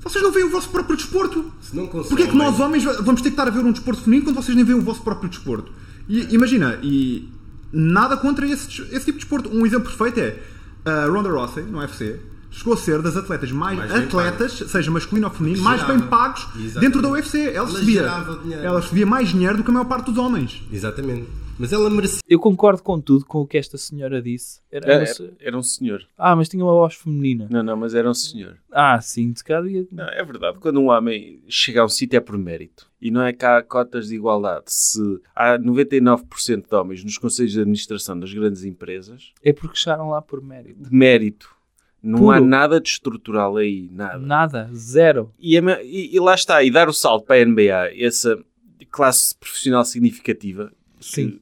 vocês 0.02 0.24
não 0.24 0.32
veem 0.32 0.46
o 0.46 0.50
vosso 0.50 0.68
próprio 0.70 0.96
desporto? 0.96 1.44
Se 1.60 1.76
não 1.76 1.86
consomem. 1.86 2.08
Porquê 2.08 2.24
é 2.24 2.26
que 2.26 2.36
nós 2.36 2.58
homens 2.58 2.82
vamos 2.82 3.22
ter 3.22 3.30
que 3.30 3.34
estar 3.34 3.46
a 3.46 3.50
ver 3.50 3.64
um 3.64 3.70
desporto 3.70 4.02
feminino 4.02 4.24
quando 4.26 4.34
vocês 4.42 4.56
nem 4.56 4.64
veem 4.64 4.80
o 4.80 4.82
vosso 4.82 5.02
próprio 5.02 5.30
desporto? 5.30 5.70
E 6.08 6.34
imagina, 6.34 6.76
e 6.82 7.28
nada 7.72 8.16
contra 8.16 8.44
esse, 8.48 8.82
esse 8.82 9.04
tipo 9.04 9.12
de 9.12 9.18
desporto. 9.18 9.48
Um 9.48 9.64
exemplo 9.64 9.88
perfeito 9.88 10.18
é 10.18 10.42
a 10.86 11.06
Ronda 11.06 11.28
Rousey, 11.28 11.64
no 11.64 11.78
UFC, 11.78 12.18
chegou 12.50 12.74
a 12.74 12.76
ser 12.76 13.02
das 13.02 13.16
atletas 13.16 13.50
mais, 13.52 13.78
Mais 13.78 13.92
atletas, 13.92 14.52
seja 14.68 14.90
masculino 14.90 15.26
ou 15.26 15.32
feminino, 15.32 15.62
mais 15.62 15.82
bem 15.82 15.98
pagos 15.98 16.46
Exatamente. 16.56 16.78
dentro 16.80 17.02
da 17.02 17.08
UFC. 17.10 17.42
Ela, 17.42 17.56
Ela 17.56 17.66
recebia, 17.66 18.02
ela 18.62 18.80
recebia 18.80 19.06
mais 19.06 19.28
dinheiro 19.28 19.56
do 19.58 19.64
que 19.64 19.70
a 19.70 19.74
maior 19.74 19.86
parte 19.86 20.06
dos 20.06 20.16
homens. 20.16 20.62
Exatamente. 20.72 21.26
Mas 21.58 21.72
ela 21.72 21.88
merecia. 21.88 22.20
Eu 22.28 22.38
concordo 22.38 22.82
com 22.82 23.00
tudo 23.00 23.24
com 23.24 23.38
o 23.40 23.46
que 23.46 23.56
esta 23.56 23.78
senhora 23.78 24.20
disse. 24.20 24.60
Era 24.70 24.86
Era, 24.92 24.98
uma 25.00 25.06
se- 25.06 25.32
era 25.40 25.58
um 25.58 25.62
senhor. 25.62 26.06
Ah, 26.18 26.36
mas 26.36 26.48
tinha 26.50 26.62
uma 26.62 26.72
voz 26.72 26.94
feminina. 26.94 27.48
Não, 27.50 27.62
não, 27.62 27.76
mas 27.76 27.94
era 27.94 28.08
um 28.10 28.14
senhor. 28.14 28.58
Ah, 28.70 29.00
sim, 29.00 29.32
de 29.32 29.42
cada 29.42 29.66
dia. 29.66 29.86
Não, 29.90 30.04
é 30.08 30.22
verdade. 30.22 30.58
Quando 30.58 30.80
um 30.80 30.90
homem 30.90 31.42
chega 31.48 31.80
a 31.80 31.84
um 31.86 31.88
sítio 31.88 32.18
é 32.18 32.20
por 32.20 32.36
mérito. 32.36 32.90
E 33.00 33.10
não 33.10 33.22
é 33.22 33.32
que 33.32 33.44
há 33.44 33.62
cotas 33.62 34.08
de 34.08 34.16
igualdade. 34.16 34.64
Se 34.66 35.00
há 35.34 35.58
99% 35.58 36.68
de 36.68 36.74
homens 36.74 37.02
nos 37.02 37.16
conselhos 37.16 37.52
de 37.52 37.60
administração 37.60 38.18
das 38.20 38.32
grandes 38.34 38.62
empresas, 38.64 39.32
É 39.42 39.52
porque 39.52 39.76
chegaram 39.78 40.10
lá 40.10 40.20
por 40.20 40.42
mérito. 40.42 40.82
de 40.82 40.94
mérito. 40.94 41.54
Não 42.02 42.18
Puro. 42.18 42.32
há 42.32 42.40
nada 42.40 42.78
de 42.80 42.88
estrutural 42.90 43.56
aí, 43.56 43.88
nada. 43.90 44.18
Nada, 44.18 44.70
zero. 44.74 45.32
E, 45.38 45.56
e- 45.58 46.14
e 46.14 46.20
lá 46.20 46.34
está, 46.34 46.62
e 46.62 46.70
dar 46.70 46.88
o 46.88 46.92
salto 46.92 47.24
para 47.26 47.36
a 47.36 47.44
NBA, 47.44 47.92
essa 47.98 48.38
classe 48.90 49.34
profissional 49.34 49.84
significativa, 49.84 50.70
que- 51.00 51.04
Sim. 51.06 51.40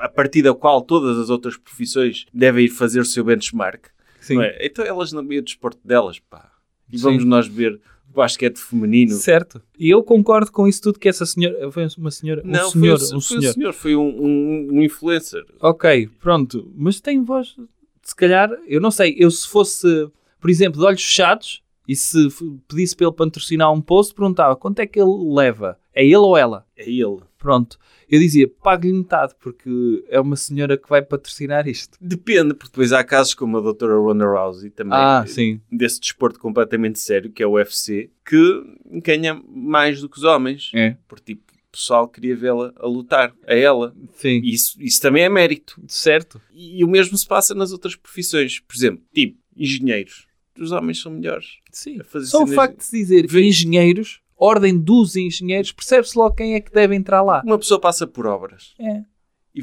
A 0.00 0.08
partir 0.08 0.42
da 0.42 0.54
qual 0.54 0.80
todas 0.82 1.18
as 1.18 1.30
outras 1.30 1.56
profissões 1.56 2.26
devem 2.32 2.64
ir 2.66 2.68
fazer 2.70 3.00
o 3.00 3.04
seu 3.04 3.22
benchmark. 3.24 3.86
Sim. 4.20 4.40
É? 4.42 4.66
Então 4.66 4.84
elas 4.84 5.12
não 5.12 5.26
veem 5.26 5.40
o 5.40 5.44
desporto 5.44 5.80
delas, 5.84 6.18
pá. 6.18 6.50
E 6.92 6.98
Sim. 6.98 7.04
vamos 7.04 7.24
nós 7.24 7.46
ver 7.46 7.80
o 8.10 8.12
basquete 8.14 8.58
feminino. 8.58 9.12
Certo. 9.12 9.62
E 9.78 9.88
eu 9.88 10.02
concordo 10.02 10.50
com 10.50 10.66
isso 10.66 10.82
tudo 10.82 10.98
que 10.98 11.08
essa 11.08 11.24
senhora. 11.24 11.70
Foi 11.70 11.86
uma 11.96 12.10
senhora. 12.10 12.42
Não, 12.44 12.68
um 12.68 12.70
senhor. 12.70 12.98
foi, 12.98 13.06
o- 13.14 13.16
um 13.16 13.20
foi 13.20 13.36
o 13.36 13.40
senhor. 13.40 13.52
senhor, 13.54 13.72
foi 13.72 13.96
um, 13.96 14.08
um- 14.08 14.68
um 14.72 14.82
influencer. 14.82 15.44
Ok, 15.60 16.08
pronto. 16.20 16.70
Mas 16.76 17.00
tem 17.00 17.22
voz. 17.22 17.54
Se 18.02 18.14
calhar, 18.16 18.50
eu 18.66 18.80
não 18.80 18.90
sei. 18.90 19.14
Eu 19.18 19.30
se 19.30 19.46
fosse, 19.48 20.08
por 20.40 20.50
exemplo, 20.50 20.80
de 20.80 20.86
olhos 20.86 21.02
fechados 21.02 21.62
e 21.86 21.94
se 21.94 22.28
pedisse 22.68 22.96
para 22.96 23.06
ele 23.06 23.14
patrocinar 23.16 23.72
um 23.72 23.80
post, 23.80 24.12
perguntava 24.14 24.56
quanto 24.56 24.80
é 24.80 24.86
que 24.86 25.00
ele 25.00 25.10
leva? 25.32 25.78
É 25.94 26.04
ele 26.04 26.16
ou 26.16 26.36
ela? 26.36 26.66
É 26.76 26.88
ele. 26.90 27.20
Pronto. 27.40 27.78
Eu 28.08 28.20
dizia, 28.20 28.46
pague-lhe 28.62 28.92
metade, 28.92 29.34
porque 29.40 30.04
é 30.08 30.20
uma 30.20 30.36
senhora 30.36 30.76
que 30.76 30.88
vai 30.88 31.00
patrocinar 31.00 31.66
isto. 31.66 31.96
Depende, 32.00 32.52
porque 32.52 32.70
depois 32.70 32.92
há 32.92 33.02
casos 33.02 33.32
como 33.34 33.56
a 33.56 33.60
doutora 33.62 33.94
Ronda 33.96 34.26
Rousey 34.26 34.68
também. 34.70 34.92
Ah. 34.96 35.24
Desse 35.72 35.98
desporto 36.00 36.38
completamente 36.38 36.98
sério, 36.98 37.32
que 37.32 37.42
é 37.42 37.46
o 37.46 37.52
UFC, 37.52 38.10
que 38.26 38.62
ganha 39.02 39.42
mais 39.48 40.00
do 40.02 40.08
que 40.08 40.18
os 40.18 40.24
homens. 40.24 40.70
É. 40.74 40.96
Porque 41.08 41.34
tipo, 41.34 41.50
o 41.50 41.72
pessoal 41.72 42.06
queria 42.08 42.36
vê-la 42.36 42.72
a 42.76 42.86
lutar, 42.86 43.32
a 43.46 43.54
ela. 43.54 43.94
Sim. 44.16 44.40
E 44.44 44.52
isso, 44.52 44.76
isso 44.78 45.00
também 45.00 45.22
é 45.22 45.28
mérito. 45.28 45.80
Certo. 45.88 46.40
E, 46.52 46.84
o 46.84 46.88
mesmo 46.88 47.16
se 47.16 47.26
passa 47.26 47.54
nas 47.54 47.72
outras 47.72 47.96
profissões. 47.96 48.60
Por 48.60 48.76
exemplo, 48.76 49.02
tipo, 49.14 49.38
engenheiros. 49.56 50.26
Os 50.58 50.72
homens 50.72 51.00
são 51.00 51.12
melhores. 51.12 51.58
Sim. 51.70 52.00
A 52.00 52.04
fazer 52.04 52.26
Só 52.26 52.42
o 52.42 52.46
facto 52.48 52.76
de 52.78 52.84
se 52.84 52.98
dizer 52.98 53.26
Vê- 53.26 53.44
engenheiros, 53.46 54.20
ordem 54.40 54.78
dos 54.78 55.14
engenheiros, 55.16 55.70
percebe-se 55.72 56.16
logo 56.18 56.34
quem 56.34 56.54
é 56.54 56.60
que 56.60 56.72
deve 56.72 56.94
entrar 56.94 57.22
lá. 57.22 57.42
Uma 57.44 57.58
pessoa 57.58 57.78
passa 57.78 58.06
por 58.06 58.26
obras. 58.26 58.74
É. 58.80 59.02
E 59.54 59.62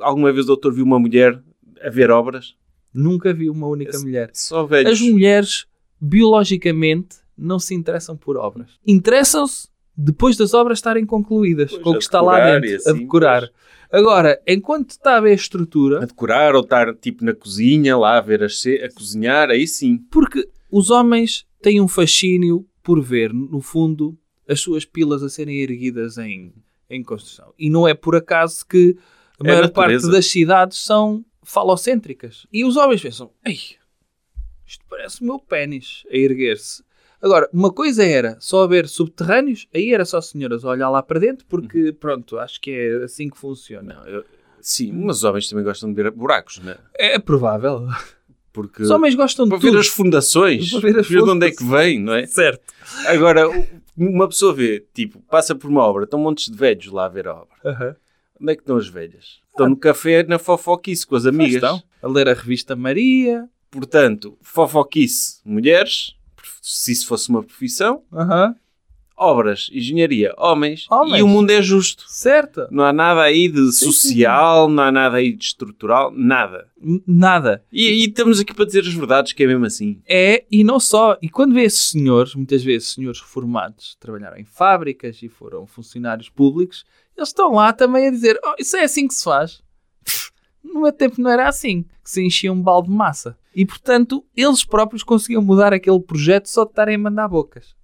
alguma 0.00 0.32
vez 0.32 0.44
o 0.44 0.48
doutor 0.48 0.72
viu 0.72 0.84
uma 0.84 0.98
mulher 1.00 1.42
a 1.82 1.90
ver 1.90 2.10
obras? 2.10 2.54
Nunca 2.92 3.32
vi 3.34 3.50
uma 3.50 3.66
única 3.66 3.90
Esse- 3.90 4.04
mulher. 4.04 4.30
Só 4.32 4.64
velhos. 4.64 4.92
As 4.92 5.00
mulheres, 5.00 5.66
biologicamente, 6.00 7.16
não 7.36 7.58
se 7.58 7.74
interessam 7.74 8.16
por 8.16 8.36
obras. 8.36 8.70
Interessam-se 8.86 9.68
depois 9.96 10.36
das 10.36 10.54
obras 10.54 10.78
estarem 10.78 11.04
concluídas, 11.06 11.70
Pois, 11.70 11.82
com 11.82 11.90
o 11.90 11.92
a 11.94 11.96
que 11.98 12.02
está 12.02 12.20
lá 12.20 12.58
dentro, 12.60 12.76
assim, 12.76 12.90
a 12.90 12.92
decorar. 12.92 13.40
pois. 13.40 13.52
Agora, 13.92 14.40
enquanto 14.46 14.90
está 14.90 15.16
a 15.16 15.20
ver 15.20 15.30
a 15.30 15.34
estrutura, 15.34 16.02
a 16.02 16.06
decorar 16.06 16.54
ou 16.56 16.62
estar 16.62 16.94
tipo 16.96 17.24
na 17.24 17.32
cozinha 17.34 17.96
lá 17.96 18.18
a 18.18 18.20
ver 18.20 18.42
as 18.42 18.60
ce- 18.60 18.82
a 18.82 18.92
cozinhar, 18.92 19.50
aí 19.50 19.66
sim. 19.68 19.98
porque 20.10 20.48
os 20.70 20.90
homens 20.90 21.46
tem 21.62 21.80
um 21.80 21.86
fascínio 21.86 22.66
por 22.84 23.00
ver, 23.02 23.32
no 23.32 23.60
fundo, 23.60 24.16
as 24.48 24.60
suas 24.60 24.84
pilas 24.84 25.22
a 25.24 25.28
serem 25.28 25.58
erguidas 25.60 26.18
em, 26.18 26.52
em 26.88 27.02
construção. 27.02 27.52
E 27.58 27.68
não 27.70 27.88
é 27.88 27.94
por 27.94 28.14
acaso 28.14 28.64
que 28.64 28.96
a 29.40 29.44
É 29.44 29.48
maior 29.48 29.70
parte 29.70 29.94
das 30.12 30.26
cidades 30.26 30.78
são 30.78 31.24
falocêntricas. 31.42 32.46
E 32.52 32.64
os 32.64 32.76
homens 32.76 33.00
pensam, 33.02 33.30
ei, 33.44 33.58
isto 34.66 34.84
parece 34.88 35.22
o 35.22 35.24
meu 35.24 35.38
pênis 35.38 36.04
a 36.10 36.16
erguer-se. 36.16 36.84
Agora, 37.20 37.48
uma 37.52 37.72
coisa 37.72 38.04
era 38.04 38.36
só 38.38 38.64
haver 38.64 38.86
subterrâneos, 38.86 39.66
aí 39.74 39.94
era 39.94 40.04
só 40.04 40.20
senhoras 40.20 40.62
a 40.62 40.68
olhar 40.68 40.90
lá 40.90 41.02
para 41.02 41.18
dentro, 41.18 41.46
porque, 41.46 41.90
pronto, 41.92 42.38
acho 42.38 42.60
que 42.60 42.70
é 42.70 43.04
assim 43.04 43.30
que 43.30 43.38
funciona. 43.38 43.94
Não, 43.94 44.06
eu- 44.06 44.24
sim, 44.60 44.92
mas 44.92 45.18
os 45.18 45.24
homens 45.24 45.48
também 45.48 45.64
gostam 45.64 45.88
de 45.90 45.94
ver 46.02 46.10
buracos, 46.10 46.58
não 46.58 46.72
é? 46.72 46.78
É 46.98 47.18
provável. 47.18 47.86
Porque 48.54 48.84
Os 48.84 48.90
homens 48.90 49.16
gostam 49.16 49.44
de 49.46 49.50
para 49.50 49.58
tudo. 49.58 49.72
ver 49.72 49.78
as 49.80 49.88
fundações, 49.88 50.70
Para 50.70 50.80
ver 50.80 50.98
as 51.00 51.08
ver 51.08 51.22
de 51.24 51.28
onde 51.30 51.46
é 51.46 51.50
que 51.50 51.64
vem, 51.64 52.00
não 52.00 52.14
é? 52.14 52.24
Certo. 52.26 52.72
Agora, 53.08 53.48
uma 53.96 54.28
pessoa 54.28 54.54
vê, 54.54 54.86
tipo, 54.94 55.20
passa 55.28 55.56
por 55.56 55.68
uma 55.68 55.82
obra, 55.82 56.04
estão 56.04 56.20
montes 56.20 56.48
de 56.50 56.56
velhos 56.56 56.86
lá 56.86 57.06
a 57.06 57.08
ver 57.08 57.26
a 57.26 57.34
obra. 57.34 57.98
Onde 58.40 58.52
é 58.52 58.54
que 58.54 58.62
estão 58.62 58.76
as 58.76 58.86
velhas? 58.88 59.40
Estão 59.50 59.68
no 59.68 59.76
café, 59.76 60.22
na 60.22 60.38
fofoquice 60.38 61.04
com 61.04 61.16
as 61.16 61.26
amigas. 61.26 61.54
Estão 61.56 61.82
a 62.00 62.08
ler 62.08 62.28
a 62.28 62.32
revista 62.34 62.76
Maria. 62.76 63.48
Portanto, 63.72 64.38
fofoquice, 64.40 65.40
mulheres, 65.44 66.14
se 66.62 66.92
isso 66.92 67.08
fosse 67.08 67.28
uma 67.30 67.42
profissão, 67.42 68.02
Aham. 68.12 68.54
Obras, 69.24 69.68
engenharia, 69.72 70.34
homens, 70.36 70.86
Homens. 70.90 71.18
e 71.18 71.22
o 71.22 71.28
mundo 71.28 71.50
é 71.50 71.62
justo. 71.62 72.04
Certo. 72.08 72.66
Não 72.70 72.84
há 72.84 72.92
nada 72.92 73.22
aí 73.22 73.48
de 73.48 73.72
Sim, 73.72 73.86
social, 73.86 74.68
não 74.68 74.82
há 74.82 74.92
nada 74.92 75.16
aí 75.16 75.32
de 75.32 75.44
estrutural, 75.44 76.12
nada. 76.14 76.68
Nada. 77.06 77.64
E, 77.72 77.88
e 77.88 78.04
estamos 78.06 78.40
aqui 78.40 78.52
para 78.54 78.66
dizer 78.66 78.80
as 78.80 78.92
verdades, 78.92 79.32
que 79.32 79.42
é 79.42 79.46
mesmo 79.46 79.64
assim. 79.64 80.00
É, 80.06 80.44
e 80.50 80.62
não 80.62 80.78
só. 80.78 81.16
E 81.22 81.28
quando 81.28 81.54
vê 81.54 81.62
esses 81.62 81.90
senhores, 81.90 82.34
muitas 82.34 82.62
vezes 82.62 82.88
senhores 82.88 83.20
reformados, 83.20 83.96
trabalharam 83.98 84.36
em 84.36 84.44
fábricas 84.44 85.22
e 85.22 85.28
foram 85.28 85.66
funcionários 85.66 86.28
públicos, 86.28 86.84
eles 87.16 87.30
estão 87.30 87.52
lá 87.52 87.72
também 87.72 88.08
a 88.08 88.10
dizer: 88.10 88.38
oh, 88.44 88.54
Isso 88.58 88.76
é 88.76 88.84
assim 88.84 89.08
que 89.08 89.14
se 89.14 89.24
faz. 89.24 89.62
No 90.62 90.80
meu 90.82 90.92
tempo 90.92 91.20
não 91.20 91.30
era 91.30 91.46
assim, 91.46 91.82
que 92.02 92.10
se 92.10 92.22
enchia 92.22 92.52
um 92.52 92.60
balde 92.60 92.88
de 92.88 92.94
massa. 92.94 93.38
E 93.54 93.64
portanto, 93.64 94.24
eles 94.36 94.64
próprios 94.64 95.02
conseguiam 95.02 95.42
mudar 95.42 95.72
aquele 95.72 96.00
projeto 96.00 96.48
só 96.48 96.64
de 96.64 96.70
estarem 96.70 96.96
a 96.96 96.98
mandar 96.98 97.28
bocas. 97.28 97.74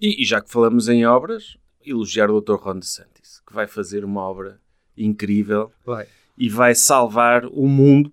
E, 0.00 0.22
e 0.22 0.24
já 0.24 0.40
que 0.40 0.50
falamos 0.50 0.88
em 0.88 1.04
obras, 1.06 1.56
elogiar 1.84 2.30
o 2.30 2.40
Dr. 2.40 2.54
Ron 2.54 2.78
DeSantis, 2.78 3.40
que 3.46 3.52
vai 3.52 3.66
fazer 3.66 4.04
uma 4.04 4.20
obra 4.22 4.60
incrível 4.96 5.70
Vai. 5.84 6.06
e 6.36 6.48
vai 6.48 6.74
salvar 6.74 7.44
o 7.46 7.66
mundo 7.66 8.12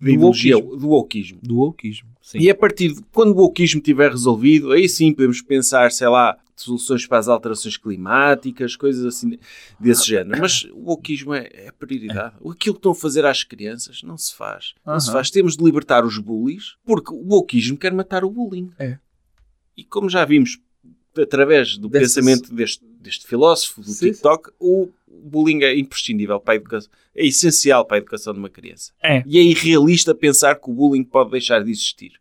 Do 0.00 0.08
ideologia, 0.10 0.56
wokeismo. 0.56 0.76
do 0.80 0.88
wokeismo. 0.88 1.38
Do 1.42 1.56
wokeismo. 1.56 2.08
Sim. 2.22 2.38
E 2.38 2.50
a 2.50 2.54
partir 2.54 2.92
de 2.92 3.02
quando 3.12 3.30
o 3.32 3.36
wokeismo 3.40 3.78
estiver 3.80 4.10
resolvido, 4.10 4.72
aí 4.72 4.88
sim 4.88 5.12
podemos 5.12 5.40
pensar, 5.42 5.90
sei 5.92 6.08
lá, 6.08 6.36
soluções 6.54 7.06
para 7.06 7.18
as 7.18 7.28
alterações 7.28 7.76
climáticas, 7.76 8.76
coisas 8.76 9.04
assim 9.04 9.38
desse 9.78 10.06
género. 10.06 10.40
Mas 10.40 10.64
o 10.72 10.90
wokeismo 10.90 11.34
é, 11.34 11.48
é 11.52 11.72
prioridade. 11.72 12.34
Aquilo 12.36 12.54
que 12.56 12.70
estão 12.70 12.92
a 12.92 12.94
fazer 12.94 13.24
às 13.26 13.44
crianças 13.44 14.02
não 14.02 14.16
se 14.18 14.34
faz. 14.34 14.74
Não 14.84 14.98
se 14.98 15.08
Aham. 15.08 15.16
faz. 15.18 15.30
Temos 15.30 15.56
de 15.56 15.64
libertar 15.64 16.04
os 16.04 16.18
bullies, 16.18 16.76
porque 16.84 17.12
o 17.12 17.22
wokeismo 17.34 17.76
quer 17.76 17.92
matar 17.92 18.24
o 18.24 18.30
bullying. 18.30 18.70
É. 18.78 18.98
E 19.76 19.84
como 19.84 20.08
já 20.08 20.24
vimos 20.24 20.58
através 21.22 21.76
do 21.78 21.88
Dessas- 21.88 22.14
pensamento 22.14 22.54
deste, 22.54 22.84
deste 23.00 23.26
filósofo 23.26 23.80
do 23.82 23.88
Sim, 23.90 24.10
TikTok, 24.12 24.50
o 24.58 24.88
bullying 25.08 25.62
é 25.62 25.78
imprescindível 25.78 26.38
para 26.40 26.54
a 26.54 26.56
educação, 26.56 26.90
é 27.14 27.26
essencial 27.26 27.84
para 27.84 27.96
a 27.96 27.98
educação 27.98 28.32
de 28.32 28.38
uma 28.38 28.50
criança. 28.50 28.92
É. 29.02 29.22
E 29.26 29.38
é 29.38 29.42
irrealista 29.42 30.14
pensar 30.14 30.56
que 30.56 30.70
o 30.70 30.72
bullying 30.74 31.04
pode 31.04 31.30
deixar 31.30 31.62
de 31.64 31.70
existir. 31.70 32.12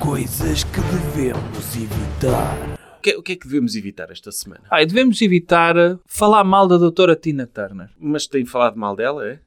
Coisas 0.00 0.64
que 0.64 0.80
devemos 0.80 1.76
evitar. 1.76 2.78
O 2.98 3.02
que, 3.02 3.10
é- 3.10 3.16
o 3.18 3.22
que 3.22 3.32
é 3.32 3.36
que 3.36 3.46
devemos 3.46 3.74
evitar 3.76 4.10
esta 4.10 4.30
semana? 4.32 4.62
Ah, 4.70 4.84
devemos 4.84 5.20
evitar 5.22 5.76
uh, 5.76 5.98
falar 6.06 6.44
mal 6.44 6.66
da 6.68 6.76
doutora 6.76 7.16
Tina 7.16 7.46
Turner. 7.46 7.88
Mas 7.98 8.26
tem 8.26 8.44
falado 8.44 8.76
mal 8.76 8.94
dela, 8.96 9.26
é? 9.26 9.38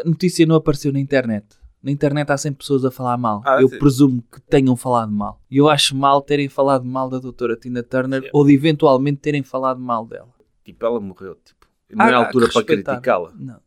A 0.00 0.04
notícia 0.08 0.46
não 0.46 0.56
apareceu 0.56 0.92
na 0.92 1.00
internet. 1.00 1.44
Na 1.82 1.90
internet 1.90 2.30
há 2.30 2.36
sempre 2.38 2.58
pessoas 2.58 2.84
a 2.84 2.90
falar 2.90 3.16
mal. 3.18 3.42
Ah, 3.44 3.60
eu 3.60 3.68
sim. 3.68 3.78
presumo 3.78 4.22
que 4.30 4.40
tenham 4.42 4.76
falado 4.76 5.10
mal. 5.10 5.40
E 5.50 5.56
eu 5.56 5.68
acho 5.68 5.96
mal 5.96 6.22
terem 6.22 6.48
falado 6.48 6.84
mal 6.84 7.08
da 7.10 7.18
doutora 7.18 7.56
Tina 7.56 7.82
Turner 7.82 8.22
Sim. 8.22 8.28
ou 8.32 8.46
de 8.46 8.54
eventualmente 8.54 9.18
terem 9.18 9.42
falado 9.42 9.80
mal 9.80 10.06
dela. 10.06 10.32
Tipo, 10.64 10.86
ela 10.86 11.00
morreu, 11.00 11.34
tipo. 11.44 11.66
Não 11.90 12.06
é 12.06 12.12
Ah, 12.14 12.18
a 12.18 12.26
altura 12.26 12.48
para 12.52 12.62
criticá-la. 12.64 13.32
Não. 13.34 13.60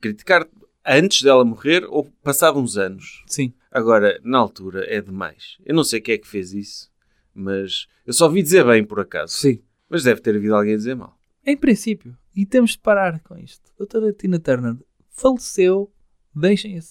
Criticar 0.00 0.46
antes 0.84 1.22
dela 1.22 1.44
morrer 1.44 1.84
ou 1.88 2.04
passado 2.22 2.58
uns 2.58 2.76
anos. 2.76 3.22
Sim. 3.28 3.54
Agora, 3.70 4.20
na 4.24 4.38
altura, 4.38 4.84
é 4.92 5.00
demais. 5.00 5.56
Eu 5.64 5.74
não 5.74 5.84
sei 5.84 6.00
quem 6.00 6.16
é 6.16 6.18
que 6.18 6.26
fez 6.28 6.52
isso, 6.52 6.90
mas 7.32 7.86
eu 8.04 8.12
só 8.12 8.28
vi 8.28 8.42
dizer 8.42 8.66
bem, 8.66 8.84
por 8.84 8.98
acaso. 9.00 9.34
Sim. 9.34 9.62
Mas 9.88 10.02
deve 10.02 10.20
ter 10.20 10.34
havido 10.34 10.54
alguém 10.56 10.74
a 10.74 10.76
dizer 10.76 10.96
mal. 10.96 11.16
Em 11.46 11.56
princípio. 11.56 12.16
E 12.34 12.44
temos 12.44 12.72
de 12.72 12.78
parar 12.80 13.20
com 13.20 13.38
isto. 13.38 13.70
A 13.74 13.78
doutora 13.78 14.12
Tina 14.12 14.38
Turner 14.40 14.76
faleceu. 15.10 15.92
Deixem 16.34 16.76
a 16.76 16.82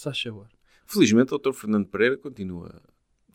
Só 0.00 0.12
favor. 0.14 0.48
Felizmente, 0.86 1.34
o 1.34 1.38
Dr. 1.38 1.52
Fernando 1.52 1.86
Pereira 1.86 2.16
continua. 2.16 2.80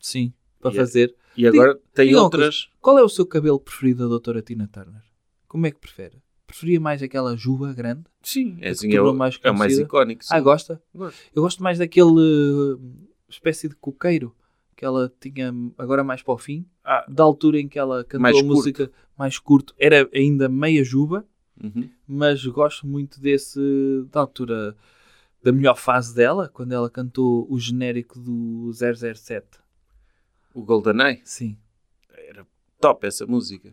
Sim. 0.00 0.32
Para 0.60 0.72
E 0.72 0.74
é- 0.74 0.76
fazer. 0.80 1.14
E 1.36 1.46
agora 1.46 1.78
tem 1.94 2.08
diga 2.08 2.20
outras. 2.22 2.68
Qual 2.80 2.98
é 2.98 3.02
o 3.04 3.08
seu 3.08 3.24
cabelo 3.24 3.60
preferido 3.60 4.02
da 4.02 4.08
doutora 4.08 4.42
Tina 4.42 4.66
Turner? 4.66 5.02
Como 5.46 5.64
é 5.66 5.70
que 5.70 5.78
prefere? 5.78 6.20
Preferia 6.44 6.80
mais 6.80 7.02
aquela 7.04 7.36
juba 7.36 7.72
grande? 7.72 8.02
Sim, 8.20 8.58
é, 8.60 8.70
assim, 8.70 8.92
é, 8.92 9.00
o, 9.00 9.14
mais 9.14 9.38
é 9.44 9.50
o 9.50 9.56
mais 9.56 9.78
icónico. 9.78 10.24
sim. 10.24 10.34
Ah, 10.34 10.40
gosta? 10.40 10.82
Gosto. 10.92 11.18
Eu 11.34 11.42
gosto 11.42 11.62
mais 11.62 11.78
daquele 11.78 12.04
uh, 12.10 12.80
espécie 13.28 13.68
de 13.68 13.76
coqueiro 13.76 14.34
que 14.76 14.84
ela 14.84 15.12
tinha 15.20 15.54
agora 15.78 16.02
mais 16.02 16.22
para 16.22 16.34
o 16.34 16.38
fim, 16.38 16.66
Ah. 16.84 17.04
da 17.08 17.22
altura 17.22 17.60
em 17.60 17.68
que 17.68 17.78
ela 17.78 18.02
cantou 18.04 18.20
Mais 18.20 18.36
a 18.36 18.40
curto. 18.40 18.54
música 18.54 18.90
mais 19.16 19.38
curto. 19.38 19.72
Era 19.78 20.08
ainda 20.12 20.48
meia 20.48 20.82
juba, 20.84 21.24
Uhum. 21.62 21.88
mas 22.06 22.44
gosto 22.44 22.86
muito 22.86 23.20
desse 23.20 23.60
da 24.10 24.20
altura 24.20 24.76
da 25.46 25.52
melhor 25.52 25.76
fase 25.76 26.12
dela, 26.12 26.50
quando 26.52 26.72
ela 26.72 26.90
cantou 26.90 27.46
o 27.48 27.56
genérico 27.56 28.18
do 28.18 28.68
007. 28.72 29.46
O 30.52 30.64
GoldenEye. 30.64 31.20
Sim. 31.22 31.56
Era 32.28 32.44
top 32.80 33.06
essa 33.06 33.24
música. 33.28 33.72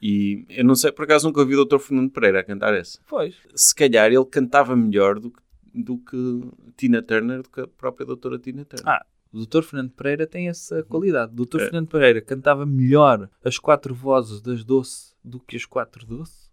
E 0.00 0.46
eu 0.48 0.64
não 0.64 0.76
sei, 0.76 0.92
por 0.92 1.06
acaso 1.06 1.26
nunca 1.26 1.40
ouvi 1.40 1.56
o 1.56 1.64
Dr. 1.64 1.80
Fernando 1.80 2.12
Pereira 2.12 2.38
a 2.38 2.44
cantar 2.44 2.72
essa. 2.72 3.00
Pois. 3.08 3.34
Se 3.56 3.74
calhar 3.74 4.06
ele 4.06 4.24
cantava 4.26 4.76
melhor 4.76 5.18
do 5.18 5.32
que, 5.32 5.42
do 5.74 5.98
que 5.98 6.40
Tina 6.76 7.02
Turner, 7.02 7.42
do 7.42 7.50
que 7.50 7.62
a 7.62 7.66
própria 7.66 8.06
doutora 8.06 8.38
Tina 8.38 8.64
Turner. 8.64 8.86
Ah, 8.86 9.04
o 9.32 9.44
Dr. 9.44 9.62
Fernando 9.62 9.90
Pereira 9.90 10.24
tem 10.24 10.48
essa 10.48 10.84
qualidade. 10.84 11.32
O 11.32 11.44
Dr. 11.44 11.60
É. 11.60 11.64
Fernando 11.64 11.88
Pereira 11.88 12.20
cantava 12.20 12.64
melhor 12.64 13.28
as 13.44 13.58
quatro 13.58 13.92
vozes 13.92 14.40
das 14.40 14.62
doce 14.62 15.17
do 15.28 15.38
que 15.40 15.56
as 15.56 15.64
quatro 15.64 16.06
doce. 16.06 16.48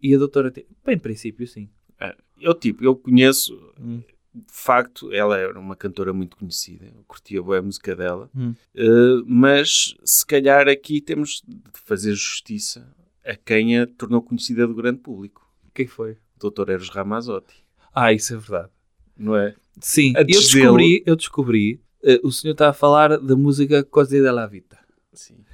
E 0.00 0.14
a 0.14 0.18
doutora... 0.18 0.50
Tina- 0.50 0.66
Bem, 0.84 0.96
em 0.96 0.98
princípio, 0.98 1.46
sim. 1.46 1.68
É, 2.00 2.14
Eu, 2.40 2.54
tipo, 2.54 2.82
eu 2.84 2.96
conheço, 2.96 3.54
Hum. 3.80 4.02
de 4.34 4.42
facto, 4.52 5.12
ela 5.12 5.38
era 5.38 5.58
uma 5.58 5.76
cantora 5.76 6.12
muito 6.12 6.36
conhecida, 6.36 6.86
eu 6.86 7.04
curtia 7.06 7.42
bem 7.42 7.56
a 7.58 7.62
música 7.62 7.94
dela, 7.94 8.28
Hum. 8.34 8.54
Eh, 8.74 9.22
mas 9.26 9.94
se 10.04 10.26
calhar 10.26 10.68
aqui 10.68 11.00
temos 11.00 11.42
de 11.46 11.60
fazer 11.84 12.14
justiça 12.14 12.94
a 13.24 13.36
quem 13.36 13.78
a 13.78 13.86
tornou 13.86 14.20
conhecida 14.20 14.66
do 14.66 14.74
grande 14.74 14.98
público, 14.98 15.46
O 15.68 15.70
que 15.70 15.82
é 15.82 15.84
que 15.84 15.90
foi? 15.90 16.12
o 16.42 16.50
Dr. 16.50 16.70
Eros 16.70 16.88
Ramazzotti, 16.88 17.54
Ah, 17.94 18.12
isso 18.12 18.34
é 18.34 18.36
verdade. 18.36 18.70
não 19.16 19.36
é? 19.36 19.54
Sim, 19.80 20.12
eu 20.16 20.24
descobri, 20.24 21.02
eu 21.06 21.14
descobri, 21.16 21.80
eh, 22.02 22.20
o 22.24 22.32
senhor 22.32 22.52
está 22.52 22.68
a 22.70 22.72
falar 22.74 23.16
da 23.18 23.36
música 23.36 23.84
Così 23.84 24.20
della 24.20 24.46
Vita. 24.46 24.78
Sim. 25.12 25.44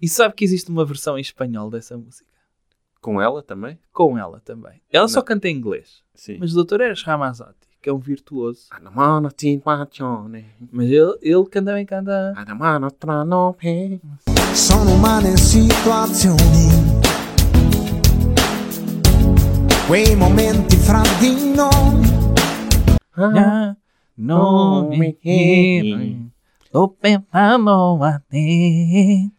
E 0.00 0.08
sabe 0.08 0.34
que 0.34 0.44
existe 0.44 0.70
uma 0.70 0.84
versão 0.84 1.18
em 1.18 1.20
espanhol 1.20 1.68
dessa 1.70 1.96
música? 1.96 2.24
Com 3.00 3.20
ela 3.20 3.42
também? 3.42 3.78
Com 3.92 4.16
ela 4.16 4.40
também. 4.40 4.80
Ela 4.90 5.08
só 5.08 5.20
Não. 5.20 5.24
canta 5.26 5.48
em 5.48 5.56
inglês. 5.56 6.02
Sim. 6.14 6.38
Mas 6.38 6.54
o 6.56 6.64
Dr. 6.64 6.80
Eres 6.82 7.02
Ramazzotti, 7.02 7.68
que 7.82 7.88
é 7.88 7.92
um 7.92 7.98
virtuoso. 7.98 8.68
Situazione, 9.38 10.46
Mas 10.70 10.86
ele, 10.86 11.18
ele 11.22 11.44
também 11.50 11.84
canta... 11.86 12.32
Nove. 13.26 14.00
Sono 14.54 14.94
umane 14.94 15.36
situazioni, 15.38 16.68
quei 19.86 20.16
momenti 20.16 20.76
fra 20.76 21.02
di 21.20 21.52
noi. 21.54 22.02
Ah, 23.16 23.76
no 24.16 24.88
me 24.90 25.12
quiero, 25.12 26.30
Sto 26.66 26.88
pensando 27.00 28.02
a 28.02 28.20
te. 28.28 29.30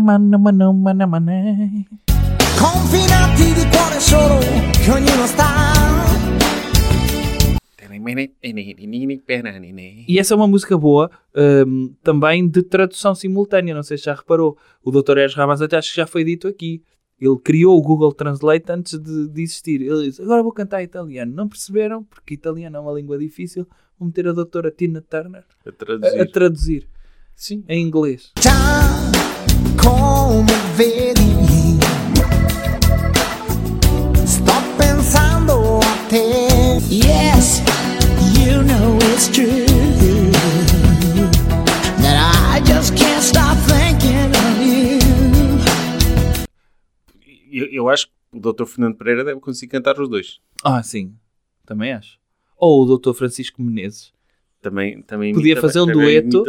Mana, 0.00 0.38
mana, 0.38 0.72
mana, 0.72 1.06
mana. 1.06 1.32
Confinati 2.58 3.52
di 3.54 3.66
cuore 3.68 4.00
solo 4.00 4.38
che 4.70 4.90
ognuno 4.90 5.26
sta. 5.26 5.60
E 10.06 10.18
essa 10.18 10.34
é 10.34 10.36
uma 10.36 10.46
música 10.46 10.76
boa, 10.76 11.10
hum, 11.34 11.94
também 12.02 12.46
de 12.48 12.62
tradução 12.62 13.14
simultânea. 13.14 13.74
Não 13.74 13.82
sei 13.82 13.96
se 13.96 14.04
já 14.04 14.14
reparou. 14.14 14.56
O 14.84 14.90
Dr. 14.90 15.18
Eres 15.18 15.34
Ramazzotti, 15.34 15.76
acho 15.76 15.90
que 15.90 15.96
já 15.96 16.06
foi 16.06 16.24
dito 16.24 16.48
aqui. 16.48 16.82
Ele 17.24 17.38
criou 17.38 17.78
o 17.78 17.82
Google 17.82 18.12
Translate 18.12 18.64
antes 18.72 18.98
de, 18.98 19.28
de 19.28 19.42
existir. 19.42 19.80
Ele 19.80 20.08
disse: 20.08 20.20
Agora 20.20 20.42
vou 20.42 20.50
cantar 20.50 20.82
italiano. 20.82 21.32
Não 21.32 21.48
perceberam? 21.48 22.02
Porque 22.02 22.34
italiano 22.34 22.76
é 22.76 22.80
uma 22.80 22.92
língua 22.92 23.16
difícil. 23.16 23.64
Vou 23.96 24.08
meter 24.08 24.26
a 24.26 24.32
doutora 24.32 24.72
Tina 24.72 25.00
Turner 25.00 25.44
A 25.64 25.68
a, 25.68 25.72
traduzir. 25.72 26.20
a 26.20 26.26
traduzir 26.26 26.88
Sim. 27.36 27.62
em 27.68 27.80
inglês. 27.86 28.32
Già 28.40 28.50
come 29.80 30.50
vedi 30.74 31.78
Sto 34.26 34.54
pensando 34.76 35.78
a 35.78 36.08
te 36.08 36.82
Yes, 36.92 37.62
you 38.36 38.62
know 38.64 38.96
it's 39.12 39.28
true 39.28 39.71
Eu, 47.52 47.66
eu 47.66 47.88
acho 47.88 48.06
que 48.06 48.12
o 48.32 48.40
Dr. 48.40 48.64
Fernando 48.64 48.96
Pereira 48.96 49.24
deve 49.24 49.40
conseguir 49.40 49.72
cantar 49.72 50.00
os 50.00 50.08
dois. 50.08 50.40
Ah, 50.64 50.82
sim. 50.82 51.14
Também 51.66 51.92
acho. 51.92 52.18
Ou 52.56 52.82
o 52.82 52.96
Dr. 52.96 53.12
Francisco 53.12 53.60
Menezes. 53.62 54.12
Também, 54.62 55.02
também 55.02 55.34
Podia 55.34 55.60
fazer 55.60 55.80
um 55.80 55.90
é 55.90 55.92
dueto. 55.92 56.44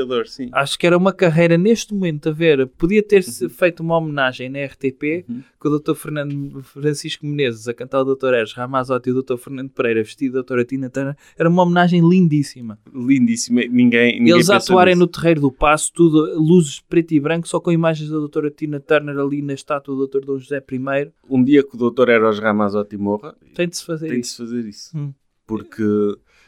Acho 0.51 0.77
que 0.77 0.85
era 0.85 0.95
uma 0.95 1.11
carreira 1.11 1.57
neste 1.57 1.95
momento 1.95 2.29
a 2.29 2.31
ver. 2.31 2.67
Podia 2.67 3.01
ter-se 3.01 3.49
feito 3.49 3.79
uma 3.81 3.97
homenagem 3.97 4.49
na 4.49 4.63
RTP 4.63 5.25
com 5.57 5.67
o 5.69 5.79
Dr. 5.79 5.95
Fernando 5.95 6.61
Francisco 6.61 7.25
Menezes 7.25 7.67
a 7.67 7.73
cantar 7.73 8.01
o 8.01 8.15
Dr. 8.15 8.35
Eres 8.35 8.53
Ramazotti 8.53 9.09
e 9.09 9.13
o 9.13 9.23
Dr. 9.23 9.37
Fernando 9.37 9.71
Pereira 9.71 10.03
vestido 10.03 10.43
da 10.43 10.55
Dra. 10.55 10.63
Tina 10.63 10.91
Turner. 10.91 11.17
Era 11.35 11.49
uma 11.49 11.63
homenagem 11.63 12.07
lindíssima. 12.07 12.77
Lindíssimo. 12.93 13.59
Ninguém, 13.61 14.19
ninguém 14.19 14.35
Eles 14.35 14.51
a 14.51 14.57
atuarem 14.57 14.93
nisso. 14.93 14.99
no 14.99 15.07
Terreiro 15.07 15.41
do 15.41 15.51
Passo, 15.51 15.91
tudo 15.91 16.39
luzes 16.39 16.81
preto 16.81 17.13
e 17.15 17.19
branco, 17.19 17.47
só 17.47 17.59
com 17.59 17.71
imagens 17.71 18.11
da 18.11 18.19
Dra. 18.27 18.51
Tina 18.51 18.79
Turner 18.79 19.17
ali 19.17 19.41
na 19.41 19.53
estátua 19.53 19.95
do 19.95 20.07
Dr. 20.07 20.19
Dom 20.23 20.37
José 20.37 20.57
I. 20.71 21.11
Um 21.27 21.43
dia 21.43 21.63
que 21.63 21.75
o 21.75 21.89
Dr. 21.89 22.09
Eros 22.09 22.37
Ramazotti 22.37 22.95
morra, 22.95 23.35
Tem 23.55 23.67
de 23.67 23.75
se 23.75 23.83
fazer 23.83 24.09
tem 24.09 24.19
de 24.19 24.27
isso. 24.27 24.35
se 24.35 24.43
fazer 24.43 24.69
isso. 24.69 24.95
Hum. 24.95 25.11
Porque... 25.47 25.81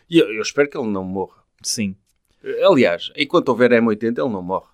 e 0.07 0.20
Eu, 0.20 0.32
eu 0.32 0.41
espero 0.43 0.70
que 0.70 0.78
ele 0.78 0.91
não 0.91 1.03
morra. 1.03 1.45
Sim. 1.66 1.95
Aliás, 2.63 3.11
enquanto 3.18 3.49
houver 3.49 3.72
M80, 3.72 4.03
ele 4.20 4.30
não 4.30 4.41
morre. 4.43 4.68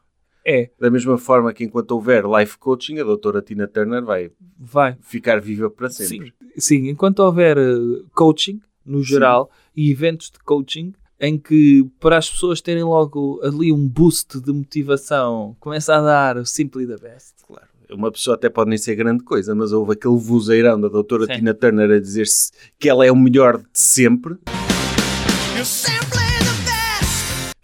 É, 0.46 0.70
Da 0.80 0.90
mesma 0.90 1.18
forma 1.18 1.54
que 1.54 1.64
enquanto 1.64 1.92
houver 1.92 2.26
life 2.26 2.58
coaching, 2.58 3.00
a 3.00 3.04
doutora 3.04 3.42
Tina 3.42 3.68
Turner 3.68 4.04
vai 4.04 4.32
vai. 4.60 4.98
ficar 5.02 5.40
viva 5.40 5.70
para 5.70 5.90
sempre. 5.90 6.34
Sim, 6.56 6.60
sim, 6.60 6.90
enquanto 6.90 7.20
houver 7.20 7.58
eh, 7.58 8.04
coaching, 8.14 8.60
no 8.84 9.04
geral, 9.04 9.50
e 9.76 9.92
eventos 9.92 10.32
de 10.32 10.40
coaching, 10.40 10.94
em 11.20 11.38
que 11.38 11.86
para 12.00 12.18
as 12.18 12.28
pessoas 12.30 12.60
terem 12.60 12.84
logo 12.84 13.40
ali 13.44 13.72
um 13.72 13.88
boost 13.88 14.42
de 14.42 14.52
motivação, 14.52 15.56
começa 15.60 15.96
a 15.96 16.02
dar 16.02 16.38
o 16.38 16.46
Simply 16.46 16.88
the 16.88 16.98
Best. 16.98 17.36
Claro. 17.48 17.68
Uma 17.92 18.12
pessoa 18.12 18.36
até 18.36 18.50
pode 18.50 18.70
nem 18.70 18.80
ser 18.80 18.96
grande 18.96 19.24
coisa, 19.24 19.54
mas 19.54 19.72
houve 19.72 19.94
aquele 19.94 20.18
vozeirão 20.18 20.82
da 20.82 20.88
doutora 20.88 21.28
Sim. 21.28 21.34
Tina 21.36 21.54
Turner 21.54 21.92
a 21.92 22.00
dizer 22.00 22.26
-se 22.26 22.52
que 22.80 22.90
ela 22.90 23.06
é 23.06 23.12
o 23.12 23.16
melhor 23.16 23.60
de 23.60 23.66
sempre. 23.80 24.38
You're 25.54 25.66
simply 25.66 26.10
the 26.10 26.10
best. 26.10 26.21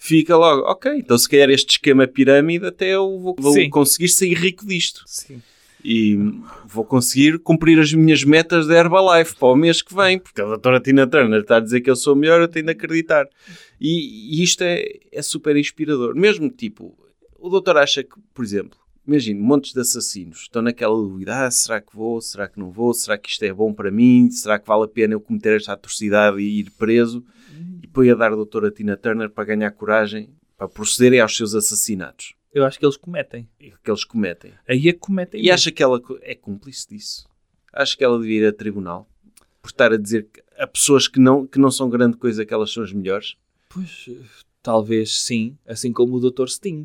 Fica 0.07 0.37
logo, 0.37 0.61
ok, 0.61 0.99
então 0.99 1.17
se 1.17 1.27
calhar 1.27 1.49
este 1.49 1.71
esquema 1.71 2.07
pirâmide 2.07 2.65
até 2.65 2.95
eu 2.95 3.19
vou, 3.19 3.35
vou 3.37 3.69
conseguir 3.69 4.07
sair 4.07 4.35
rico 4.35 4.65
disto. 4.65 5.03
Sim. 5.05 5.41
E 5.83 6.17
vou 6.65 6.85
conseguir 6.85 7.39
cumprir 7.39 7.77
as 7.77 7.91
minhas 7.91 8.23
metas 8.23 8.67
da 8.67 8.77
Herbalife 8.77 9.35
para 9.35 9.49
o 9.49 9.55
mês 9.55 9.81
que 9.81 9.93
vem, 9.93 10.17
porque 10.17 10.39
a 10.39 10.45
doutora 10.45 10.79
Tina 10.79 11.05
Turner 11.05 11.41
está 11.41 11.57
a 11.57 11.59
dizer 11.59 11.81
que 11.81 11.89
eu 11.89 11.95
sou 11.97 12.13
o 12.13 12.15
melhor, 12.15 12.39
eu 12.39 12.47
tenho 12.47 12.67
de 12.67 12.71
acreditar. 12.71 13.27
E, 13.81 14.39
e 14.39 14.43
isto 14.43 14.61
é, 14.61 14.85
é 15.11 15.21
super 15.21 15.57
inspirador. 15.57 16.15
Mesmo 16.15 16.49
tipo, 16.49 16.97
o 17.37 17.49
doutor 17.49 17.75
acha 17.75 18.01
que, 18.01 18.15
por 18.33 18.45
exemplo, 18.45 18.79
imagine, 19.05 19.41
montes 19.41 19.73
de 19.73 19.81
assassinos 19.81 20.43
estão 20.43 20.61
naquela 20.61 20.95
dúvida: 20.95 21.45
ah, 21.45 21.51
será 21.51 21.81
que 21.81 21.93
vou, 21.93 22.21
será 22.21 22.47
que 22.47 22.57
não 22.57 22.71
vou, 22.71 22.93
será 22.93 23.17
que 23.17 23.29
isto 23.29 23.43
é 23.43 23.51
bom 23.51 23.73
para 23.73 23.91
mim, 23.91 24.31
será 24.31 24.57
que 24.57 24.67
vale 24.67 24.85
a 24.85 24.87
pena 24.87 25.15
eu 25.15 25.19
cometer 25.19 25.57
esta 25.57 25.73
atrocidade 25.73 26.39
e 26.39 26.59
ir 26.61 26.71
preso? 26.77 27.25
Põe 27.93 28.11
a 28.11 28.15
dar 28.15 28.31
a 28.31 28.35
doutora 28.35 28.71
Tina 28.71 28.97
Turner 28.97 29.29
para 29.29 29.45
ganhar 29.45 29.71
coragem 29.71 30.29
para 30.57 30.67
procederem 30.67 31.19
aos 31.19 31.37
seus 31.37 31.53
assassinatos 31.53 32.33
Eu 32.51 32.65
acho 32.65 32.79
que 32.79 32.85
eles 32.85 32.97
cometem. 32.97 33.47
que 33.59 33.91
eles 33.91 34.03
cometem. 34.03 34.53
Aí 34.67 34.89
é 34.89 34.93
que 34.93 34.99
cometem. 34.99 35.41
E 35.41 35.51
acha 35.51 35.71
que 35.71 35.83
ela 35.83 36.01
é 36.21 36.33
cúmplice 36.33 36.87
disso? 36.89 37.27
Acho 37.71 37.97
que 37.97 38.03
ela 38.03 38.19
devia 38.19 38.41
ir 38.41 38.47
a 38.47 38.53
tribunal 38.53 39.07
por 39.61 39.69
estar 39.69 39.91
a 39.91 39.97
dizer 39.97 40.27
que 40.31 40.41
a 40.57 40.65
pessoas 40.65 41.07
que 41.07 41.19
não, 41.19 41.45
que 41.45 41.59
não 41.59 41.69
são 41.69 41.89
grande 41.89 42.17
coisa 42.17 42.45
que 42.45 42.53
elas 42.53 42.71
são 42.71 42.83
as 42.83 42.91
melhores. 42.91 43.35
Pois, 43.69 44.09
talvez 44.63 45.19
sim, 45.19 45.57
assim 45.67 45.91
como 45.93 46.15
o 46.15 46.31
Dr. 46.31 46.47
Sting. 46.47 46.83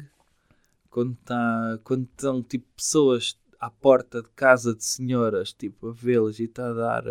Quando, 0.91 1.17
tá, 1.25 1.79
quando 1.83 2.05
estão 2.05 2.43
tipo 2.43 2.67
pessoas 2.77 3.39
à 3.59 3.71
porta 3.71 4.21
de 4.21 4.29
casa 4.31 4.75
de 4.75 4.85
senhoras, 4.85 5.53
tipo, 5.53 5.89
a 5.89 5.93
vê-las 5.93 6.39
e 6.39 6.45
está 6.45 6.69
a 6.69 6.73
dar 6.75 7.05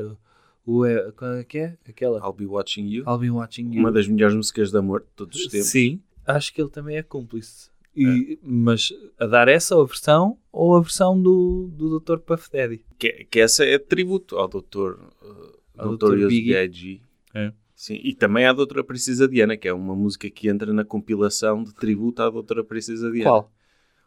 o. 0.65 0.85
eh, 0.85 1.11
Qual 1.11 1.33
é 1.33 1.43
que 1.43 1.57
é? 1.57 1.77
Aquela. 1.87 2.19
I'll 2.19 2.33
be 2.33 2.45
watching 2.45 2.87
you. 2.87 3.03
I'll 3.07 3.17
be 3.19 3.29
watching 3.29 3.73
you. 3.73 3.79
Uma 3.79 3.91
das 3.91 4.07
melhores 4.07 4.35
músicas 4.35 4.71
de 4.71 4.77
amor 4.77 5.01
de 5.01 5.07
todos 5.15 5.37
os 5.39 5.47
tempos. 5.47 5.67
Sim, 5.67 6.01
acho 6.25 6.53
que 6.53 6.61
ele 6.61 6.69
também 6.69 6.97
é 6.97 7.03
cúmplice. 7.03 7.69
E, 7.95 8.39
Mas 8.41 8.93
a 9.19 9.25
dar 9.27 9.49
essa 9.49 9.75
ou 9.75 9.81
a 9.83 9.85
versão 9.85 10.37
ou 10.49 10.77
a 10.77 10.79
versão 10.81 11.21
do, 11.21 11.69
do 11.73 11.99
Dr. 11.99 12.19
Puff 12.19 12.49
Daddy. 12.49 12.85
Que, 12.97 13.25
que 13.25 13.39
essa 13.41 13.65
é 13.65 13.77
tributo 13.77 14.37
ao 14.37 14.47
Dr. 14.47 14.93
Uh, 15.21 15.59
Ao 15.77 15.97
Dr. 15.97 16.15
Biggie. 16.27 16.53
B.I.G. 16.53 17.01
É. 17.33 17.51
Sim, 17.75 17.99
e 18.01 18.13
também 18.15 18.45
à 18.45 18.53
Doutora 18.53 18.83
Princesa 18.83 19.27
Diana, 19.27 19.57
que 19.57 19.67
é 19.67 19.73
uma 19.73 19.93
música 19.95 20.29
que 20.29 20.47
entra 20.47 20.71
na 20.71 20.85
compilação 20.85 21.63
de 21.63 21.73
tributo 21.73 22.21
à 22.21 22.29
Doutora 22.29 22.63
Princesa 22.63 23.11
Diana. 23.11 23.29
Qual? 23.29 23.51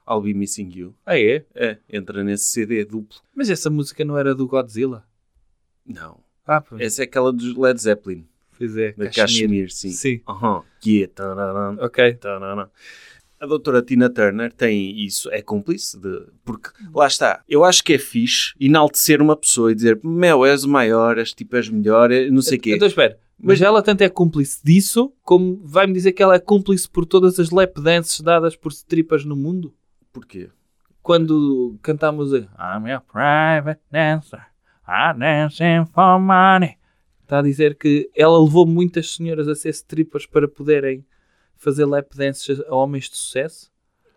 I'll 0.09 0.23
Be 0.23 0.33
Missing 0.33 0.71
You. 0.75 0.95
Ah, 1.05 1.19
é? 1.19 1.45
É, 1.55 1.79
entra 1.89 2.25
nesse 2.25 2.47
CD 2.53 2.85
duplo. 2.87 3.19
Mas 3.35 3.51
essa 3.51 3.69
música 3.69 4.03
não 4.05 4.17
era 4.17 4.35
do 4.35 4.47
Godzilla? 4.47 5.05
Não. 5.85 6.24
Ah, 6.47 6.61
pois. 6.61 6.81
Essa 6.81 7.03
é 7.03 7.05
aquela 7.05 7.33
dos 7.33 7.57
Led 7.57 7.81
Zeppelin. 7.81 8.27
Pois 8.57 8.77
é, 8.77 8.93
Da 8.93 9.09
Kashmir. 9.09 9.71
Sim. 9.71 9.91
Sim. 9.91 10.21
Aham. 10.29 10.63
Que 10.81 11.05
é... 11.05 11.85
Ok. 11.85 12.19
A 13.41 13.47
doutora 13.47 13.83
Tina 13.83 14.09
Turner 14.09 14.51
tem 14.53 15.05
isso, 15.05 15.29
é 15.31 15.43
cúmplice 15.43 15.99
de... 16.01 16.27
Porque, 16.45 16.71
lá 16.95 17.07
está, 17.07 17.43
eu 17.49 17.63
acho 17.63 17.83
que 17.85 17.93
é 17.93 17.99
fixe 17.99 18.55
enaltecer 18.59 19.21
uma 19.21 19.37
pessoa 19.37 19.71
e 19.73 19.75
dizer 19.75 20.01
meu, 20.03 20.47
és 20.47 20.65
o 20.65 20.69
maior, 20.69 21.19
és 21.19 21.35
tipo, 21.35 21.55
és 21.57 21.69
melhor, 21.69 22.11
é- 22.11 22.31
não 22.31 22.41
sei 22.41 22.57
o 22.57 22.61
quê. 22.61 22.75
Então 22.77 22.89
espera. 22.89 23.19
Mas 23.39 23.61
ela 23.61 23.83
tanto 23.83 24.01
é 24.03 24.09
cúmplice 24.09 24.61
disso, 24.65 25.13
como 25.23 25.61
vai-me 25.63 25.93
dizer 25.93 26.13
que 26.13 26.23
ela 26.23 26.37
é 26.37 26.39
cúmplice 26.39 26.89
por 26.89 27.05
todas 27.05 27.39
as 27.39 27.51
lap 27.51 27.79
dances 27.83 28.21
dadas 28.21 28.57
por 28.57 28.73
strippers 28.73 29.25
no 29.27 29.37
mundo? 29.37 29.75
Porquê? 30.13 30.49
Quando 31.03 31.77
cantamos 31.83 32.33
a 32.33 32.39
I'm 32.39 32.91
a 32.91 33.01
private 33.01 33.81
dancer, 33.91 34.41
I'm 34.87 35.19
dancing 35.19 35.87
for 35.93 36.19
money. 36.21 36.77
Está 37.23 37.39
a 37.39 37.43
dizer 37.43 37.77
que 37.77 38.11
ela 38.15 38.39
levou 38.43 38.67
muitas 38.67 39.13
senhoras 39.15 39.49
a 39.49 39.55
ser 39.55 39.71
strippers 39.71 40.27
para 40.27 40.47
poderem 40.47 41.05
fazer 41.57 41.85
lap 41.87 42.15
dances 42.15 42.61
a 42.61 42.75
homens 42.75 43.09
de 43.09 43.17
sucesso? 43.17 43.73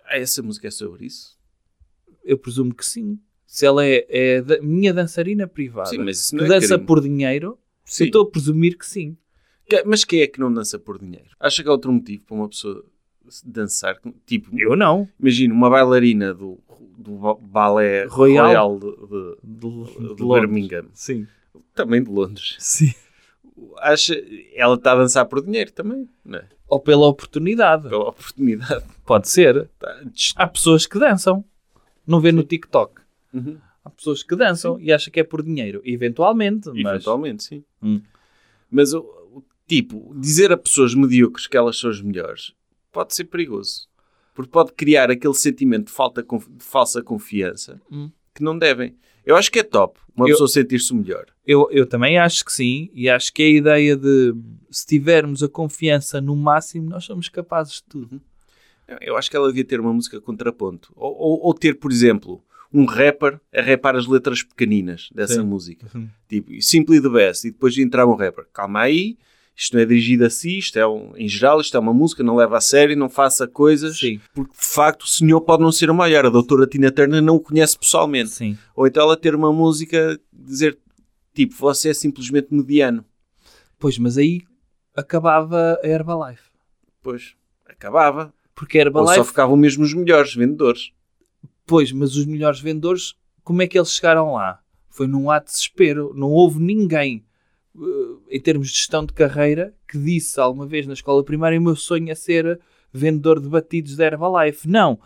Ah, 0.06 0.18
essa 0.18 0.42
música 0.44 0.68
é 0.68 0.72
sobre 0.72 1.06
isso? 1.06 1.38
Eu 2.24 2.38
presumo 2.38 2.74
que 2.74 2.86
sim. 2.86 3.18
Se 3.46 3.66
ela 3.66 3.86
é, 3.86 4.06
é 4.10 4.42
da- 4.42 4.62
minha 4.62 4.94
dançarina 4.94 5.48
privada, 5.48 5.90
Sim, 5.90 6.00
mas 6.00 6.30
que 6.32 6.44
é 6.44 6.48
dança 6.48 6.78
por 6.78 7.00
dinheiro, 7.02 7.58
Sim. 7.86 8.04
eu 8.04 8.08
estou 8.08 8.24
a 8.24 8.30
presumir 8.30 8.78
que 8.78 8.86
sim. 8.86 9.16
Mas 9.86 10.04
quem 10.04 10.22
é 10.22 10.28
que 10.28 10.40
não 10.40 10.52
dança 10.54 10.78
por 10.78 11.00
dinheiro? 11.00 11.30
Acha 11.40 11.64
que 11.64 11.70
há 11.70 11.72
outro 11.72 11.92
motivo 11.92 12.26
para 12.26 12.36
uma 12.36 12.50
pessoa 12.50 12.84
dançar? 13.46 13.98
Tipo, 14.26 14.50
Eu 14.60 14.76
não. 14.76 15.08
imagina 15.20 15.54
uma 15.54 15.70
bailarina 15.70 16.34
do, 16.34 16.60
do 16.98 17.12
ba- 17.18 17.36
balé 17.40 18.06
Royal. 18.06 18.46
Royal, 18.48 18.80
de, 18.80 19.38
de- 19.44 20.16
De, 20.16 20.24
Birmingham, 20.26 20.88
Sim. 20.94 21.28
também 21.76 22.04
de 22.04 22.10
Londres. 22.10 22.56
Sim. 22.60 22.94
Acha, 23.80 24.14
ela 24.54 24.76
está 24.76 24.92
a 24.94 24.96
dançar 24.96 25.26
por 25.26 25.44
dinheiro 25.44 25.72
também, 25.72 26.08
não 26.26 26.40
é? 26.40 26.48
Ou 26.68 26.80
pela 26.80 27.08
oportunidade. 27.08 27.88
Pela 27.88 28.10
oportunidade. 28.10 28.84
Pode 29.06 29.28
ser. 29.30 29.70
Tá, 29.80 30.02
Há 30.36 30.48
pessoas 30.48 30.86
que 30.86 31.00
dançam. 31.00 31.46
Não 32.06 32.20
vê 32.20 32.32
no 32.32 32.44
TikTok. 32.44 33.02
Uhum. 33.34 33.58
Há 33.86 33.90
pessoas 33.90 34.22
que 34.22 34.36
dançam 34.36 34.80
e 34.80 34.92
acham 34.92 35.12
que 35.12 35.20
é 35.20 35.24
por 35.24 35.42
dinheiro. 35.42 35.82
Eventualmente. 35.86 36.68
Mas... 36.70 36.78
Eventualmente, 36.80 37.44
sim. 37.44 37.64
Hum. 37.82 38.02
Mas 38.70 38.92
tipo, 39.66 40.14
dizer 40.20 40.52
a 40.52 40.58
pessoas 40.58 40.94
medíocres 40.94 41.48
que 41.48 41.56
elas 41.58 41.78
são 41.80 41.90
as 41.90 42.02
melhores 42.02 42.54
pode 42.92 43.16
ser 43.16 43.26
perigoso. 43.26 43.87
Porque 44.38 44.52
pode 44.52 44.72
criar 44.74 45.10
aquele 45.10 45.34
sentimento 45.34 45.88
de, 45.88 45.92
falta, 45.92 46.22
de 46.22 46.64
falsa 46.64 47.02
confiança 47.02 47.82
Hum. 47.92 48.12
que 48.36 48.44
não 48.44 48.56
devem. 48.56 48.96
Eu 49.26 49.36
acho 49.36 49.52
que 49.52 49.58
é 49.58 49.64
top 49.64 50.00
uma 50.16 50.26
Eu- 50.28 50.34
pessoa 50.34 50.48
sentir-se 50.48 50.94
melhor. 50.94 51.26
Eu, 51.44 51.68
eu 51.72 51.88
também 51.88 52.20
acho 52.20 52.46
que 52.46 52.54
sim. 52.54 52.90
E 52.94 53.10
acho 53.10 53.34
que 53.34 53.42
é 53.42 53.46
a 53.48 53.50
ideia 53.50 53.96
de 53.98 54.36
se 54.70 54.86
tivermos 54.86 55.42
a 55.42 55.50
confiança 55.50 56.22
no 56.22 56.36
máximo, 56.36 56.88
nós 56.88 57.04
somos 57.04 57.28
capazes 57.30 57.74
de 57.78 57.84
tudo. 57.86 58.22
Eu 59.02 59.18
acho 59.18 59.28
que 59.32 59.36
ela 59.36 59.48
devia 59.48 59.66
ter 59.66 59.80
uma 59.80 59.92
música 59.92 60.22
contraponto. 60.22 60.94
Ou, 60.96 61.12
ou, 61.18 61.40
ou 61.48 61.54
ter, 61.56 61.74
por 61.80 61.92
exemplo, 61.92 62.44
um 62.72 62.86
rapper 62.86 63.40
a 63.52 63.62
rapar 63.62 63.96
as 63.96 64.06
letras 64.06 64.44
pequeninas 64.44 65.10
dessa 65.16 65.34
Sim. 65.42 65.48
música. 65.48 65.88
Uhum. 65.96 66.08
Tipo, 66.30 66.62
Simply 66.62 67.02
the 67.02 67.10
Best. 67.10 67.48
E 67.48 67.52
depois 67.52 67.76
entrar 67.78 68.06
um 68.06 68.14
rapper. 68.16 68.46
Calma 68.54 68.82
aí. 68.82 69.18
Isto 69.60 69.74
não 69.76 69.82
é 69.82 69.86
dirigido 69.86 70.24
a 70.24 70.30
si, 70.30 70.60
isto 70.60 70.78
é 70.78 70.88
um, 70.88 71.14
em 71.18 71.28
geral, 71.28 71.60
isto 71.60 71.76
é 71.76 71.80
uma 71.80 71.94
música, 71.94 72.22
não 72.24 72.36
leva 72.36 72.58
a 72.58 72.62
sério, 72.62 72.96
não 72.96 73.10
faça 73.10 73.48
coisas, 73.48 73.98
Sim. 73.98 74.22
porque 74.32 74.52
de 74.56 74.66
facto 74.66 75.02
o 75.02 75.08
senhor 75.08 75.42
pode 75.42 75.64
não 75.64 75.72
ser 75.72 75.90
o 75.90 75.96
maior. 75.96 76.28
A 76.28 76.30
doutora 76.30 76.68
Tina 76.68 76.92
Turner 76.92 77.24
não 77.24 77.38
o 77.38 77.40
conhece 77.40 77.78
pessoalmente. 77.78 78.30
Sim. 78.30 78.56
Ou 78.76 78.86
então 78.86 79.02
ela 79.02 79.18
ter 79.18 79.34
uma 79.34 79.52
música, 79.52 80.20
dizer 80.32 80.78
tipo, 81.34 81.56
você 81.56 81.90
é 81.90 81.94
simplesmente 81.94 82.54
mediano. 82.54 83.04
Pois, 83.80 83.98
mas 83.98 84.18
aí 84.18 84.42
acabava 84.96 85.80
a 85.84 85.88
Herbalife. 85.88 86.50
Pois, 87.02 87.36
acabava. 87.66 88.34
Porque 88.56 88.80
a 88.80 88.82
Ou 88.82 88.92
só 88.92 89.00
Herbalife, 89.00 89.28
ficavam 89.28 89.56
mesmo 89.58 89.84
os 89.84 89.94
melhores 89.94 90.34
vendedores. 90.36 90.92
pois, 91.66 91.92
mas 91.92 92.16
os 92.16 92.26
melhores 92.26 92.60
vendedores, 92.60 93.16
como 93.44 93.62
é 93.62 93.68
que 93.68 93.78
eles 93.78 93.92
chegaram 93.92 94.34
lá? 94.34 94.60
Foi 94.90 95.06
num 95.08 95.30
ato 95.30 95.48
de 95.48 95.52
desespero. 95.54 96.12
Não 96.16 96.30
houve 96.30 96.60
ninguém, 96.60 97.24
em 98.30 98.40
termos 98.40 98.70
de 98.70 98.78
gestão 98.78 99.06
de 99.06 99.14
carreira, 99.14 99.74
que 99.88 99.98
disse 99.98 100.40
alguma 100.40 100.66
vez 100.66 100.88
na 100.88 100.94
escola 100.94 101.24
primária: 101.24 101.60
o 101.60 101.64
meu 101.64 101.76
sonho 101.76 102.10
é 102.10 102.16
ser 102.16 102.60
vendedor 102.92 103.40
de 103.40 103.50
batidos 103.50 103.96
da 103.96 104.06
Herbalife. 104.06 104.68
Não. 104.68 105.00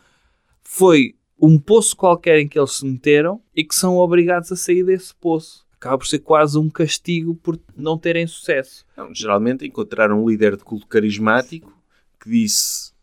Foi 0.63 1.15
um 1.39 1.59
poço 1.59 1.95
qualquer 1.95 2.39
em 2.39 2.47
que 2.47 2.57
eles 2.57 2.73
se 2.73 2.85
meteram 2.85 3.41
e 3.55 3.63
que 3.63 3.75
são 3.75 3.97
obrigados 3.97 4.51
a 4.51 4.55
sair 4.55 4.83
desse 4.83 5.13
poço. 5.15 5.65
Acaba 5.75 5.97
por 5.97 6.05
ser 6.05 6.19
quase 6.19 6.57
um 6.59 6.69
castigo 6.69 7.35
por 7.35 7.59
não 7.75 7.97
terem 7.97 8.27
sucesso. 8.27 8.85
Não, 8.95 9.13
geralmente 9.13 9.65
encontraram 9.65 10.23
um 10.23 10.29
líder 10.29 10.55
de 10.55 10.63
culto 10.63 10.85
carismático 10.85 11.75
que 12.19 12.29
disse: 12.29 12.93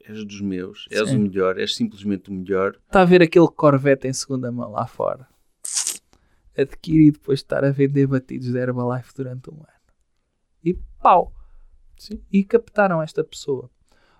És 0.00 0.24
dos 0.24 0.40
meus, 0.40 0.88
és 0.90 1.08
Sim. 1.08 1.16
o 1.16 1.20
melhor, 1.20 1.58
és 1.58 1.76
simplesmente 1.76 2.28
o 2.28 2.32
melhor. 2.32 2.76
Está 2.86 3.02
a 3.02 3.04
ver 3.04 3.22
aquele 3.22 3.46
Corvette 3.46 4.08
em 4.08 4.12
segunda 4.12 4.50
mão 4.50 4.72
lá 4.72 4.86
fora. 4.86 5.29
Adquirido 6.60 7.14
depois 7.18 7.38
de 7.40 7.44
estar 7.44 7.64
a 7.64 7.70
vender 7.70 8.06
batidos 8.06 8.52
da 8.52 8.60
Herbalife 8.60 9.12
durante 9.14 9.50
um 9.50 9.54
ano. 9.54 9.66
E 10.64 10.74
pau. 11.02 11.32
Sim. 11.98 12.20
E 12.32 12.44
captaram 12.44 13.00
esta 13.02 13.22
pessoa. 13.24 13.70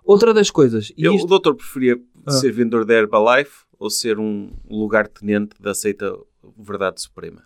Outra 0.03 0.33
das 0.33 0.49
coisas. 0.49 0.91
E 0.97 1.03
Eu, 1.03 1.13
isto- 1.13 1.25
O 1.25 1.27
doutor 1.29 1.55
preferia 1.55 2.01
Ah. 2.25 2.31
ser 2.31 2.51
vendedor 2.51 2.85
da 2.85 2.93
Herbalife 2.95 3.65
ou 3.77 3.89
ser 3.89 4.17
um 4.19 4.51
lugar-tenente 4.69 5.59
da 5.61 5.73
seita 5.75 6.15
Verdade 6.57 7.01
Suprema? 7.01 7.43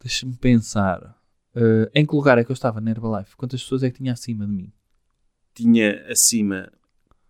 Deixa-me 0.00 0.36
pensar. 0.36 1.16
Eh, 1.54 1.90
em 1.94 2.04
que 2.04 2.14
lugar 2.14 2.36
é 2.38 2.44
que 2.44 2.50
eu 2.50 2.54
estava 2.54 2.80
na 2.80 2.90
Herbalife? 2.90 3.36
Quantas 3.36 3.62
pessoas 3.62 3.82
é 3.84 3.90
que 3.90 3.98
tinha 3.98 4.12
acima 4.12 4.44
de 4.46 4.52
mim? 4.52 4.72
Tinha 5.54 6.04
acima 6.10 6.70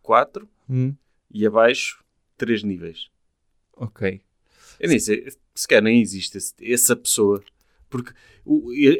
4 0.02 0.48
Hum, 0.68 0.94
e 1.30 1.46
abaixo 1.46 2.02
3 2.38 2.62
níveis. 2.62 3.10
ok. 3.76 4.22
Eu 4.80 4.88
nem 4.88 4.98
sei, 4.98 5.26
sequer 5.54 5.82
nem 5.82 6.00
existe 6.00 6.38
esse- 6.38 6.54
essa 6.62 6.94
pessoa. 6.96 7.42
Porque 7.88 8.12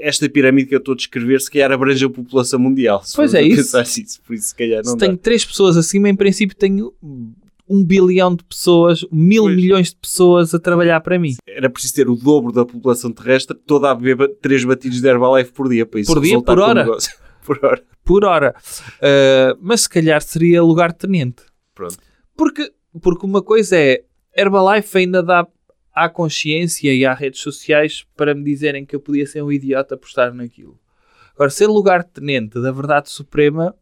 esta 0.01 0.29
pirâmide 0.29 0.69
que 0.69 0.75
eu 0.75 0.79
estou 0.79 0.93
a 0.93 0.97
descrever, 0.97 1.41
se 1.41 1.51
calhar 1.51 1.73
abrange 1.73 2.05
a 2.05 2.09
população 2.11 2.59
mundial. 2.61 3.03
Se 3.03 3.15
Pois 3.17 3.35
é 3.35 3.43
isso. 3.43 3.77
nisso, 3.81 4.23
por 4.23 4.35
isso, 4.35 4.49
se 4.49 4.55
calhar, 4.55 4.83
não 4.85 4.93
Se 4.93 4.97
dá. 4.97 5.07
tenho 5.07 5.19
três 5.19 5.45
pessoas 5.45 5.77
acima, 5.77 6.09
em 6.09 6.15
princípio 6.17 6.57
tenho 6.57 6.95
um 7.69 7.83
bilhão 7.85 8.37
de 8.37 8.45
pessoas, 8.45 9.05
mil 9.11 9.45
Pois. 9.45 9.57
milhões 9.57 9.89
de 9.91 9.97
pessoas 9.97 10.55
a 10.55 10.59
trabalhar 10.61 11.01
para 11.01 11.19
mim. 11.19 11.35
Era 11.47 11.69
preciso 11.69 11.95
ter 11.95 12.09
o 12.09 12.15
dobro 12.15 12.53
da 12.53 12.65
população 12.65 13.11
terrestre 13.11 13.57
toda 13.67 13.91
a 13.91 13.95
beber 13.95 14.37
3 14.41 14.65
batidos 14.65 15.01
de 15.01 15.09
Herbalife 15.09 15.51
por 15.53 15.69
dia 15.69 15.85
para 15.87 16.01
isso 16.01 16.13
Por 16.13 16.23
dia? 16.23 16.41
Por 16.45 16.59
hora? 16.61 16.87
por 17.45 17.59
hora. 17.65 17.83
por 18.05 18.25
hora. 18.25 18.55
Uh, 18.99 19.59
mas 19.61 19.83
se 19.83 19.89
calhar 19.89 20.23
seria 20.23 20.63
lugar-tenente. 20.63 21.43
Pronto. 21.75 21.97
Porque, 22.37 22.71
porque 23.03 23.27
uma 23.27 23.43
coisa 23.43 23.77
é, 23.77 24.03
Herbalife 24.37 24.97
ainda 24.99 25.23
dá 25.23 25.47
à 25.95 26.09
consciência 26.09 26.93
e 26.93 27.07
às 27.07 27.19
redes 27.19 27.41
sociais 27.41 28.05
para 28.17 28.35
me 28.35 28.43
dizerem 28.43 28.85
que 28.85 28.97
eu 28.97 29.01
podia 29.01 29.27
ser 29.27 29.43
um 29.43 29.53
idiota 29.53 29.97
por 29.97 30.09
estar 30.09 30.33
naquilo. 30.35 30.79
Agora, 31.35 31.51
ser 31.51 31.67
lugar-tenente 31.67 32.61
da 32.61 32.71
verdade 32.71 33.11
suprema, 33.11 33.75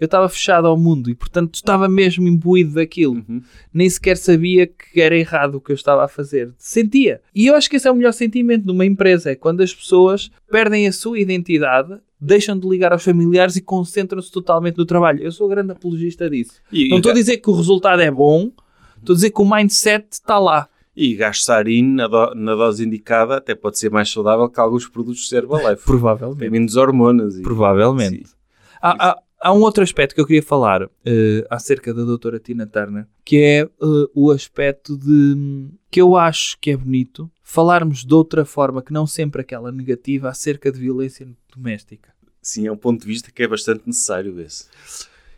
eu 0.00 0.04
estava 0.04 0.28
fechado 0.28 0.66
ao 0.66 0.76
mundo 0.76 1.10
e, 1.10 1.14
portanto, 1.14 1.54
estava 1.54 1.88
mesmo 1.88 2.26
imbuído 2.28 2.74
daquilo. 2.74 3.14
Uhum. 3.14 3.42
Nem 3.72 3.88
sequer 3.88 4.16
sabia 4.16 4.66
que 4.66 5.00
era 5.00 5.16
errado 5.16 5.56
o 5.56 5.60
que 5.60 5.72
eu 5.72 5.74
estava 5.74 6.04
a 6.04 6.08
fazer. 6.08 6.52
Sentia. 6.56 7.20
E 7.34 7.46
eu 7.46 7.54
acho 7.54 7.68
que 7.68 7.76
esse 7.76 7.88
é 7.88 7.90
o 7.90 7.94
melhor 7.94 8.12
sentimento 8.12 8.66
numa 8.66 8.86
empresa, 8.86 9.30
é 9.30 9.34
quando 9.34 9.62
as 9.62 9.74
pessoas 9.74 10.30
perdem 10.50 10.86
a 10.86 10.92
sua 10.92 11.18
identidade, 11.18 11.98
deixam 12.20 12.58
de 12.58 12.68
ligar 12.68 12.92
aos 12.92 13.02
familiares 13.02 13.56
e 13.56 13.60
concentram-se 13.62 14.30
totalmente 14.30 14.78
no 14.78 14.86
trabalho. 14.86 15.22
Eu 15.22 15.32
sou 15.32 15.48
grande 15.48 15.72
apologista 15.72 16.28
disso. 16.30 16.60
E, 16.72 16.88
Não 16.88 16.98
estou 16.98 17.12
a 17.12 17.14
dizer 17.14 17.38
que 17.38 17.50
o 17.50 17.54
resultado 17.54 18.00
é 18.00 18.10
bom, 18.10 18.52
estou 18.98 19.14
a 19.14 19.16
dizer 19.16 19.30
que 19.30 19.42
o 19.42 19.50
mindset 19.50 20.06
está 20.12 20.38
lá. 20.38 20.68
E 21.00 21.14
gastarine 21.14 21.94
na, 21.94 22.08
do- 22.08 22.34
na 22.34 22.54
dose 22.56 22.84
indicada 22.84 23.36
até 23.36 23.54
pode 23.54 23.78
ser 23.78 23.90
mais 23.90 24.10
saudável 24.10 24.48
que 24.48 24.58
alguns 24.58 24.88
produtos 24.88 25.28
de 25.28 25.36
Herbalife. 25.36 25.76
Tem 25.76 25.84
Provavelmente. 25.84 26.50
menos 26.50 26.74
hormonas. 26.76 27.36
E... 27.38 27.42
Provavelmente. 27.42 28.26
Sim. 28.28 28.34
Há, 28.82 29.10
há- 29.10 29.22
há 29.40 29.52
um 29.52 29.60
outro 29.60 29.82
aspecto 29.84 30.14
que 30.14 30.20
eu 30.20 30.26
queria 30.26 30.42
falar 30.42 30.90
eh, 31.04 31.46
acerca 31.48 31.94
da 31.94 32.02
doutora 32.04 32.40
Tina 32.40 32.66
Turner, 32.66 33.06
que 33.24 33.36
é 33.36 33.60
eh, 33.60 33.68
o 34.14 34.30
aspecto 34.32 34.96
de 34.96 35.68
que 35.90 36.00
eu 36.00 36.16
acho 36.16 36.58
que 36.60 36.70
é 36.72 36.76
bonito 36.76 37.30
falarmos 37.42 38.04
de 38.04 38.12
outra 38.14 38.44
forma 38.44 38.82
que 38.82 38.92
não 38.92 39.06
sempre 39.06 39.40
aquela 39.40 39.70
negativa 39.70 40.28
acerca 40.28 40.72
de 40.72 40.80
violência 40.80 41.28
doméstica. 41.54 42.12
Sim, 42.42 42.66
é 42.66 42.72
um 42.72 42.76
ponto 42.76 43.02
de 43.02 43.06
vista 43.06 43.30
que 43.30 43.42
é 43.42 43.48
bastante 43.48 43.82
necessário 43.86 44.40
esse. 44.40 44.66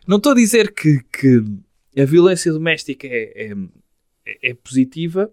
Não 0.07 0.17
estou 0.17 0.31
a 0.31 0.35
dizer 0.35 0.73
que, 0.73 0.99
que 1.11 1.43
a 2.01 2.05
violência 2.05 2.51
doméstica 2.51 3.05
é, 3.07 3.51
é- 4.25 4.49
é 4.51 4.53
positiva, 4.53 5.31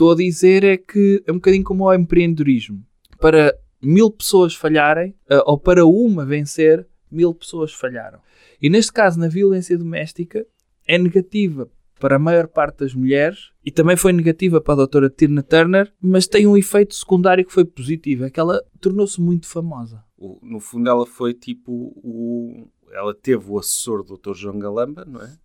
estou 0.00 0.12
a 0.12 0.16
dizer 0.16 0.64
é 0.64 0.78
que 0.78 1.22
é 1.26 1.30
um 1.30 1.34
bocadinho 1.34 1.62
como 1.62 1.84
o 1.84 1.92
empreendedorismo. 1.92 2.82
Para 3.20 3.54
mil 3.82 4.10
pessoas 4.10 4.54
falharem, 4.54 5.14
eh, 5.28 5.42
ou 5.44 5.58
para 5.58 5.84
uma 5.84 6.24
vencer, 6.24 6.88
mil 7.10 7.34
pessoas 7.34 7.74
falharam. 7.74 8.18
E 8.62 8.70
neste 8.70 8.92
caso, 8.92 9.20
na 9.20 9.28
violência 9.28 9.76
doméstica, 9.76 10.46
é 10.86 10.96
negativa 10.96 11.70
para 11.98 12.16
a 12.16 12.18
maior 12.18 12.48
parte 12.48 12.78
das 12.78 12.94
mulheres 12.94 13.50
e 13.62 13.70
também 13.70 13.94
foi 13.94 14.14
negativa 14.14 14.58
para 14.58 14.72
a 14.72 14.76
doutora 14.78 15.10
Tina 15.10 15.42
Turner, 15.42 15.92
mas 16.00 16.26
tem 16.26 16.46
um 16.46 16.56
efeito 16.56 16.94
secundário 16.94 17.44
que 17.44 17.52
foi 17.52 17.66
positivo, 17.66 18.24
é 18.24 18.30
que 18.30 18.40
ela 18.40 18.64
tornou-se 18.80 19.20
muito 19.20 19.46
famosa. 19.46 20.02
No 20.42 20.60
fundo, 20.60 20.88
ela 20.88 21.04
foi 21.04 21.34
tipo 21.34 21.92
o. 21.96 22.68
Ela 22.90 23.14
teve 23.14 23.50
o 23.50 23.58
assessor 23.58 24.02
do 24.02 24.16
Dr. 24.16 24.34
João 24.34 24.58
Galamba, 24.58 25.04
não 25.04 25.20
é? 25.20 25.36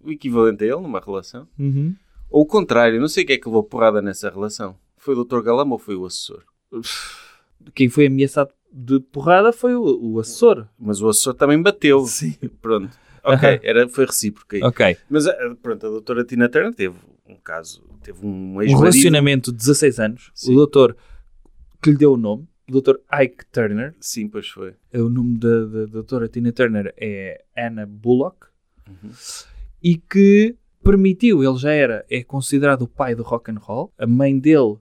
O 0.00 0.10
equivalente 0.10 0.64
a 0.64 0.66
ele 0.66 0.80
numa 0.80 1.00
relação. 1.00 1.46
Ou 2.30 2.42
o 2.42 2.46
contrário, 2.46 3.00
não 3.00 3.08
sei 3.08 3.24
o 3.24 3.26
que 3.26 3.32
é 3.34 3.38
que 3.38 3.46
levou 3.48 3.62
porrada 3.64 4.02
nessa 4.02 4.28
relação. 4.30 4.76
Foi 4.96 5.14
o 5.14 5.24
Dr. 5.24 5.40
Galamba 5.42 5.74
ou 5.74 5.78
foi 5.78 5.96
o 5.96 6.04
assessor? 6.04 6.42
Quem 7.74 7.88
foi 7.88 8.06
ameaçado 8.06 8.50
de 8.72 9.00
porrada 9.00 9.52
foi 9.52 9.74
o, 9.74 9.82
o 10.14 10.20
assessor. 10.20 10.66
Mas 10.78 11.00
o 11.00 11.08
assessor 11.08 11.34
também 11.34 11.60
bateu. 11.60 12.04
Sim. 12.04 12.34
Pronto. 12.60 12.96
Ok, 13.24 13.60
era, 13.62 13.88
foi 13.88 14.06
recíproco 14.06 14.54
aí. 14.56 14.62
Ok. 14.62 14.96
Mas 15.10 15.26
ah, 15.26 15.34
pronto, 15.62 15.86
a 15.86 15.90
doutora 15.90 16.24
Tina 16.24 16.48
Turner 16.48 16.72
teve 16.74 16.96
um 17.28 17.36
caso, 17.36 17.82
teve 18.02 18.24
um 18.24 18.28
Um 18.56 18.62
ex-marido. 18.62 18.78
relacionamento 18.80 19.50
de 19.52 19.58
16 19.58 20.00
anos. 20.00 20.30
Sim. 20.34 20.52
O 20.52 20.56
doutor 20.56 20.96
que 21.82 21.90
lhe 21.90 21.96
deu 21.96 22.12
o 22.12 22.16
nome, 22.16 22.46
o 22.68 22.72
doutor 22.72 23.00
Ike 23.12 23.44
Turner, 23.52 23.94
Sim, 24.00 24.28
pois 24.28 24.48
foi. 24.48 24.74
é 24.92 25.00
o 25.00 25.08
nome 25.08 25.38
da, 25.38 25.64
da 25.66 25.86
doutora 25.86 26.28
Tina 26.28 26.52
Turner 26.52 26.94
é 26.96 27.44
Anna 27.56 27.84
Bullock, 27.86 28.46
e 29.82 29.96
que 29.96 30.56
permitiu, 30.88 31.44
ele 31.44 31.56
já 31.58 31.70
era, 31.70 32.04
é 32.08 32.22
considerado 32.24 32.82
o 32.82 32.88
pai 32.88 33.14
do 33.14 33.22
rock 33.22 33.50
and 33.50 33.58
roll, 33.60 33.92
a 33.98 34.06
mãe 34.06 34.38
dele 34.38 34.76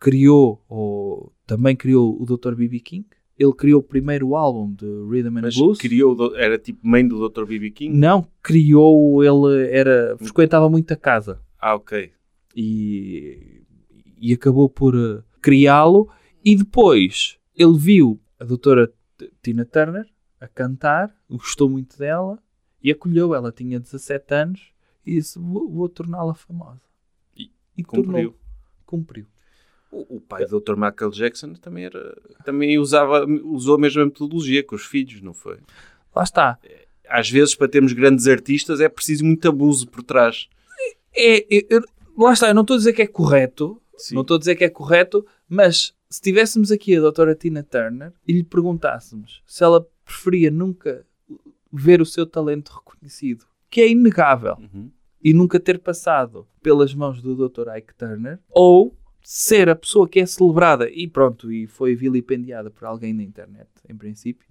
criou, 0.00 0.64
ou 0.66 1.30
também 1.46 1.76
criou 1.76 2.16
o 2.20 2.24
Dr. 2.24 2.54
B.B. 2.54 2.80
King, 2.80 3.06
ele 3.38 3.52
criou 3.52 3.80
o 3.80 3.82
primeiro 3.82 4.34
álbum 4.34 4.72
de 4.72 4.86
Rhythm 5.10 5.36
and 5.38 5.42
Mas 5.42 5.54
Blues. 5.56 5.78
criou, 5.78 6.34
era 6.36 6.58
tipo 6.58 6.80
mãe 6.86 7.06
do 7.06 7.28
Dr. 7.28 7.44
B.B. 7.44 7.70
King? 7.70 7.94
Não, 7.94 8.26
criou, 8.42 9.22
ele 9.22 9.68
era, 9.70 10.16
frequentava 10.18 10.70
muito 10.70 10.90
a 10.92 10.96
casa. 10.96 11.38
Ah, 11.60 11.74
ok. 11.74 12.10
e, 12.56 13.62
e 14.18 14.32
acabou 14.32 14.68
por 14.68 14.94
eh, 14.94 15.22
criá-lo. 15.40 16.08
E 16.44 16.56
depois 16.56 17.38
ele 17.56 17.76
viu 17.78 18.20
a 18.40 18.44
doutora 18.44 18.92
Tina 19.42 19.64
Turner 19.64 20.06
a 20.40 20.48
cantar, 20.48 21.14
gostou 21.30 21.68
muito 21.68 21.96
dela 21.98 22.38
e 22.82 22.90
acolheu. 22.90 23.34
Ela 23.34 23.52
tinha 23.52 23.78
17 23.78 24.34
anos 24.34 24.72
e 25.04 25.14
disse: 25.16 25.38
Vou, 25.38 25.68
vou 25.70 25.88
torná-la 25.88 26.34
famosa. 26.34 26.82
E 27.36 27.50
E 27.76 27.82
Cumpriu. 27.82 28.34
Cumpriu. 28.86 29.26
O, 29.90 30.16
o 30.16 30.20
pai 30.20 30.46
do 30.46 30.60
Dr. 30.60 30.74
Michael 30.74 31.10
Jackson 31.10 31.52
também, 31.54 31.84
era, 31.84 32.16
também 32.44 32.78
usava, 32.78 33.26
usou 33.44 33.74
a 33.74 33.78
mesma 33.78 34.04
metodologia 34.06 34.62
com 34.64 34.74
os 34.74 34.84
filhos, 34.86 35.20
não 35.20 35.34
foi? 35.34 35.58
Lá 36.14 36.22
está. 36.22 36.58
Às 37.08 37.28
vezes, 37.28 37.54
para 37.54 37.68
termos 37.68 37.92
grandes 37.92 38.26
artistas, 38.26 38.80
é 38.80 38.88
preciso 38.88 39.24
muito 39.24 39.46
abuso 39.46 39.86
por 39.86 40.02
trás. 40.02 40.48
É, 41.14 41.58
é- 41.58 41.66
eu- 41.68 41.84
lá 42.16 42.32
está, 42.32 42.48
eu 42.48 42.54
não 42.54 42.62
estou 42.62 42.74
a 42.74 42.78
dizer 42.78 42.94
que 42.94 43.02
é 43.02 43.06
correto, 43.06 43.80
Sim. 43.98 44.14
não 44.14 44.22
estou 44.22 44.36
a 44.36 44.38
dizer 44.38 44.56
que 44.56 44.64
é 44.64 44.70
correto, 44.70 45.26
mas 45.46 45.94
se 46.08 46.22
tivéssemos 46.22 46.70
aqui 46.72 46.96
a 46.96 47.00
doutora 47.00 47.34
Tina 47.34 47.62
Turner 47.62 48.12
e 48.26 48.32
lhe 48.32 48.42
perguntássemos 48.44 49.42
se 49.46 49.62
ela 49.62 49.86
preferia 50.06 50.50
nunca 50.50 51.06
ver 51.70 52.00
o 52.00 52.06
seu 52.06 52.24
talento 52.26 52.70
reconhecido, 52.72 53.44
que 53.72 53.80
é 53.80 53.88
inegável, 53.90 54.56
Uhum. 54.60 54.90
e 55.24 55.32
nunca 55.32 55.58
ter 55.58 55.78
passado 55.78 56.46
pelas 56.62 56.94
mãos 56.94 57.22
do 57.22 57.34
Dr. 57.34 57.68
Ike 57.78 57.94
Turner, 57.96 58.38
ou 58.50 58.94
ser 59.24 59.68
a 59.70 59.74
pessoa 59.74 60.06
que 60.06 60.20
é 60.20 60.26
celebrada 60.26 60.90
e 60.90 61.08
pronto, 61.08 61.50
e 61.50 61.66
foi 61.66 61.94
vilipendiada 61.94 62.70
por 62.70 62.84
alguém 62.84 63.14
na 63.14 63.22
internet, 63.22 63.68
em 63.88 63.96
princípio, 63.96 64.46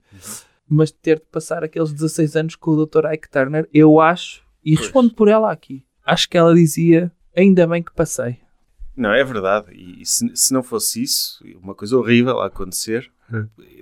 mas 0.67 0.89
ter 0.91 1.19
de 1.19 1.26
passar 1.32 1.63
aqueles 1.63 1.93
16 1.93 2.36
anos 2.36 2.55
com 2.55 2.72
o 2.72 2.86
Dr. 2.86 3.05
Ike 3.13 3.30
Turner, 3.30 3.69
eu 3.72 3.99
acho, 3.99 4.43
e 4.65 4.74
respondo 4.76 5.13
por 5.13 5.28
ela 5.28 5.51
aqui, 5.51 5.86
acho 6.05 6.28
que 6.28 6.38
ela 6.38 6.55
dizia, 6.55 7.11
ainda 7.36 7.67
bem 7.67 7.84
que 7.84 7.93
passei. 7.93 8.38
Não, 9.02 9.12
é 9.14 9.24
verdade. 9.24 9.68
E 9.74 10.06
se, 10.06 10.30
se 10.36 10.54
não 10.54 10.62
fosse 10.64 11.02
isso, 11.04 11.43
uma 11.62 11.74
coisa 11.76 11.97
horrível 11.97 12.39
a 12.39 12.47
acontecer, 12.47 13.10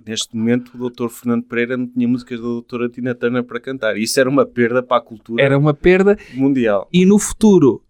neste 0.05 0.36
momento 0.36 0.72
o 0.76 0.89
Dr. 0.89 1.09
Fernando 1.09 1.43
Pereira 1.43 1.76
não 1.76 1.88
tinha 1.88 2.07
músicas 2.07 2.39
da 2.39 2.45
doutora 2.45 2.88
Tina 2.89 3.13
Turner 3.15 3.43
para 3.43 3.59
cantar. 3.59 3.97
Isso 3.97 4.20
era 4.20 4.30
uma 4.30 4.45
perda 4.45 4.82
para 4.82 4.97
a 4.97 5.01
cultura 5.01 5.43
Era 5.43 5.57
uma 5.57 5.74
perda 5.74 6.17
mundial. 6.34 6.88
e 6.93 7.05
no 7.05 7.20
futuro, 7.20 7.84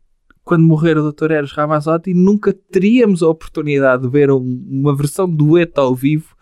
quando 0.44 0.64
morrer 0.66 0.98
o 0.98 1.12
Dr. 1.12 1.32
Eros 1.32 1.52
Ramazzotti, 1.52 2.14
nunca 2.14 2.52
teríamos 2.52 3.22
a 3.22 3.28
oportunidade 3.28 4.02
de 4.04 4.10
ver 4.10 4.32
um- 4.32 4.66
uma 4.70 4.96
versão 4.96 5.30
dueto 5.30 5.80
ao 5.80 5.94
vivo 5.94 6.36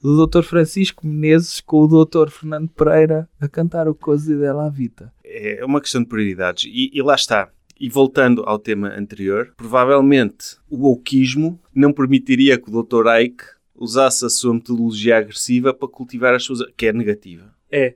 do 0.00 0.26
Dr. 0.26 0.42
Francisco 0.42 1.06
Menezes 1.06 1.60
com 1.60 1.80
o 1.82 2.04
Dr. 2.04 2.28
Fernando 2.30 2.68
Pereira 2.68 3.28
a 3.40 3.48
cantar 3.48 3.88
o 3.88 3.94
Coisa 3.94 4.36
dela 4.36 4.66
à 4.66 4.70
Vita. 4.70 5.12
É 5.24 5.64
uma 5.64 5.80
questão 5.80 6.00
de 6.02 6.08
prioridades. 6.08 6.64
E, 6.72 6.90
e 6.96 7.02
lá 7.02 7.14
está. 7.14 7.50
E 7.80 7.88
voltando 7.88 8.42
ao 8.42 8.58
tema 8.58 8.88
anterior, 8.88 9.54
provavelmente 9.56 10.58
o 10.68 10.86
wokeismo 10.86 11.58
não 11.74 11.94
permitiria 11.94 12.58
que 12.60 12.68
o 12.70 12.82
Dr. 12.82 13.06
Ike 13.22 13.42
usasse 13.74 14.26
a 14.26 14.28
sua 14.28 14.52
metodologia 14.52 15.16
agressiva 15.16 15.72
para 15.72 15.88
cultivar 15.88 16.34
as 16.34 16.44
suas... 16.44 16.60
que 16.76 16.86
é 16.86 16.92
negativa. 16.92 17.54
É. 17.72 17.94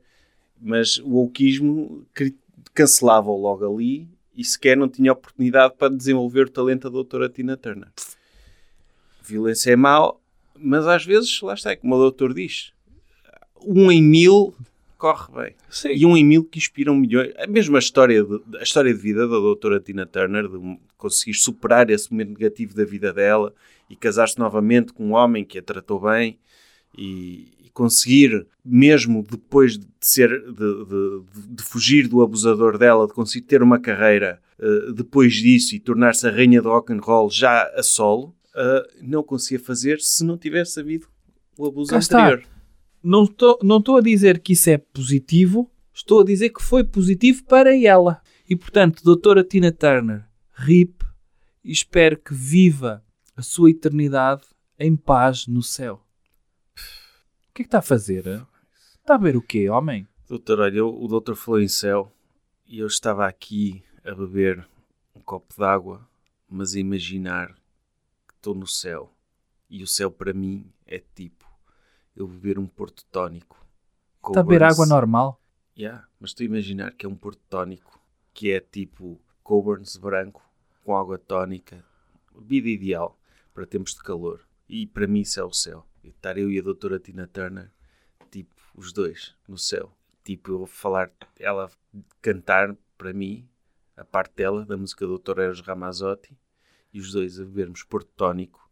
Mas 0.59 0.97
o 0.97 1.11
wokeismo 1.11 2.07
cancelava-o 2.72 3.39
logo 3.39 3.70
ali 3.70 4.09
e 4.35 4.43
sequer 4.43 4.74
não 4.74 4.89
tinha 4.89 5.12
oportunidade 5.12 5.74
para 5.76 5.95
desenvolver 5.95 6.47
o 6.47 6.51
talento 6.51 6.85
da 6.85 6.89
doutora 6.91 7.28
Tina 7.28 7.55
Turner. 7.55 7.89
Violência 9.22 9.70
é 9.72 9.76
mau, 9.76 10.18
mas 10.59 10.87
às 10.87 11.05
vezes, 11.05 11.43
lá 11.43 11.53
está, 11.53 11.72
é 11.72 11.76
como 11.76 11.95
o 11.95 11.99
doutor 11.99 12.32
diz, 12.32 12.72
um 13.61 13.93
em 13.93 14.03
mil 14.03 14.55
corre 15.05 15.34
bem. 15.42 15.55
Sim. 15.68 15.88
E 15.90 16.07
um 16.07 16.16
em 16.16 16.24
mil 16.24 16.44
que 16.44 16.59
inspiram 16.59 16.94
milhões. 16.96 17.30
A 17.36 17.46
mesma 17.46 17.78
história 17.78 18.24
de, 18.24 18.40
a 18.59 18.62
história 18.62 18.94
de 18.94 18.98
vida 18.98 19.28
da 19.28 19.36
doutora 19.36 19.78
Tina 19.78 20.07
Turner, 20.07 20.48
de 20.48 20.78
conseguir 20.96 21.34
superar 21.34 21.90
esse 21.90 22.11
momento 22.11 22.30
negativo 22.38 22.74
da 22.74 22.84
vida 22.86 23.12
dela 23.12 23.52
e 23.90 23.94
casar-se 23.96 24.38
novamente 24.38 24.94
com 24.94 25.09
um 25.09 25.12
homem 25.12 25.44
que 25.44 25.59
a 25.59 25.62
tratou 25.62 26.00
bem 26.00 26.38
e, 26.96 27.52
e 27.66 27.70
conseguir, 27.74 28.46
mesmo 28.64 29.22
depois 29.30 29.76
de 29.78 29.86
ser 30.00 30.30
de, 30.30 30.55
de- 30.55 31.55
de 31.57 31.62
fugir 31.62 32.09
do 32.09 32.22
abusador 32.22 32.78
dela, 32.78 33.07
de 33.07 33.12
conseguir 33.12 33.44
ter 33.44 33.62
uma 33.62 33.78
carreira 33.78 34.40
eh, 34.59 34.92
depois 34.94 35.34
disso 35.34 35.74
e 35.74 35.80
tornar-se 35.80 36.26
a 36.26 36.30
rainha 36.30 36.62
do 36.62 36.70
rock 36.70 36.92
and 36.94 37.00
roll 37.02 37.28
já 37.28 37.64
a 37.76 37.82
solo, 37.82 38.34
eh, 38.57 38.88
não 39.02 39.22
conseguia 39.22 39.62
fazer 39.62 40.00
se 40.00 40.24
não 40.24 40.38
tivesse 40.38 40.80
havido 40.80 41.07
o 41.59 41.66
abuso 41.66 41.90
Cá 41.90 41.98
está. 41.98 42.38
Não 43.05 43.24
estou 43.24 43.59
não 43.62 43.82
a 43.96 44.00
dizer 44.00 44.40
que 44.40 44.55
isso 44.55 44.70
é 44.70 44.78
positivo, 44.78 45.70
estou 45.92 46.22
a 46.22 46.24
dizer 46.24 46.48
que 46.48 46.62
foi 46.62 46.82
positivo 46.82 47.44
para 47.44 47.76
ela. 47.76 48.22
E 48.48 48.57
portanto, 48.57 49.05
doutora 49.05 49.44
Tina 49.44 49.70
Turner, 49.70 50.26
RIP, 50.55 51.05
espero 51.62 52.16
que 52.16 52.32
viva 52.32 53.05
a 53.36 53.42
sua 53.42 53.70
eternidade 53.70 54.42
em 54.78 54.96
paz 54.96 55.46
no 55.46 55.62
céu. 55.62 56.02
O 57.50 57.52
que 57.52 57.61
é 57.61 57.64
que 57.64 57.68
está 57.68 57.80
a 57.80 57.82
fazer? 57.82 58.24
Está 59.00 59.16
a 59.16 59.18
ver 59.18 59.36
o 59.36 59.42
quê, 59.42 59.68
homem? 59.68 60.09
Doutor, 60.26 60.61
olha, 60.61 60.78
eu- 60.78 60.98
o 60.98 61.07
doutor 61.07 61.36
falou 61.36 61.61
em 61.61 61.68
céu 61.68 62.11
e 62.66 62.78
eu 62.78 62.86
estava 62.86 63.26
aqui 63.26 63.82
a 64.02 64.14
beber 64.14 64.66
um 65.14 65.20
copo 65.20 65.55
d'água, 65.59 66.09
mas 66.48 66.74
a 66.74 66.80
imaginar 66.80 67.48
que 68.26 68.32
estou 68.34 68.55
no 68.55 68.66
céu. 68.66 69.12
E 69.68 69.82
o 69.82 69.86
céu 69.86 70.11
para 70.11 70.32
mim 70.32 70.64
é 70.86 71.02
tipo 71.14 71.43
eu 72.16 72.26
beber 72.26 72.58
um 72.58 72.66
porto 72.66 73.04
tónico. 73.06 73.64
Está 74.26 74.40
a 74.40 74.42
beber 74.42 74.62
água 74.62 74.86
normal? 74.86 75.40
Yeah, 75.76 76.06
mas 76.20 76.30
estou 76.30 76.44
a 76.44 76.46
imaginar 76.46 76.92
que 76.92 77.04
é 77.04 77.08
um 77.08 77.16
porto 77.16 77.42
tónico 77.48 78.00
que 78.32 78.50
é 78.50 78.60
tipo 78.60 79.20
Coburn's 79.42 79.96
branco 79.96 80.42
com 80.84 80.96
água 80.96 81.18
tónica. 81.18 81.84
Vida 82.36 82.68
ideal 82.68 83.18
para 83.52 83.66
tempos 83.66 83.94
de 83.94 84.02
calor. 84.02 84.46
E 84.68 84.86
para 84.86 85.06
mim 85.06 85.20
isso 85.20 85.40
é 85.40 85.44
o 85.44 85.52
céu. 85.52 85.86
E 86.02 86.08
estar 86.08 86.36
eu 86.36 86.50
e 86.50 86.58
a 86.58 86.62
doutora 86.62 86.98
Tina 86.98 87.26
Turner, 87.26 87.70
tipo, 88.30 88.54
os 88.74 88.92
dois 88.92 89.34
no 89.46 89.56
céu. 89.56 89.96
Tipo, 90.24 90.52
eu 90.52 90.66
falar, 90.66 91.12
ela 91.38 91.70
cantar 92.20 92.76
para 92.96 93.12
mim, 93.12 93.48
a 93.96 94.04
parte 94.04 94.34
dela, 94.34 94.64
da 94.64 94.76
música 94.76 95.06
do 95.06 95.18
Dr. 95.18 95.38
Eros 95.40 95.60
Ramazzotti, 95.60 96.36
e 96.92 97.00
os 97.00 97.12
dois 97.12 97.38
a 97.38 97.44
bebermos 97.44 97.82
porto 97.82 98.10
tónico, 98.16 98.70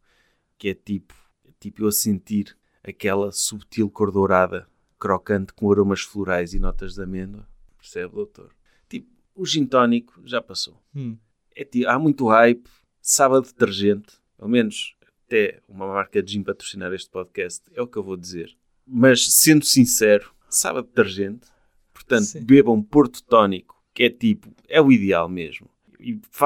que 0.58 0.68
é 0.68 0.74
tipo, 0.74 1.14
tipo 1.60 1.82
eu 1.82 1.88
a 1.88 1.92
sentir 1.92 2.56
aquela 2.82 3.30
subtil 3.30 3.88
cor 3.88 4.10
dourada, 4.10 4.66
crocante 4.98 5.52
com 5.52 5.70
aromas 5.70 6.00
florais 6.00 6.54
e 6.54 6.58
notas 6.58 6.94
de 6.94 7.02
amêndoa. 7.02 7.46
Percebe, 7.78 8.14
doutor? 8.14 8.50
Tipo, 8.88 9.08
o 9.34 9.46
gin 9.46 9.66
tónico 9.66 10.20
já 10.24 10.40
passou. 10.40 10.80
Hum. 10.94 11.16
É, 11.54 11.64
tipo, 11.64 11.88
há 11.88 11.98
muito 11.98 12.26
hype, 12.28 12.68
sabe 13.00 13.36
a 13.36 13.40
detergente, 13.40 14.14
pelo 14.36 14.50
menos 14.50 14.96
até 15.26 15.60
uma 15.68 15.86
marca 15.86 16.22
de 16.22 16.32
gin 16.32 16.42
patrocinar 16.42 16.92
este 16.92 17.10
podcast, 17.10 17.62
é 17.74 17.82
o 17.82 17.86
que 17.86 17.96
eu 17.96 18.02
vou 18.02 18.16
dizer. 18.16 18.56
Mas, 18.86 19.32
sendo 19.32 19.64
sincero, 19.64 20.32
sabe 20.48 20.80
a 20.80 20.82
detergente. 20.82 21.48
Portanto, 21.92 22.24
Sim. 22.24 22.44
bebam 22.44 22.82
porto 22.82 23.22
tónico, 23.22 23.80
que 23.94 24.04
é 24.04 24.10
tipo, 24.10 24.54
é 24.68 24.80
o 24.80 24.90
ideal 24.90 25.28
mesmo. 25.28 25.70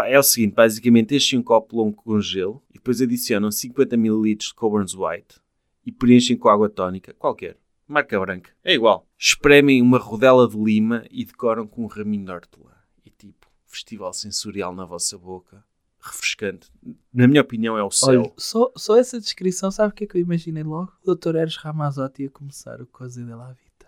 É 0.05 0.19
o 0.19 0.23
seguinte, 0.23 0.55
basicamente, 0.55 1.17
enchem 1.17 1.39
um 1.39 1.43
copo 1.43 1.77
longo 1.77 1.97
com 1.97 2.21
gelo 2.21 2.63
e 2.71 2.75
depois 2.75 3.01
adicionam 3.01 3.51
50 3.51 3.95
ml 3.95 4.35
de 4.35 4.55
Coburn's 4.55 4.95
White 4.95 5.41
e 5.87 5.93
preenchem 5.93 6.37
com 6.37 6.49
água 6.49 6.69
tónica, 6.69 7.15
qualquer, 7.15 7.57
marca 7.87 8.19
branca, 8.19 8.51
é 8.65 8.75
igual. 8.75 9.07
Espremem 9.17 9.81
uma 9.81 9.99
rodela 9.99 10.49
de 10.49 10.59
lima 10.59 11.05
e 11.11 11.25
decoram 11.25 11.67
com 11.67 11.85
um 11.85 11.87
raminho 11.87 12.25
de 12.27 12.33
hortelã. 12.33 12.73
E 13.05 13.11
tipo, 13.11 13.47
festival 13.65 14.13
sensorial 14.13 14.75
na 14.75 14.85
vossa 14.85 15.17
boca, 15.17 15.65
refrescante. 16.01 16.69
Na 17.15 17.29
minha 17.29 17.41
opinião, 17.41 17.79
é 17.79 17.85
o 17.85 17.91
céu. 17.91 18.23
Olha, 18.23 18.33
só, 18.37 18.73
só 18.77 18.97
essa 18.97 19.21
descrição, 19.21 19.71
sabe 19.71 19.93
o 19.93 19.95
que 19.95 20.05
é 20.05 20.07
que 20.07 20.17
eu 20.17 20.21
imaginei 20.21 20.65
logo? 20.65 20.93
O 21.05 21.15
Dr. 21.15 21.37
Eros 21.37 21.57
Ramazzotti 21.57 22.27
a 22.27 22.31
começar 22.31 22.81
o 22.83 22.87
Coisa 22.87 23.25
dela 23.25 23.49
à 23.49 23.53
Vita. 23.53 23.87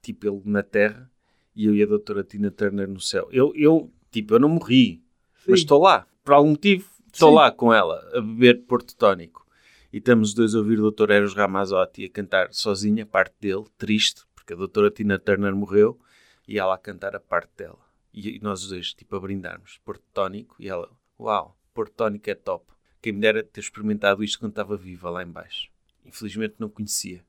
tipo 0.00 0.26
ele 0.26 0.40
na 0.44 0.62
terra 0.62 1.10
e 1.54 1.66
eu 1.66 1.74
e 1.74 1.82
a 1.82 1.86
doutora 1.86 2.22
Tina 2.22 2.52
Turner 2.52 2.88
no 2.88 3.00
céu. 3.00 3.28
Eu, 3.32 3.52
eu 3.56 3.92
tipo, 4.12 4.34
eu 4.34 4.38
não 4.38 4.48
morri, 4.48 5.02
mas 5.48 5.60
estou 5.60 5.82
lá. 5.82 6.06
Por 6.24 6.34
algum 6.34 6.50
motivo, 6.50 6.88
estou 7.12 7.30
Sim. 7.30 7.34
lá 7.34 7.50
com 7.50 7.74
ela, 7.74 8.08
a 8.14 8.20
beber 8.20 8.64
Porto 8.66 8.94
Tónico. 8.94 9.47
E 9.90 9.96
estamos 9.96 10.28
os 10.28 10.34
dois 10.34 10.54
a 10.54 10.58
ouvir 10.58 10.78
o 10.78 10.90
Dr. 10.90 11.10
Eros 11.10 11.34
Ramazzotti 11.34 12.04
a 12.04 12.10
cantar 12.10 12.52
sozinha 12.52 13.04
a 13.04 13.06
parte 13.06 13.34
dele, 13.40 13.64
triste, 13.78 14.22
porque 14.34 14.52
a 14.52 14.56
doutora 14.56 14.90
Tina 14.90 15.18
Turner 15.18 15.56
morreu, 15.56 15.98
e 16.46 16.58
ela 16.58 16.74
a 16.74 16.78
cantar 16.78 17.16
a 17.16 17.20
parte 17.20 17.50
dela. 17.56 17.78
E, 18.12 18.38
nós 18.40 18.62
os 18.62 18.68
dois, 18.68 18.92
tipo, 18.92 19.16
a 19.16 19.20
brindarmos 19.20 19.80
Porto 19.82 20.04
Tónico, 20.12 20.56
e 20.58 20.68
ela, 20.68 20.90
uau, 21.18 21.56
Porto 21.72 21.94
Tónico 21.94 22.28
é 22.28 22.34
top. 22.34 22.66
Quem 23.00 23.14
me 23.14 23.20
dera 23.20 23.42
ter 23.42 23.60
experimentado 23.60 24.22
isto 24.22 24.38
quando 24.38 24.52
estava 24.52 24.76
viva 24.76 25.08
lá 25.08 25.22
em 25.22 25.30
baixo. 25.30 25.70
Infelizmente 26.04 26.56
não 26.58 26.68
conhecia, 26.68 27.24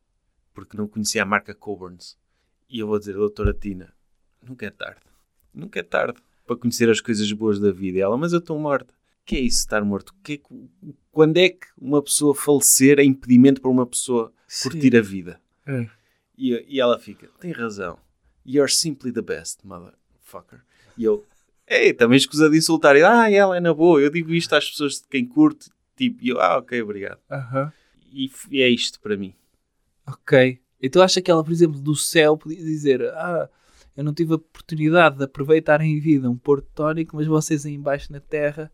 porque 0.54 0.76
não 0.76 0.88
conhecia 0.88 1.24
a 1.24 1.26
marca 1.26 1.56
Coburn's. 1.56 2.18
E 2.70 2.80
eu 2.80 2.88
vou 2.88 3.00
dizer, 3.00 3.14
doutora 3.14 3.54
Tina, 3.54 3.94
nunca 4.44 4.66
é 4.66 4.70
tarde. 4.70 5.02
Nunca 5.54 5.80
é 5.80 5.84
tarde 5.84 6.22
para 6.46 6.58
conhecer 6.58 6.90
as 6.90 7.00
coisas 7.00 7.32
boas 7.32 7.58
da 7.58 7.72
vida. 7.72 8.00
E 8.00 8.02
ela, 8.02 8.18
mas 8.18 8.34
eu 8.34 8.40
estou 8.40 8.60
morta. 8.60 8.99
O 9.30 9.32
que 9.32 9.36
é 9.38 9.42
isso, 9.42 9.60
estar 9.60 9.86
morto? 9.86 10.12
Que 10.24 10.42
quando 11.12 11.38
é 11.38 11.50
que 11.50 11.68
uma 11.78 12.02
pessoa 12.02 12.34
falecer 12.34 12.98
é 12.98 13.04
impedimento 13.04 13.62
para 13.62 13.70
uma 13.70 13.86
pessoa 13.86 14.34
curtir 14.64 14.98
a 14.98 15.02
vida? 15.02 15.40
É. 15.68 15.88
E, 16.36 16.66
e 16.68 16.80
ela 16.80 16.98
fica, 16.98 17.30
tem 17.40 17.52
razão. 17.52 18.00
You're 18.44 18.72
simply 18.72 19.12
the 19.12 19.22
best, 19.22 19.60
motherfucker. 19.64 20.62
E 20.98 21.04
eu, 21.04 21.24
ei, 21.68 21.94
também 21.94 22.18
escusa 22.18 22.50
de 22.50 22.58
insultar. 22.58 22.96
E, 22.96 23.04
ah, 23.04 23.30
ela 23.30 23.56
é 23.56 23.60
na 23.60 23.72
boa. 23.72 24.02
Eu 24.02 24.10
digo 24.10 24.34
isto 24.34 24.56
às 24.56 24.68
pessoas 24.68 24.94
de 24.96 25.08
quem 25.08 25.28
curte. 25.28 25.70
Tipo, 25.96 26.24
e 26.24 26.30
eu, 26.30 26.42
ah, 26.42 26.58
ok, 26.58 26.82
obrigado. 26.82 27.20
Aham. 27.30 27.72
E, 28.12 28.26
f- 28.30 28.48
e 28.50 28.64
é 28.64 28.68
isto 28.70 29.00
para 29.00 29.16
mim. 29.16 29.36
Ok. 30.08 30.60
Então 30.82 31.04
acha 31.04 31.22
que 31.22 31.30
ela, 31.30 31.44
por 31.44 31.52
exemplo, 31.52 31.80
do 31.80 31.96
céu 31.96 32.36
podia 32.36 32.58
dizer 32.64 33.04
ah, 33.10 33.48
eu 33.96 34.04
não 34.04 34.12
tive 34.12 34.32
a 34.32 34.38
oportunidade 34.38 35.18
de 35.20 35.24
aproveitar 35.26 35.82
em 35.82 36.00
vida 36.00 36.28
um 36.28 36.36
porto 36.38 36.68
tónico, 36.74 37.16
mas 37.16 37.28
vocês 37.28 37.64
aí 37.64 37.76
embaixo 37.76 38.12
na 38.12 38.20
terra 38.20 38.72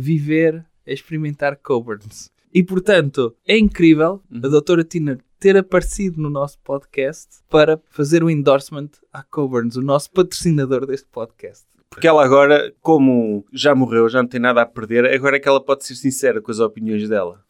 viver 0.00 0.64
é 0.86 0.92
experimentar 0.92 1.56
Coburns. 1.56 2.30
E 2.54 2.62
portanto, 2.62 3.34
é 3.46 3.58
incrível 3.58 4.22
a 4.32 4.48
doutora 4.48 4.84
Tina 4.84 5.18
ter 5.40 5.56
aparecido 5.56 6.20
no 6.22 6.30
nosso 6.30 6.58
podcast 6.60 7.40
para 7.50 7.80
fazer 7.90 8.22
o 8.22 8.30
endorsement 8.30 8.90
à 9.12 9.22
Coburns, 9.22 9.76
o 9.76 9.82
nosso 9.82 10.10
patrocinador 10.12 10.86
deste 10.86 11.08
podcast. 11.08 11.66
Porque 11.90 12.06
ela 12.06 12.24
agora, 12.24 12.72
como 12.80 13.44
já 13.52 13.74
morreu, 13.74 14.08
já 14.08 14.22
não 14.22 14.28
tem 14.28 14.40
nada 14.40 14.62
a 14.62 14.66
perder, 14.66 15.04
agora 15.06 15.36
é 15.36 15.40
que 15.40 15.48
ela 15.48 15.62
pode 15.62 15.84
ser 15.84 15.96
sincera 15.96 16.40
com 16.40 16.50
as 16.50 16.60
opiniões 16.60 17.08
dela. 17.08 17.42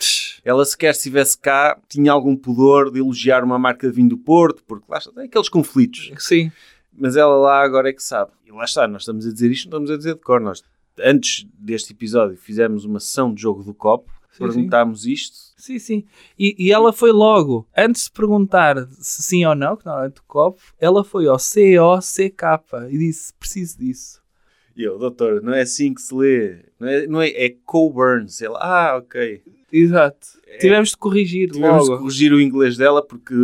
Ela 0.43 0.65
sequer 0.65 0.95
se 0.95 1.01
estivesse 1.01 1.37
cá, 1.37 1.79
tinha 1.89 2.11
algum 2.11 2.35
pudor 2.35 2.91
de 2.91 3.01
elogiar 3.01 3.45
uma 3.45 3.59
marca 3.59 3.89
de 3.89 3.95
vinho 3.95 4.09
do 4.09 4.19
Porto, 4.19 4.63
porque 4.67 4.87
lá 4.89 4.99
está, 4.99 5.13
tem 5.13 5.25
aqueles 5.25 5.49
conflitos. 5.49 6.13
Sim. 6.19 6.51
Mas 6.97 7.17
ela 7.17 7.37
lá 7.37 7.63
agora 7.63 7.91
é 7.91 7.93
que 7.93 8.03
sabe. 8.03 8.31
E 8.47 8.51
lá 8.51 8.65
está, 8.65 8.89
nós 8.89 9.03
estamos 9.03 9.27
a 9.27 9.33
dizer 9.33 9.51
isto, 9.51 9.71
não 9.71 9.79
estamos 9.79 9.91
a 9.91 9.97
dizer 9.99 10.15
de 10.15 10.21
cor. 10.21 10.41
Nós 10.41 10.63
antes 11.03 11.47
deste 11.59 11.93
episódio, 11.93 12.37
fizemos 12.37 12.85
uma 12.85 13.01
sessão 13.01 13.33
de 13.33 13.43
jogo 13.43 13.63
do 13.63 13.75
copo, 13.75 14.11
Sim, 14.31 14.39
perguntámos 14.39 15.07
isto. 15.07 15.37
Sim, 15.57 15.79
sim. 15.79 16.05
E, 16.39 16.55
e 16.59 16.73
ela 16.73 16.93
foi 16.93 17.11
logo, 17.11 17.67
antes 17.77 18.05
de 18.05 18.13
perguntar 18.13 18.87
se 18.93 19.23
sim 19.23 19.45
ou 19.45 19.55
não, 19.55 19.77
que 19.77 19.85
normalmente 19.85 20.21
o 20.21 20.25
copo, 20.25 20.61
ela 20.79 21.03
foi 21.03 21.27
ao 21.27 21.39
C-O-C-K 21.39 22.63
e 22.91 22.99
disse: 22.99 23.35
preciso 23.35 23.79
disso. 23.79 24.23
E 24.77 24.85
eu, 24.85 24.97
doutor, 24.97 25.43
não 25.43 25.53
é 25.53 25.63
assim 25.63 25.93
que 25.93 26.01
se 26.01 26.15
lê. 26.15 26.65
Não 26.79 26.89
é, 26.89 27.07
não 27.09 27.21
é, 27.21 27.31
é 27.31 27.51
Coburns. 27.65 28.41
Ele, 28.41 28.55
ah, 28.59 28.97
ok. 28.97 29.43
Exato. 29.73 30.27
Tivemos 30.61 30.91
de 30.91 30.97
corrigir 30.97 31.51
Tivemos 31.51 31.83
de 31.85 31.91
logo. 31.91 32.03
corrigir 32.03 32.33
o 32.33 32.41
inglês 32.41 32.77
dela 32.77 33.05
porque 33.05 33.35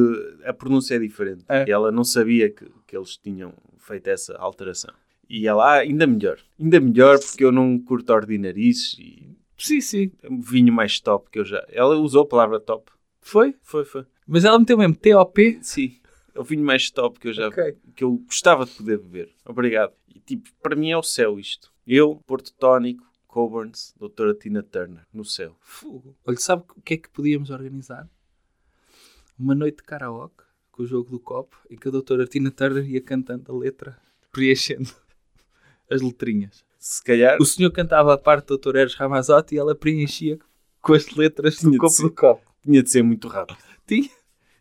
a 0.44 0.52
pronúncia 0.52 0.94
é 0.94 0.98
diferente. 1.00 1.44
É. 1.48 1.64
E 1.68 1.72
ela 1.72 1.90
não 1.90 2.04
sabia 2.04 2.48
que, 2.48 2.64
que 2.86 2.96
eles 2.96 3.16
tinham 3.16 3.52
feito 3.78 4.08
essa 4.08 4.36
alteração. 4.36 4.94
E 5.28 5.46
ela, 5.46 5.76
ah, 5.76 5.78
ainda 5.80 6.06
melhor. 6.06 6.38
Ainda 6.60 6.80
melhor 6.80 7.18
porque 7.18 7.44
eu 7.44 7.52
não 7.52 7.78
curto 7.78 8.12
ordinarices 8.12 8.98
e 8.98 9.34
Sim, 9.56 9.80
sim. 9.80 10.12
um 10.28 10.40
vinho 10.40 10.72
mais 10.72 11.00
top 11.00 11.30
que 11.30 11.38
eu 11.38 11.44
já... 11.44 11.64
Ela 11.70 11.96
usou 11.96 12.22
a 12.22 12.26
palavra 12.26 12.60
top. 12.60 12.90
Foi? 13.20 13.54
Foi, 13.62 13.84
foi. 13.84 14.04
Mas 14.26 14.44
ela 14.44 14.58
meteu 14.58 14.76
mesmo 14.76 14.94
T-O-P. 14.94 15.58
Sim. 15.62 15.96
É 16.34 16.40
o 16.40 16.44
vinho 16.44 16.64
mais 16.64 16.90
top 16.90 17.18
que 17.18 17.28
eu 17.28 17.32
já... 17.32 17.48
Ok. 17.48 17.76
Que 17.94 18.04
eu 18.04 18.16
gostava 18.18 18.66
de 18.66 18.72
poder 18.72 18.98
beber. 18.98 19.30
Obrigado. 19.44 19.92
E 20.14 20.20
tipo, 20.20 20.50
para 20.60 20.76
mim 20.76 20.90
é 20.90 20.96
o 20.96 21.02
céu 21.02 21.38
isto. 21.38 21.72
Eu, 21.86 22.20
Porto 22.26 22.52
Tónico, 22.54 23.06
Coburns, 23.26 23.94
doutora 23.98 24.34
Tina 24.34 24.62
Turner, 24.62 25.06
no 25.12 25.24
céu. 25.24 25.56
Fogo. 25.60 26.16
Olha, 26.26 26.36
sabe 26.36 26.64
o 26.76 26.82
que 26.82 26.94
é 26.94 26.96
que 26.96 27.08
podíamos 27.08 27.50
organizar? 27.50 28.08
Uma 29.38 29.54
noite 29.54 29.78
de 29.78 29.84
karaoke 29.84 30.44
com 30.70 30.82
o 30.82 30.86
jogo 30.86 31.10
do 31.10 31.20
copo 31.20 31.56
e 31.70 31.76
que 31.76 31.88
a 31.88 31.90
doutora 31.90 32.26
Tina 32.26 32.50
Turner 32.50 32.88
ia 32.88 33.00
cantando 33.00 33.50
a 33.52 33.56
letra, 33.56 33.96
preenchendo 34.32 34.90
as 35.90 36.00
letrinhas. 36.02 36.64
Se 36.78 37.02
calhar... 37.02 37.38
O 37.40 37.44
senhor 37.46 37.70
cantava 37.70 38.12
a 38.14 38.18
parte 38.18 38.46
do 38.48 38.58
Dr. 38.58 38.76
Eros 38.76 38.94
Ramazotti 38.94 39.54
e 39.54 39.58
ela 39.58 39.74
preenchia 39.74 40.38
com 40.80 40.92
as 40.92 41.10
letras 41.10 41.56
Tinha 41.56 41.72
do 41.72 41.78
copo 41.78 41.92
ser. 41.92 42.02
do 42.02 42.10
copo. 42.10 42.54
Tinha 42.62 42.82
de 42.82 42.90
ser 42.90 43.02
muito 43.02 43.28
rápido. 43.28 43.58
Tinha? 43.86 44.10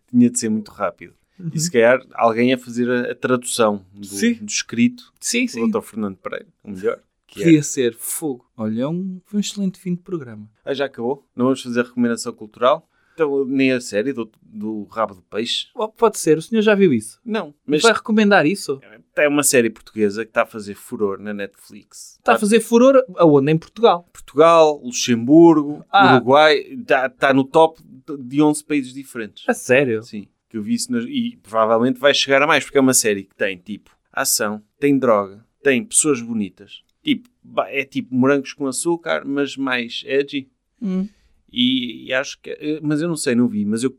Tinha 0.10 0.30
de 0.30 0.40
ser 0.40 0.50
muito 0.50 0.72
rápido. 0.72 1.14
E 1.54 1.60
se 1.60 1.72
calhar 1.72 2.06
alguém 2.14 2.54
a 2.54 2.58
fazer 2.58 2.90
a, 2.90 3.12
a 3.12 3.16
tradução 3.16 3.86
do, 3.92 4.02
do 4.02 4.46
escrito 4.46 5.12
Sim, 5.20 5.46
do. 5.46 5.80
Dr. 5.80 5.82
Fernando 5.82 6.18
Pereira, 6.18 6.48
o 6.64 6.70
melhor. 6.72 7.02
Que 7.28 7.42
é. 7.42 7.46
Podia 7.46 7.64
ser 7.64 7.96
fogo. 7.96 8.46
Olha, 8.56 8.84
é 8.84 8.88
um, 8.88 9.20
foi 9.26 9.38
um 9.38 9.42
excelente 9.42 9.80
fim 9.80 9.96
de 9.96 10.02
programa. 10.02 10.50
Ah, 10.64 10.74
já 10.74 10.86
acabou? 10.86 11.28
Não 11.36 11.46
vamos 11.46 11.62
fazer 11.62 11.84
recomendação 11.84 12.32
cultural? 12.32 12.88
Então, 13.14 13.46
nem 13.46 13.72
a 13.72 13.80
série 13.82 14.12
do, 14.14 14.30
do 14.42 14.84
Rabo 14.86 15.16
do 15.16 15.22
Peixe? 15.22 15.68
Oh, 15.76 15.88
pode 15.88 16.18
ser, 16.20 16.38
o 16.38 16.42
senhor 16.42 16.62
já 16.62 16.74
viu 16.76 16.92
isso? 16.92 17.20
Não. 17.24 17.54
Mas 17.66 17.82
Vai 17.82 17.94
recomendar 17.94 18.46
isso? 18.46 18.80
é 19.16 19.28
uma 19.28 19.44
série 19.44 19.70
portuguesa 19.70 20.24
que 20.26 20.32
está 20.32 20.42
a 20.42 20.46
fazer 20.48 20.74
furor 20.74 21.20
na 21.20 21.34
Netflix. 21.34 22.16
Está 22.18 22.34
a 22.34 22.40
fazer 22.40 22.60
furor 22.60 23.04
aonde? 23.16 23.52
Em 23.52 23.58
Portugal. 23.58 24.10
Portugal, 24.12 24.82
Luxemburgo, 24.84 25.86
Ah. 25.92 26.16
Uruguai. 26.16 26.58
Está, 26.60 27.34
no 27.34 27.44
top 27.44 27.80
de 28.20 28.42
11 28.42 28.64
países 28.64 28.94
diferentes. 28.94 29.44
A 29.48 29.54
sério? 29.54 30.02
Sim, 30.04 30.28
que 30.50 30.58
eu 30.58 30.64
vi 30.64 30.74
isso 30.74 30.92
nas- 30.92 31.06
e 31.06 31.38
provavelmente 31.44 32.00
vai 32.00 32.14
chegar 32.14 32.42
a 32.42 32.48
mais, 32.48 32.64
porque 32.64 32.78
é 32.78 32.82
uma 32.82 32.94
série 32.94 33.24
que 33.26 33.36
tem 33.36 33.58
tipo 33.58 33.92
ação, 34.12 34.62
tem 34.80 34.98
droga, 34.98 35.46
tem 35.62 35.84
pessoas 35.84 36.22
bonitas. 36.22 36.84
Tipo, 37.04 37.30
ba- 37.44 37.70
é 37.70 37.84
tipo 37.86 38.16
morangos 38.16 38.54
com 38.54 38.66
açúcar, 38.68 39.24
mas 39.26 39.56
mais 39.58 40.04
edgy. 40.06 40.50
Hum. 40.82 41.08
E, 41.54 42.08
e 42.08 42.14
acho 42.14 42.40
que. 42.42 42.50
eh, 42.50 42.80
Mas 42.82 43.02
eu 43.02 43.08
não 43.08 43.16
sei, 43.16 43.36
não 43.36 43.48
vi. 43.48 43.64
Mas 43.64 43.84
o 43.84 43.96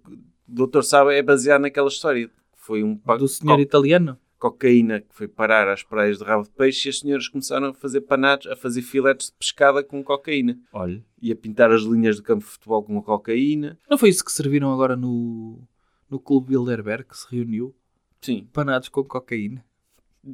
doutor 0.46 0.82
sabe, 0.82 1.14
é 1.14 1.22
baseado 1.22 1.62
naquela 1.62 1.88
história. 1.88 2.28
Foi 2.55 2.82
um 2.82 2.94
Do 2.96 3.28
senhor 3.28 3.61
italiano? 3.61 4.18
cocaína 4.38 5.00
que 5.00 5.14
foi 5.14 5.26
parar 5.26 5.68
às 5.68 5.82
praias 5.82 6.18
de 6.18 6.24
rabo 6.24 6.42
de 6.44 6.50
peixe 6.50 6.86
e 6.86 6.90
as 6.90 6.98
senhoras 6.98 7.28
começaram 7.28 7.68
a 7.68 7.72
fazer 7.72 8.02
panados, 8.02 8.46
a 8.46 8.55
fazer 8.55 8.82
filetes 8.82 9.28
de 9.28 9.32
pescada 9.38 9.82
com 9.82 10.05
cocaína. 10.05 10.59
Olha. 10.70 11.02
E 11.22 11.32
a 11.32 11.36
pintar 11.36 11.70
as 11.72 11.80
linhas 11.82 12.16
do 12.16 12.22
campo 12.22 12.44
de 12.44 12.50
futebol 12.50 12.82
com 12.82 13.00
cocaína. 13.02 13.78
Não 13.88 13.96
foi 13.96 14.11
isso 14.11 14.22
que 14.22 14.30
serviram 14.32 14.70
agora 14.70 14.96
no, 14.96 15.62
no 16.11 16.18
Clube 16.20 16.48
Bilderberg, 16.48 17.05
que 17.09 17.16
se 17.16 17.26
reuniu? 17.34 17.74
Sim, 18.20 18.46
Panados 18.52 18.90
com 18.90 19.02
cocaína. 19.05 19.64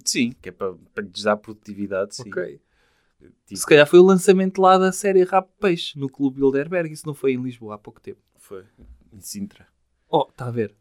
sim, 0.05 0.33
que 0.43 0.49
é 0.49 0.53
para, 0.53 0.75
para 0.93 1.05
lhes 1.05 1.23
dar 1.23 1.37
produtividade, 1.37 2.17
sim. 2.17 2.29
Ok. 2.31 2.61
Tipo, 3.47 3.61
Se 3.61 3.67
calhar 3.67 3.87
foi 3.87 3.99
o 3.99 4.05
lançamento 4.05 4.61
lá 4.61 4.79
da 4.79 4.93
série 4.93 5.25
Rap 5.25 5.49
Peixe, 5.61 5.99
no 5.99 6.09
Clube 6.09 6.37
Bilderberg. 6.39 6.93
Isso 6.93 7.07
não 7.07 7.15
foi 7.15 7.33
em 7.33 7.43
Lisboa 7.43 7.75
há 7.75 7.79
pouco 7.79 8.01
tempo. 8.01 8.21
Foi 8.39 8.63
em 9.13 9.21
Sintra. 9.21 9.67
Oh, 10.09 10.27
está 10.31 10.47
a 10.47 10.51
ver. 10.51 10.75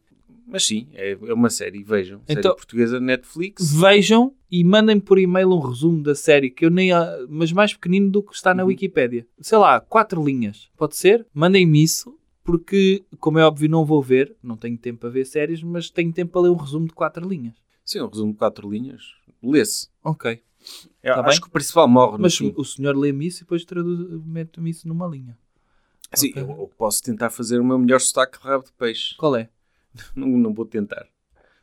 Mas 0.52 0.66
sim, 0.66 0.88
é, 0.94 1.12
é 1.12 1.34
uma 1.34 1.50
série, 1.50 1.84
vejam. 1.84 2.22
Série 2.26 2.40
Então- 2.40 2.56
portuguesa 2.56 3.00
Netflix. 3.00 3.72
Vejam 3.74 4.34
e 4.50 4.64
mandem 4.64 5.00
por 5.00 5.20
e-mail 5.20 5.50
um 5.52 5.60
resumo 5.60 6.02
da 6.02 6.16
série, 6.16 6.50
que 6.50 6.66
eu 6.66 6.72
nem. 6.72 6.90
mas 7.28 7.52
mais 7.52 7.74
pequenino 7.74 8.10
do 8.10 8.24
que 8.24 8.34
está 8.34 8.54
na 8.54 8.64
Wikipédia. 8.64 9.28
Sei 9.40 9.58
lá, 9.58 9.80
quatro 9.80 10.24
linhas. 10.24 10.70
Pode 10.76 10.96
ser? 10.96 11.26
Mandem-me 11.34 11.84
isso, 11.84 12.18
porque, 12.44 13.04
como 13.20 13.38
é 13.38 13.46
óbvio, 13.46 13.70
não 13.70 13.86
vou 13.86 14.02
ver. 14.02 14.36
Não 14.42 14.58
tenho 14.58 14.76
tempo 14.78 15.02
para 15.02 15.10
ver 15.10 15.26
séries, 15.26 15.62
mas 15.62 15.90
tenho 15.92 16.12
tempo 16.12 16.32
para 16.32 16.42
ler 16.42 16.50
um 16.50 16.56
resumo 16.56 16.88
de 16.88 16.94
quatro 16.94 17.28
linhas. 17.28 17.54
Sim, 17.86 18.02
um 18.02 18.08
resumo 18.08 18.32
de 18.32 18.38
quatro 18.40 18.68
linhas. 18.70 19.04
Lê-se. 19.44 19.88
Ok. 20.04 20.42
Eu 21.02 21.16
Tá 21.16 21.22
acho 21.22 21.30
bem. 21.30 21.42
que 21.42 21.48
o 21.48 21.52
principal 21.52 21.88
morre 21.88 22.18
Mas 22.20 22.36
fim. 22.36 22.54
o 22.58 22.64
senhor 22.66 22.96
lê-me 22.96 23.28
isso 23.28 23.40
e 23.40 23.44
depois 23.44 23.64
traduz, 23.66 24.22
mete-me 24.26 24.70
isso 24.70 24.88
numa 24.88 25.08
linha. 25.08 25.38
Sim, 26.14 26.32
Ok. 26.32 26.44
eu, 26.44 26.72
posso 26.78 27.02
tentar 27.04 27.30
fazer 27.30 27.60
o 27.60 27.64
meu 27.64 27.78
melhor 27.80 28.00
sotaque 28.02 28.40
de 28.40 28.44
rabo 28.44 28.66
de 28.66 28.72
peixe. 28.74 29.16
Qual 29.18 29.36
é? 29.36 29.50
Não, 30.16 30.28
não 30.28 30.54
vou 30.54 30.66
tentar. 30.66 31.06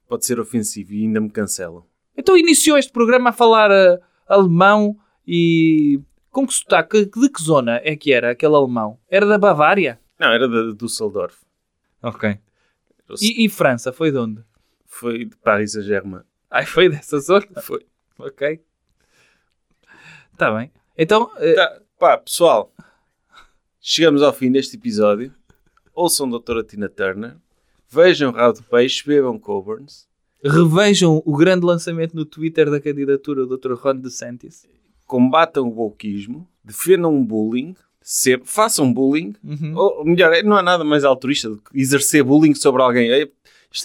Pode 0.08 0.24
ser 0.24 0.38
ofensivo 0.40 0.92
e 0.94 1.02
ainda 1.02 1.20
me 1.20 1.30
cancelam. 1.30 1.84
Então 2.16 2.36
iniciou 2.36 2.78
este 2.78 2.92
programa 2.92 3.30
a 3.30 3.32
falar 3.32 3.70
ah, 3.70 3.98
alemão 4.26 4.96
e. 5.26 6.00
Com 6.30 6.46
que 6.46 6.54
sotaque? 6.54 7.06
De 7.06 7.28
que 7.30 7.42
zona 7.42 7.80
é 7.84 7.96
que 7.96 8.12
era 8.12 8.30
aquele 8.32 8.54
alemão? 8.54 8.98
Era 9.08 9.26
da 9.26 9.38
Bavária? 9.38 9.98
Não, 10.18 10.28
era 10.28 10.46
de 10.48 10.74
Düsseldorf. 10.74 11.38
Ok. 12.02 12.38
E, 13.20 13.44
e 13.44 13.48
França? 13.48 13.92
Foi 13.92 14.10
de 14.10 14.18
onde? 14.18 14.42
Foi 14.84 15.24
de 15.24 15.36
Paris 15.36 15.72
Saint-Germain. 15.72 16.22
Ai, 16.50 16.66
foi 16.66 16.88
dessa 16.88 17.18
zona? 17.20 17.46
Foi. 17.62 17.84
Ok. 18.18 18.60
Está 20.36 20.54
bem. 20.54 20.70
Então, 20.98 21.30
eh, 21.38 21.54
Tá, 21.54 21.80
pá, 21.98 22.18
pessoal. 22.18 22.70
Chegamos 23.80 24.22
ao 24.22 24.34
fim 24.34 24.52
deste 24.52 24.76
episódio. 24.76 25.32
Ouçam 25.94 26.28
doutora 26.28 26.62
Tina 26.62 26.90
Turner. 26.90 27.36
Vejam 27.88 28.32
Rabo 28.32 28.58
de 28.58 28.62
Peixe. 28.64 29.02
Bebam 29.06 29.38
Coburns. 29.38 30.06
revejam 30.44 31.22
o 31.24 31.36
grande 31.36 31.64
lançamento 31.64 32.14
no 32.14 32.26
Twitter 32.26 32.70
da 32.70 32.78
candidatura 32.78 33.46
do 33.46 33.56
Dr. 33.56 33.72
Ron 33.72 33.96
DeSantis. 33.96 34.66
Combatam 35.06 35.68
o 35.68 35.74
wokeismo. 35.74 36.46
Defendam 36.62 37.18
o 37.18 37.24
bullying. 37.24 37.74
Sempre. 38.02 38.46
Façam 38.46 38.92
bullying. 38.92 39.34
Uhum. 39.42 39.72
Ou 39.74 40.04
melhor, 40.04 40.30
não 40.44 40.56
há 40.56 40.62
nada 40.62 40.84
mais 40.84 41.02
altruísta 41.02 41.48
do 41.48 41.56
que 41.56 41.80
exercer 41.80 42.22
bullying 42.22 42.54
sobre 42.54 42.82
alguém. 42.82 43.10
Esta 43.10 43.30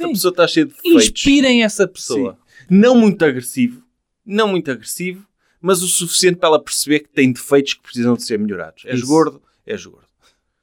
Sim. 0.06 0.12
pessoa 0.12 0.32
está 0.32 0.46
cheia 0.48 0.66
de 0.66 0.74
defeitos. 0.74 1.06
Inspirem 1.06 1.64
essa 1.64 1.88
pessoa. 1.88 2.34
Sim. 2.34 2.66
Não 2.70 2.94
muito 2.96 3.24
agressivo. 3.24 3.82
Não 4.26 4.50
muito 4.50 4.70
agressivo. 4.70 5.26
Mas 5.62 5.82
o 5.84 5.88
suficiente 5.88 6.38
para 6.38 6.50
ela 6.50 6.64
perceber 6.64 7.02
que 7.02 7.10
tem 7.10 7.32
defeitos 7.32 7.76
que 7.76 7.82
precisam 7.82 8.16
de 8.16 8.24
ser 8.24 8.40
melhorados. 8.40 8.84
És 8.86 9.00
Isso. 9.00 9.08
gordo, 9.08 9.42
és 9.66 9.86
gordo. 9.86 10.12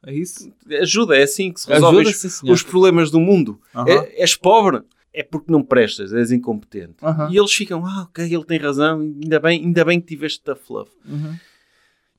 É 0.07 0.15
isso? 0.15 0.53
Ajuda, 0.81 1.17
é 1.17 1.23
assim 1.23 1.53
que 1.53 1.61
se 1.61 1.69
resolve 1.69 2.03
os, 2.03 2.43
os 2.43 2.63
problemas 2.63 3.11
do 3.11 3.21
mundo. 3.21 3.61
É- 3.87 4.23
és 4.23 4.37
pobre, 4.37 4.83
é 5.13 5.23
porque 5.23 5.51
não 5.51 5.63
prestas, 5.63 6.13
és 6.13 6.31
incompetente. 6.31 6.97
E 7.31 7.37
eles 7.37 7.53
ficam, 7.53 7.85
ah, 7.85 8.03
ok, 8.03 8.25
ele 8.25 8.45
tem 8.45 8.59
razão, 8.59 9.01
ainda 9.01 9.41
bem, 9.41 9.61
ainda 9.65 9.85
bem 9.85 10.01
que 10.01 10.07
tiveste 10.07 10.41
tough 10.41 10.71
love. 10.71 10.91
Uhum. 11.05 11.37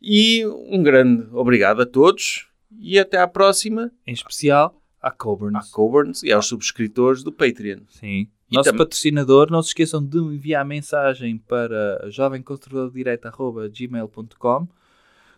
E 0.01 0.45
um 0.45 0.83
grande 0.83 1.27
obrigado 1.31 1.81
a 1.81 1.85
todos 1.85 2.47
e 2.79 2.97
até 2.97 3.17
à 3.17 3.27
próxima 3.27 3.91
Em 4.07 4.13
especial 4.13 4.78
à 5.01 5.07
à 5.07 5.11
Coburns. 5.11 5.69
Coburns 5.71 6.23
e 6.23 6.31
aos 6.31 6.45
subscritores 6.47 7.23
do 7.23 7.31
Patreon. 7.31 7.79
Sim. 7.89 8.27
E 8.51 8.55
Nosso 8.55 8.71
tam- 8.71 8.77
patrocinador, 8.79 9.51
não 9.51 9.61
se 9.61 9.69
esqueçam 9.69 10.03
de 10.03 10.17
enviar 10.17 10.65
mensagem 10.65 11.37
para 11.37 12.09
jovemconservadordireita.gmail.com 12.09 14.67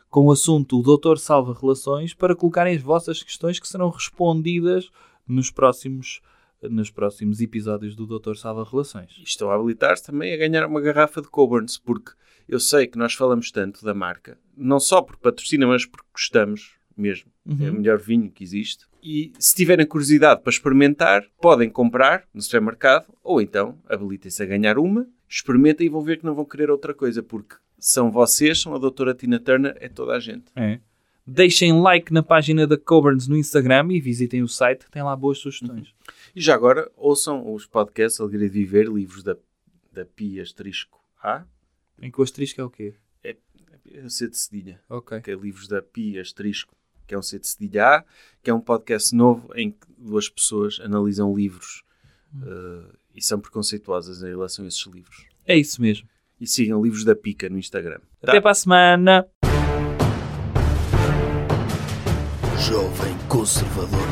com 0.10 0.26
o 0.26 0.32
assunto 0.32 0.80
O 0.80 0.84
Doutor 0.84 1.18
Salva 1.20 1.58
Relações 1.60 2.14
para 2.14 2.36
colocarem 2.36 2.76
as 2.76 2.82
vossas 2.82 3.24
questões 3.24 3.60
que 3.60 3.68
serão 3.68 3.90
respondidas 3.90 4.90
nos 5.28 5.50
próximos, 5.52 6.22
nos 6.62 6.90
próximos 6.92 7.40
episódios 7.40 7.96
do 7.96 8.06
Doutor 8.06 8.36
Salva 8.38 8.68
Relações. 8.70 9.16
E 9.20 9.24
estão 9.24 9.50
a 9.50 9.56
habilitar-se 9.56 10.06
também 10.06 10.34
a 10.34 10.38
ganhar 10.38 10.66
uma 10.66 10.82
garrafa 10.82 11.22
de 11.22 11.30
Coburns, 11.30 11.78
porque 11.78 12.12
eu 12.48 12.60
sei 12.60 12.88
que 12.88 12.98
nós 12.98 13.14
falamos 13.14 13.52
tanto 13.52 13.86
da 13.86 13.94
marca, 13.94 14.38
não 14.58 14.80
só 14.82 15.02
por 15.02 15.16
patrocina, 15.18 15.66
mas 15.66 15.86
porque 15.86 16.08
gostamos 16.14 16.76
mesmo. 17.02 17.32
É 17.60 17.70
o 17.70 17.74
melhor 17.74 17.98
vinho 18.00 18.32
que 18.32 18.44
existe. 18.44 18.86
E 19.04 19.34
se 19.40 19.56
tiverem 19.56 19.86
curiosidade 19.86 20.42
para 20.42 20.52
experimentar, 20.52 21.24
podem 21.42 21.70
comprar 21.70 22.24
no 22.34 22.42
supermercado 22.42 23.08
ou 23.24 23.42
então 23.42 23.78
habilitem-se 23.90 24.44
a 24.44 24.46
ganhar 24.46 24.78
uma, 24.78 25.08
experimentem 25.28 25.88
e 25.88 25.90
vão 25.90 26.02
ver 26.02 26.20
que 26.20 26.26
não 26.26 26.36
vão 26.36 26.46
querer 26.46 26.70
outra 26.70 26.94
coisa, 26.94 27.24
porque 27.24 27.56
são 27.80 28.12
vocês, 28.12 28.62
são 28.62 28.76
a 28.76 28.78
doutora 28.78 29.16
Tina 29.16 29.40
Turner, 29.40 29.76
é 29.80 29.90
toda 29.90 30.14
a 30.14 30.20
gente. 30.20 30.46
É. 30.56 30.80
Deixem 31.26 31.80
like 31.82 32.12
na 32.14 32.22
página 32.22 32.68
da 32.68 32.78
Coburns 32.78 33.28
no 33.28 33.38
Instagram 33.38 33.88
e 33.92 34.00
visitem 34.00 34.44
o 34.44 34.48
site, 34.48 34.86
tem 34.92 35.02
lá 35.02 35.16
boas 35.16 35.40
sugestões. 35.40 35.94
E 36.36 36.42
já 36.42 36.54
agora, 36.54 36.92
ouçam 36.96 37.54
os 37.54 37.66
podcasts 37.66 38.20
Alegria 38.20 38.50
de 38.50 38.54
Viver, 38.54 38.88
livros 38.88 39.24
da, 39.24 39.36
da 39.92 40.06
Pia 40.06 40.42
Asterisco 40.44 41.00
A. 41.24 41.44
Em 42.02 42.12
que 42.12 42.20
o 42.20 42.24
asterisco 42.24 42.60
é 42.62 42.64
o 42.64 42.70
quê? 42.70 42.94
É 43.24 43.36
É 43.94 44.10
C 44.10 44.28
de 44.30 44.38
cedilha. 44.38 44.80
Ok. 44.90 45.22
que 45.22 45.32
é 45.32 45.36
livros 45.36 45.68
da 45.68 45.82
Pi 45.82 46.20
Asterisco, 46.20 46.76
que 47.12 47.16
é 47.16 47.18
um 47.18 47.22
C 47.22 47.38
de 47.38 47.46
cedilha 47.46 48.06
que 48.42 48.50
é 48.50 48.54
um 48.54 48.62
podcast 48.62 49.14
novo 49.14 49.52
em 49.54 49.72
que 49.72 49.86
duas 49.98 50.30
pessoas 50.30 50.80
analisam 50.82 51.36
livros 51.36 51.84
eh, 52.42 52.96
e 53.14 53.22
são 53.22 53.38
preconceituosas 53.38 54.24
em 54.24 54.28
relação 54.28 54.64
a 54.64 54.70
esses 54.70 54.86
livros. 54.88 55.26
É 55.46 55.58
isso 55.58 55.82
mesmo. 55.82 56.08
E 56.40 56.48
sigam 56.48 56.82
livros 56.82 57.04
da 57.04 57.14
Pica 57.14 57.50
no 57.50 57.60
Instagram. 57.60 58.00
Até 58.24 58.40
para 58.40 58.52
a 58.52 58.56
semana. 58.56 59.28
Jovem 62.58 63.18
Conservador 63.28 64.08